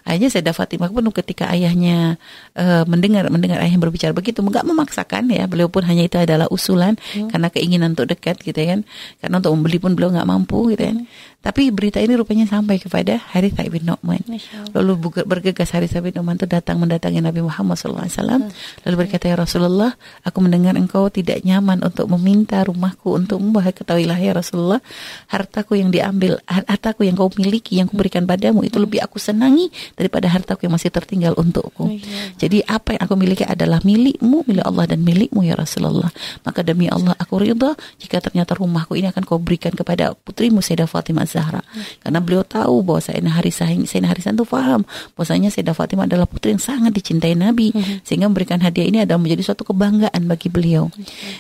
akhirnya 0.04 0.30
Sayyidah 0.32 0.56
Fatimah 0.56 0.90
pun 0.92 1.08
ketika 1.12 1.50
ayahnya 1.52 2.16
eh, 2.56 2.84
mendengar 2.86 3.28
mendengar 3.28 3.60
ayahnya 3.64 3.80
berbicara 3.80 4.12
begitu 4.12 4.40
nggak 4.40 4.64
memaksakan 4.64 5.32
ya. 5.32 5.48
Beliau 5.50 5.68
pun 5.68 5.84
hanya 5.84 6.06
itu 6.06 6.20
adalah 6.20 6.48
usulan 6.48 6.96
karena 7.28 7.48
keinginan 7.50 7.96
untuk 7.98 8.12
dekat 8.12 8.40
gitu 8.44 8.56
kan. 8.60 8.84
Karena 9.20 9.36
untuk 9.40 9.52
membeli 9.56 9.78
pun 9.80 9.96
beliau 9.96 10.12
nggak 10.14 10.28
mampu 10.28 10.72
gitu 10.76 10.84
kan. 10.92 10.98
Tapi 11.44 11.76
berita 11.76 12.00
ini 12.00 12.16
rupanya 12.16 12.48
sampai 12.48 12.80
kepada 12.80 13.20
Harithah 13.20 13.68
bin 13.68 13.84
Nu'man. 13.84 14.24
Lalu 14.72 15.12
bergegas 15.28 15.76
Harithah 15.76 16.00
bin 16.00 16.16
Nu'man 16.16 16.40
itu 16.40 16.48
datang 16.48 16.80
mendatangi 16.80 17.20
Nabi 17.20 17.44
Muhammad 17.44 17.76
SAW. 17.76 18.48
Lalu 18.88 18.96
berkata, 18.96 19.28
Ya 19.28 19.36
Rasulullah, 19.36 19.92
aku 20.24 20.40
mendengar 20.40 20.80
engkau 20.80 21.12
tidak 21.12 21.44
nyaman 21.44 21.84
untuk 21.84 22.08
meminta 22.16 22.64
rumahku 22.64 23.20
untuk 23.20 23.44
membahas 23.44 23.76
ketahuilah 23.76 24.16
ya 24.24 24.32
Rasulullah, 24.32 24.80
hartaku 25.28 25.84
yang 25.84 25.92
diambil, 25.92 26.40
har- 26.48 26.64
hartaku 26.64 27.12
yang 27.12 27.20
kau 27.20 27.28
miliki, 27.36 27.76
yang 27.76 27.92
kuberikan 27.92 28.24
padamu, 28.24 28.64
itu 28.64 28.80
lebih 28.80 29.04
aku 29.04 29.20
senangi 29.20 29.68
daripada 29.94 30.26
hartaku 30.30 30.66
yang 30.66 30.74
masih 30.74 30.90
tertinggal 30.90 31.38
untukku. 31.38 31.90
Jadi 32.38 32.66
apa 32.66 32.98
yang 32.98 33.02
aku 33.06 33.14
miliki 33.18 33.46
adalah 33.46 33.80
milikmu, 33.86 34.46
milik 34.50 34.66
Allah 34.66 34.86
dan 34.90 35.06
milikmu 35.06 35.46
ya 35.46 35.54
Rasulullah. 35.54 36.10
Maka 36.44 36.66
demi 36.66 36.90
Allah 36.90 37.14
aku 37.18 37.42
ridha 37.42 37.78
jika 38.02 38.20
ternyata 38.20 38.58
rumahku 38.58 38.98
ini 38.98 39.10
akan 39.10 39.24
kau 39.24 39.38
berikan 39.38 39.72
kepada 39.74 40.18
putrimu 40.18 40.60
Sayyidah 40.62 40.90
Fatimah 40.90 41.30
Zahra. 41.30 41.62
Karena 42.02 42.20
beliau 42.20 42.44
tahu 42.46 42.82
bahwa 42.82 43.02
Sayyidina 43.02 43.32
Harisah 43.38 43.70
ini 43.70 43.86
Sayyidina 43.86 44.10
Harisah 44.14 44.32
itu 44.34 44.46
paham 44.46 44.82
bahwasanya 45.14 45.50
Sayyidah 45.54 45.76
Fatimah 45.78 46.06
adalah 46.10 46.26
putri 46.26 46.54
yang 46.54 46.64
sangat 46.64 46.92
dicintai 46.94 47.38
Nabi 47.38 47.74
sehingga 48.02 48.26
memberikan 48.30 48.62
hadiah 48.62 48.88
ini 48.90 49.00
adalah 49.06 49.22
menjadi 49.22 49.54
suatu 49.54 49.66
kebanggaan 49.68 50.26
bagi 50.26 50.50
beliau. 50.50 50.90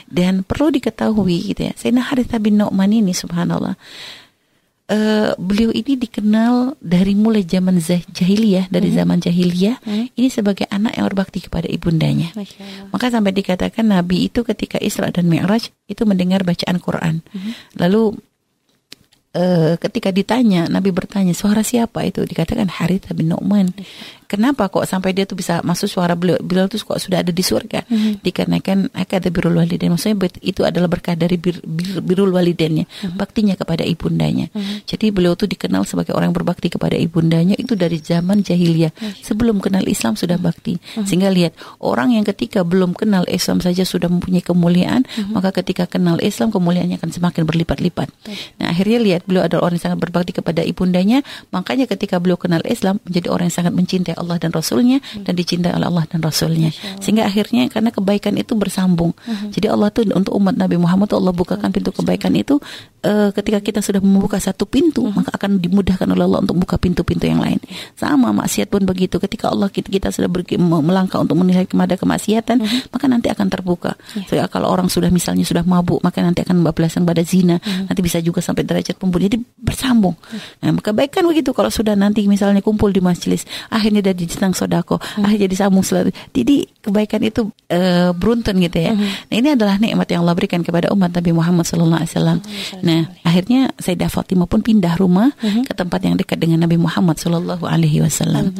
Dan 0.05 0.45
perlu 0.45 0.69
diketahui 0.69 1.53
gitu 1.53 1.69
ya, 1.69 1.73
Sayyidina 1.73 2.05
Harisah 2.13 2.39
bin 2.39 2.61
Nu'man 2.61 2.91
ini 2.93 3.11
subhanallah 3.15 3.75
eh, 4.89 5.31
beliau 5.39 5.71
ini 5.71 5.95
dikenal 5.95 6.79
dari 6.79 7.13
mulai 7.15 7.43
zaman 7.43 7.79
jahiliyah, 7.79 8.67
dari 8.67 8.89
zaman 8.91 9.19
jahiliyah, 9.19 9.77
ini 10.15 10.27
sebagai 10.27 10.67
anak 10.67 10.97
yang 10.97 11.05
berbakti 11.07 11.43
kepada 11.43 11.67
ibundanya. 11.71 12.31
Maka 12.91 13.11
sampai 13.11 13.31
dikatakan 13.31 13.86
Nabi 13.88 14.27
itu 14.27 14.43
ketika 14.43 14.79
Isra 14.79 15.11
dan 15.11 15.27
Mi'raj 15.31 15.71
itu 15.88 16.03
mendengar 16.03 16.43
bacaan 16.43 16.77
Quran. 16.79 17.23
Lalu 17.79 18.17
eh, 19.34 19.75
ketika 19.81 20.13
ditanya, 20.13 20.69
Nabi 20.69 20.93
bertanya, 20.93 21.34
suara 21.34 21.65
siapa 21.65 22.05
itu? 22.05 22.23
Dikatakan 22.23 22.69
Harith 22.69 23.09
bin 23.17 23.34
Nu'man. 23.34 23.73
Kenapa 24.34 24.65
kok 24.65 24.89
sampai 24.89 25.13
dia 25.13 25.29
tuh 25.29 25.38
bisa 25.38 25.61
masuk 25.61 25.86
suara 25.86 26.17
beliau? 26.17 26.41
Beliau 26.41 26.65
tuh 26.65 26.81
kok 26.81 26.97
sudah 26.97 27.21
ada 27.21 27.29
di 27.29 27.45
surga? 27.45 27.86
Dikarenakan 28.25 28.89
ada 28.97 29.29
birrul 29.29 29.61
walidain. 29.61 29.93
Maksudnya 29.93 30.17
itu 30.41 30.65
adalah 30.65 30.89
berkah 30.89 31.13
dari 31.13 31.38
bir, 31.38 31.61
bir, 31.61 32.01
birrul 32.01 32.34
walidainnya, 32.34 32.89
baktinya 33.13 33.53
kepada 33.53 33.86
ibundanya. 33.86 34.49
Jadi 34.89 35.13
beliau 35.13 35.38
tuh 35.38 35.45
dikenal 35.45 35.86
sebagai 35.86 36.17
orang 36.17 36.34
yang 36.34 36.38
berbakti 36.41 36.73
kepada 36.73 36.97
ibundanya 36.97 37.53
itu 37.61 37.77
dari 37.77 38.01
zaman 38.01 38.41
jahiliyah. 38.41 38.89
Sebelum 39.21 39.61
kenal 39.61 39.86
Islam 39.86 40.17
sudah 40.17 40.41
bakti. 40.41 40.81
Sehingga 41.05 41.29
lihat, 41.29 41.53
orang 41.77 42.17
yang 42.17 42.25
ketika 42.25 42.65
belum 42.65 42.97
kenal 42.97 43.29
Islam 43.29 43.61
saja 43.61 43.86
sudah 43.86 44.09
mempunyai 44.09 44.41
kemuliaan, 44.41 45.05
maka 45.29 45.53
ketika 45.61 45.86
kenal 45.86 46.17
Islam 46.25 46.49
kemuliaannya 46.49 46.97
akan 46.97 47.13
semakin 47.13 47.45
berlipat-lipat. 47.45 48.09
Nah, 48.57 48.73
akhirnya 48.73 48.97
lihat 48.97 49.29
beliau 49.29 49.45
adalah 49.45 49.69
orang 49.69 49.77
yang 49.77 49.93
sangat 49.93 49.99
berbakti 50.01 50.34
kepada 50.34 50.65
ibundanya, 50.65 51.21
makanya 51.53 51.86
ketika 51.86 52.17
beliau 52.17 52.41
kenal 52.41 52.65
Islam 52.65 52.97
menjadi 53.05 53.27
orang 53.29 53.53
yang 53.53 53.57
sangat 53.61 53.73
mencintai 53.77 54.15
Allah 54.24 54.39
dan 54.39 54.55
Rasulnya 54.55 55.03
dan 55.21 55.34
dicintai 55.36 55.76
oleh 55.76 55.88
Allah 55.91 56.07
dan 56.07 56.24
Rasulnya. 56.24 56.71
Sehingga 57.03 57.28
akhirnya 57.28 57.67
karena 57.67 57.91
kebaikan 57.91 58.34
itu 58.39 58.55
bersambung. 58.55 59.11
Jadi 59.51 59.67
Allah 59.67 59.91
tuh 59.91 60.07
untuk 60.09 60.34
umat 60.39 60.55
Nabi 60.55 60.80
Muhammad 60.80 61.11
tuh 61.11 61.19
Allah 61.19 61.36
bukakan 61.36 61.69
pintu 61.69 61.91
kebaikan 61.91 62.34
itu 62.34 62.57
eh, 63.03 63.30
ketika 63.36 63.59
kita 63.59 63.80
sudah 63.84 63.99
membuka 63.99 64.39
satu 64.39 64.63
pintu, 64.63 65.03
maka 65.11 65.36
akan 65.36 65.59
dimudahkan 65.59 66.07
oleh 66.07 66.24
Allah 66.24 66.41
untuk 66.47 66.57
buka 66.57 66.80
pintu-pintu 66.80 67.28
yang 67.28 67.43
lain. 67.43 67.59
Sama 67.99 68.32
maksiat 68.32 68.71
pun 68.71 68.88
begitu. 68.88 69.19
Ketika 69.19 69.51
Allah 69.51 69.67
kita, 69.67 69.91
kita 69.91 70.09
sudah 70.09 70.32
melangkah 70.57 71.19
untuk 71.19 71.36
menilai 71.38 71.67
kepada 71.67 71.99
kemaksiatan, 71.99 72.63
maka 72.89 73.05
nanti 73.11 73.28
akan 73.30 73.47
terbuka. 73.51 73.99
Sehingga 74.28 74.47
kalau 74.47 74.71
orang 74.71 74.88
sudah 74.88 75.11
misalnya 75.11 75.43
sudah 75.43 75.63
mabuk, 75.67 75.99
maka 76.03 76.24
nanti 76.24 76.43
akan 76.43 76.63
bablasan 76.63 77.03
pada 77.03 77.21
zina. 77.26 77.59
Nanti 77.63 77.99
bisa 77.99 78.24
juga 78.24 78.39
sampai 78.39 78.63
derajat 78.63 78.95
pembunuh. 78.95 79.28
Jadi 79.28 79.38
bersambung. 79.59 80.15
Nah, 80.63 80.71
maka 80.76 80.93
kebaikan 80.93 81.26
begitu 81.26 81.55
kalau 81.55 81.74
sudah 81.74 81.97
nanti 81.97 82.28
misalnya 82.30 82.61
kumpul 82.61 82.93
di 82.93 83.01
majelis, 83.01 83.47
akhirnya 83.71 84.02
dari 84.03 84.27
tentang 84.27 84.51
sodako, 84.51 84.99
akhirnya 84.99 85.47
disambung 85.47 85.81
selalu. 85.81 86.11
Jadi 86.35 86.67
kebaikan 86.83 87.23
itu 87.23 87.47
eh, 87.71 88.11
beruntun 88.11 88.59
gitu 88.59 88.77
ya. 88.77 88.91
Nah 88.93 89.35
ini 89.35 89.55
adalah 89.55 89.79
nikmat 89.79 90.07
yang 90.11 90.27
Allah 90.27 90.35
berikan 90.35 90.59
kepada 90.61 90.91
umat 90.91 91.15
Nabi 91.15 91.31
Muhammad 91.31 91.63
SAW. 91.63 92.43
Nah 92.83 93.01
akhirnya 93.23 93.71
Sayyidah 93.79 94.11
Fatimah 94.11 94.45
pun 94.45 94.59
pindah 94.59 94.99
rumah 94.99 95.31
ke 95.39 95.73
tempat 95.73 96.03
yang 96.03 96.19
dekat 96.19 96.37
dengan 96.37 96.67
Nabi 96.67 96.75
Muhammad 96.75 97.17
Sallallahu 97.17 97.63
Alaihi 97.63 98.03
Wasallam. 98.03 98.51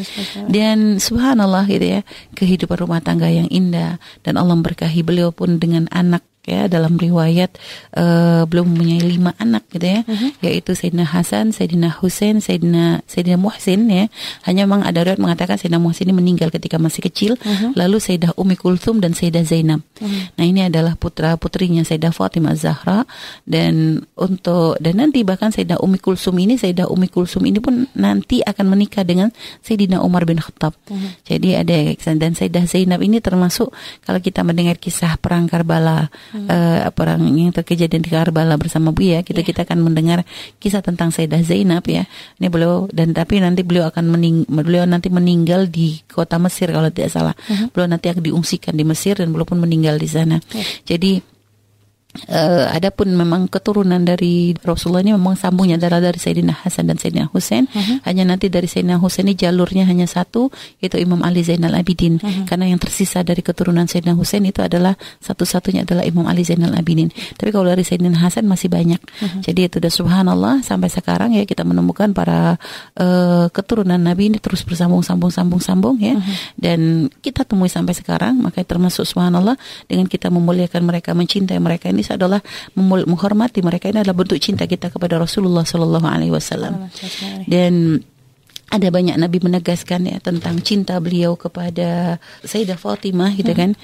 Dan 0.48 1.04
subhanallah 1.04 1.68
gitu 1.68 2.00
ya 2.00 2.02
kehidupan 2.34 2.80
rumah 2.80 3.04
tangga 3.04 3.28
yang 3.28 3.52
indah 3.52 4.00
dan 4.24 4.40
Allah 4.40 4.56
memberkahi 4.56 5.04
beliau 5.04 5.36
pun 5.36 5.60
dengan 5.60 5.92
anak 5.92 6.24
ya 6.44 6.68
dalam 6.68 7.00
riwayat 7.00 7.56
eh, 7.96 8.44
belum 8.44 8.76
mempunyai 8.76 9.02
lima 9.04 9.32
anak 9.40 9.64
gitu 9.72 9.88
ya. 9.88 10.02
Yaitu 10.44 10.76
Sayyidina 10.76 11.08
Hasan, 11.08 11.56
Sayyidina 11.56 11.90
Husain, 12.04 12.44
Sayyidina 12.44 13.02
Sayyidina 13.08 13.40
Muhsin 13.40 13.88
ya. 13.88 14.06
Hanya 14.44 14.68
memang 14.68 14.84
ada 14.84 15.04
riwayat 15.08 15.20
mengatakan 15.20 15.56
Sayyidina 15.56 15.80
Muhsin 15.80 16.12
ini 16.12 16.16
meninggal 16.16 16.52
ketika 16.52 16.76
masih 16.76 17.04
kecil. 17.08 17.40
Lalu 17.74 17.98
Sayyidah 18.04 18.36
Umi 18.36 18.60
Kulthum 18.60 19.00
dan 19.00 19.16
Sayyidah 19.16 19.44
Zainab. 19.48 19.82
Nah 20.36 20.44
ini 20.44 20.68
adalah 20.68 21.00
putra 21.00 21.40
putrinya 21.40 21.88
Sayyidah 21.88 22.12
Fatimah 22.12 22.60
Zahra. 22.60 23.08
Dan 23.48 24.04
untuk 24.20 24.76
dan 24.84 25.00
nanti 25.00 25.24
bahkan 25.24 25.56
Sayyidah 25.56 25.80
Umi 25.80 26.00
Kulsum 26.00 26.36
ini 26.40 26.60
Sayyidah 26.60 26.92
Umi 26.92 27.08
Kulsum 27.08 27.48
ini 27.48 27.64
pun 27.64 27.88
nanti 27.96 28.44
akan 28.44 28.66
menikah 28.68 29.08
dengan 29.08 29.32
Sayyidina 29.64 30.04
Umar 30.04 30.28
bin 30.28 30.44
Khattab. 30.44 30.76
Jadi 31.24 31.56
ada 31.56 31.76
dan 32.20 32.36
Sayyidah 32.36 32.68
Zainab 32.68 33.00
ini 33.00 33.24
termasuk 33.24 33.72
kalau 34.04 34.20
kita 34.20 34.44
mendengar 34.44 34.76
kisah 34.76 35.16
perang 35.16 35.48
Karbala 35.48 36.12
eh, 36.36 36.90
perang 36.94 37.22
yang 37.34 37.54
terkejadian 37.54 38.02
di 38.02 38.10
Karbala 38.10 38.58
bersama 38.58 38.90
Buya 38.90 39.22
kita 39.22 39.46
kita 39.46 39.66
akan 39.66 39.86
mendengar 39.86 40.26
kisah 40.58 40.82
tentang 40.82 41.14
Sayyidah 41.14 41.42
Zainab 41.46 41.86
ya. 41.86 42.06
Ini 42.42 42.48
beliau 42.50 42.90
dan 42.90 43.14
tapi 43.14 43.40
nanti 43.40 43.62
beliau 43.62 43.90
akan 43.90 44.06
mening 44.14 44.46
beliau 44.50 44.86
nanti 44.90 45.10
meninggal 45.14 45.70
di 45.70 46.02
kota 46.10 46.38
Mesir 46.38 46.70
kalau 46.70 46.90
tidak 46.90 47.12
salah. 47.14 47.36
Beliau 47.74 47.88
nanti 47.90 48.10
akan 48.10 48.24
diungsikan 48.24 48.74
di 48.74 48.84
Mesir 48.86 49.18
dan 49.18 49.30
beliau 49.34 49.48
pun 49.48 49.62
meninggal 49.62 49.98
di 49.98 50.10
sana. 50.10 50.38
Jadi 50.86 51.33
Eh, 52.14 52.66
adapun 52.70 53.10
memang 53.10 53.50
keturunan 53.50 53.98
dari 53.98 54.54
Rasulullah 54.62 55.02
ini 55.02 55.18
memang 55.18 55.34
sambungnya 55.34 55.82
adalah 55.82 55.98
dari 55.98 56.22
Sayyidina 56.22 56.54
Hasan 56.62 56.86
dan 56.86 57.02
Sayyidina 57.02 57.34
Husain. 57.34 57.66
Hanya 58.06 58.22
nanti 58.30 58.54
dari 58.54 58.70
Sayyidina 58.70 59.02
Husain 59.02 59.26
ini 59.26 59.34
jalurnya 59.34 59.90
hanya 59.90 60.06
satu 60.06 60.54
yaitu 60.78 61.02
Imam 61.02 61.26
Ali 61.26 61.42
Zainal 61.42 61.74
Abidin. 61.74 62.22
Karena 62.46 62.70
yang 62.70 62.78
tersisa 62.78 63.26
dari 63.26 63.42
keturunan 63.42 63.90
Sayyidina 63.90 64.14
Husain 64.14 64.46
itu 64.46 64.62
adalah 64.62 64.94
satu-satunya 65.26 65.90
adalah 65.90 66.06
Imam 66.06 66.30
Ali 66.30 66.46
Zainal 66.46 66.78
Abidin. 66.78 67.10
Tapi 67.10 67.50
kalau 67.50 67.66
dari 67.66 67.82
Sayyidina 67.82 68.22
Hasan 68.22 68.46
masih 68.46 68.70
banyak. 68.70 69.02
Jadi 69.42 69.60
itu 69.66 69.82
sudah 69.82 69.90
subhanallah 69.90 70.62
sampai 70.62 70.94
sekarang 70.94 71.34
ya 71.34 71.50
kita 71.50 71.66
menemukan 71.66 72.14
para 72.14 72.62
eh, 72.94 73.50
keturunan 73.50 73.98
Nabi 73.98 74.30
ini 74.30 74.38
terus 74.38 74.62
bersambung 74.62 75.02
sambung 75.02 75.34
sambung 75.34 75.58
sambung 75.58 75.98
ya. 75.98 76.14
Dan 76.54 77.10
kita 77.26 77.42
temui 77.42 77.74
sampai 77.74 77.98
sekarang 77.98 78.38
makanya 78.38 78.70
termasuk 78.70 79.02
subhanallah 79.10 79.58
dengan 79.90 80.06
kita 80.06 80.30
memuliakan 80.30 80.86
mereka 80.86 81.18
mencintai 81.18 81.58
mereka 81.58 81.90
ini 81.90 82.03
adalah 82.12 82.44
memul- 82.76 83.08
menghormati 83.08 83.64
mereka. 83.64 83.88
Ini 83.88 84.04
adalah 84.04 84.18
bentuk 84.18 84.40
cinta 84.44 84.68
kita 84.68 84.92
kepada 84.92 85.16
Rasulullah 85.22 85.64
Shallallahu 85.64 86.08
Alaihi 86.08 86.34
Wasallam. 86.34 86.92
Dan 87.48 88.04
ada 88.74 88.88
banyak 88.90 89.16
Nabi 89.22 89.38
menegaskan 89.38 90.10
ya 90.10 90.18
tentang 90.18 90.58
cinta 90.66 90.98
beliau 90.98 91.38
kepada 91.38 92.18
Sayyidah 92.42 92.80
Fatimah 92.82 93.32
gitu 93.38 93.54
kan. 93.54 93.78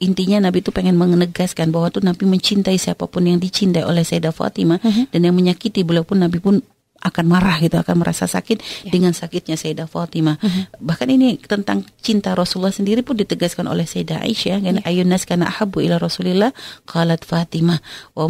Intinya 0.00 0.48
Nabi 0.48 0.64
itu 0.64 0.72
pengen 0.72 0.96
menegaskan 0.96 1.68
bahwa 1.68 1.92
tuh 1.92 2.00
Nabi 2.00 2.24
mencintai 2.24 2.78
siapa 2.80 3.04
pun 3.04 3.26
yang 3.26 3.36
dicintai 3.36 3.84
oleh 3.84 4.00
Sayyidah 4.06 4.32
Fatimah 4.32 4.80
dan 5.12 5.20
yang 5.20 5.36
menyakiti 5.36 5.84
beliau 5.84 6.06
pun 6.06 6.22
Nabi 6.22 6.40
pun 6.40 6.64
akan 7.00 7.24
marah 7.26 7.56
gitu, 7.64 7.80
akan 7.80 8.04
merasa 8.04 8.28
sakit 8.28 8.88
dengan 8.92 9.16
sakitnya 9.16 9.56
Sayyidah 9.56 9.88
Fatimah. 9.88 10.36
Bahkan 10.78 11.08
ini 11.08 11.40
tentang 11.40 11.84
cinta 12.04 12.36
Rasulullah 12.36 12.72
sendiri 12.72 13.00
pun 13.00 13.16
ditegaskan 13.16 13.64
oleh 13.66 13.88
Sayyidah 13.88 14.20
Aisyah 14.20 14.58
kan 14.60 14.76
ayun 14.84 15.08
nas 15.08 15.24
kana 15.24 15.48
ahabbu 15.48 15.80
ila 15.80 15.96
Rasulillah 15.96 16.52
qalat 16.84 17.24
Fatimah 17.24 17.80
wa, 18.12 18.28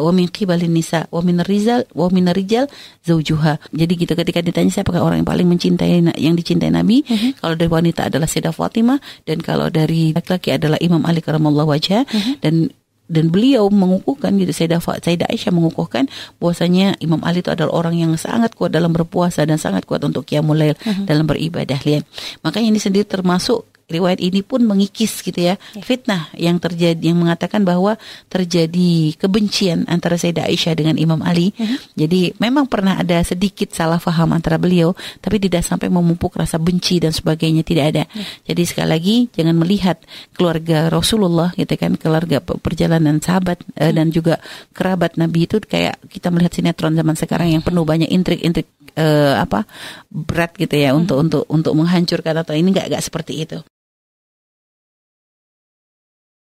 wa 0.00 0.12
min 0.14 0.30
qibalin 0.30 0.70
nisa 0.70 1.10
wa 1.10 1.18
min 1.20 1.42
rizal 1.42 1.82
wa 1.92 2.06
min 2.14 2.30
rijal 2.30 2.70
zaujuha. 3.02 3.58
Jadi 3.74 3.92
gitu 3.98 4.14
ketika 4.14 4.38
ditanya 4.38 4.70
siapa 4.70 4.94
orang 4.94 5.22
yang 5.22 5.28
paling 5.28 5.46
mencintai 5.50 6.14
yang 6.18 6.34
dicintai 6.38 6.70
Nabi, 6.70 7.02
kalau 7.42 7.58
dari 7.58 7.70
wanita 7.70 8.06
adalah 8.06 8.30
Sayyidah 8.30 8.54
Fatimah 8.54 8.98
dan 9.26 9.42
kalau 9.42 9.66
dari 9.68 10.14
laki-laki 10.14 10.54
adalah 10.54 10.78
Imam 10.78 11.02
Ali 11.04 11.20
karamallahu 11.20 11.74
wajah 11.74 12.06
dan 12.38 12.70
dan 13.12 13.28
beliau 13.28 13.68
mengukuhkan 13.68 14.32
gitu 14.40 14.56
Sayyidah, 14.56 14.80
Fa- 14.80 14.96
Sayyidah 14.96 15.28
Aisyah 15.28 15.52
mengukuhkan 15.52 16.08
bahwasanya 16.40 16.96
Imam 17.04 17.20
Ali 17.20 17.44
itu 17.44 17.52
adalah 17.52 17.76
orang 17.76 18.00
yang 18.00 18.16
sangat 18.16 18.56
kuat 18.56 18.72
dalam 18.72 18.96
berpuasa 18.96 19.44
dan 19.44 19.60
sangat 19.60 19.84
kuat 19.84 20.00
untuk 20.00 20.24
qiyamul 20.24 20.56
lail 20.56 20.76
dalam 21.04 21.28
beribadah 21.28 21.76
lihat. 21.84 22.08
Makanya 22.40 22.72
ini 22.72 22.80
sendiri 22.80 23.04
termasuk 23.04 23.71
riwayat 23.88 24.20
ini 24.22 24.40
pun 24.44 24.62
mengikis 24.64 25.22
gitu 25.22 25.36
ya 25.36 25.54
fitnah 25.82 26.30
yang 26.38 26.58
terjadi 26.58 27.00
yang 27.00 27.18
mengatakan 27.18 27.62
bahwa 27.66 27.98
terjadi 28.30 29.14
kebencian 29.18 29.84
antara 29.86 30.16
Sayyidah 30.16 30.48
Aisyah 30.48 30.74
dengan 30.78 30.96
Imam 30.96 31.20
Ali. 31.20 31.52
Jadi 31.96 32.34
memang 32.38 32.66
pernah 32.66 32.98
ada 32.98 33.20
sedikit 33.22 33.72
salah 33.74 33.98
faham 33.98 34.32
antara 34.32 34.56
beliau 34.56 34.96
tapi 35.20 35.42
tidak 35.42 35.66
sampai 35.66 35.92
memupuk 35.92 36.34
rasa 36.38 36.56
benci 36.56 37.02
dan 37.02 37.12
sebagainya 37.12 37.62
tidak 37.62 37.84
ada. 37.94 38.04
Jadi 38.46 38.62
sekali 38.64 38.88
lagi 38.88 39.16
jangan 39.32 39.56
melihat 39.58 39.96
keluarga 40.32 40.88
Rasulullah 40.88 41.52
gitu 41.54 41.74
kan 41.76 41.94
keluarga 41.96 42.40
pe- 42.40 42.58
perjalanan 42.58 43.20
sahabat 43.20 43.62
eh, 43.76 43.92
dan 43.92 44.08
juga 44.10 44.40
kerabat 44.72 45.20
Nabi 45.20 45.46
itu 45.46 45.60
kayak 45.62 46.00
kita 46.08 46.32
melihat 46.32 46.52
sinetron 46.54 46.96
zaman 46.96 47.14
sekarang 47.14 47.52
yang 47.52 47.62
penuh 47.62 47.84
banyak 47.86 48.08
intrik-intrik 48.08 48.66
eh, 48.96 49.34
apa 49.38 49.64
berat 50.08 50.56
gitu 50.56 50.74
ya 50.76 50.92
untuk 50.92 51.16
untuk 51.20 51.42
untuk 51.48 51.72
menghancurkan 51.76 52.36
atau 52.42 52.52
ini 52.56 52.72
nggak 52.72 52.88
nggak 52.92 53.04
seperti 53.04 53.44
itu. 53.44 53.58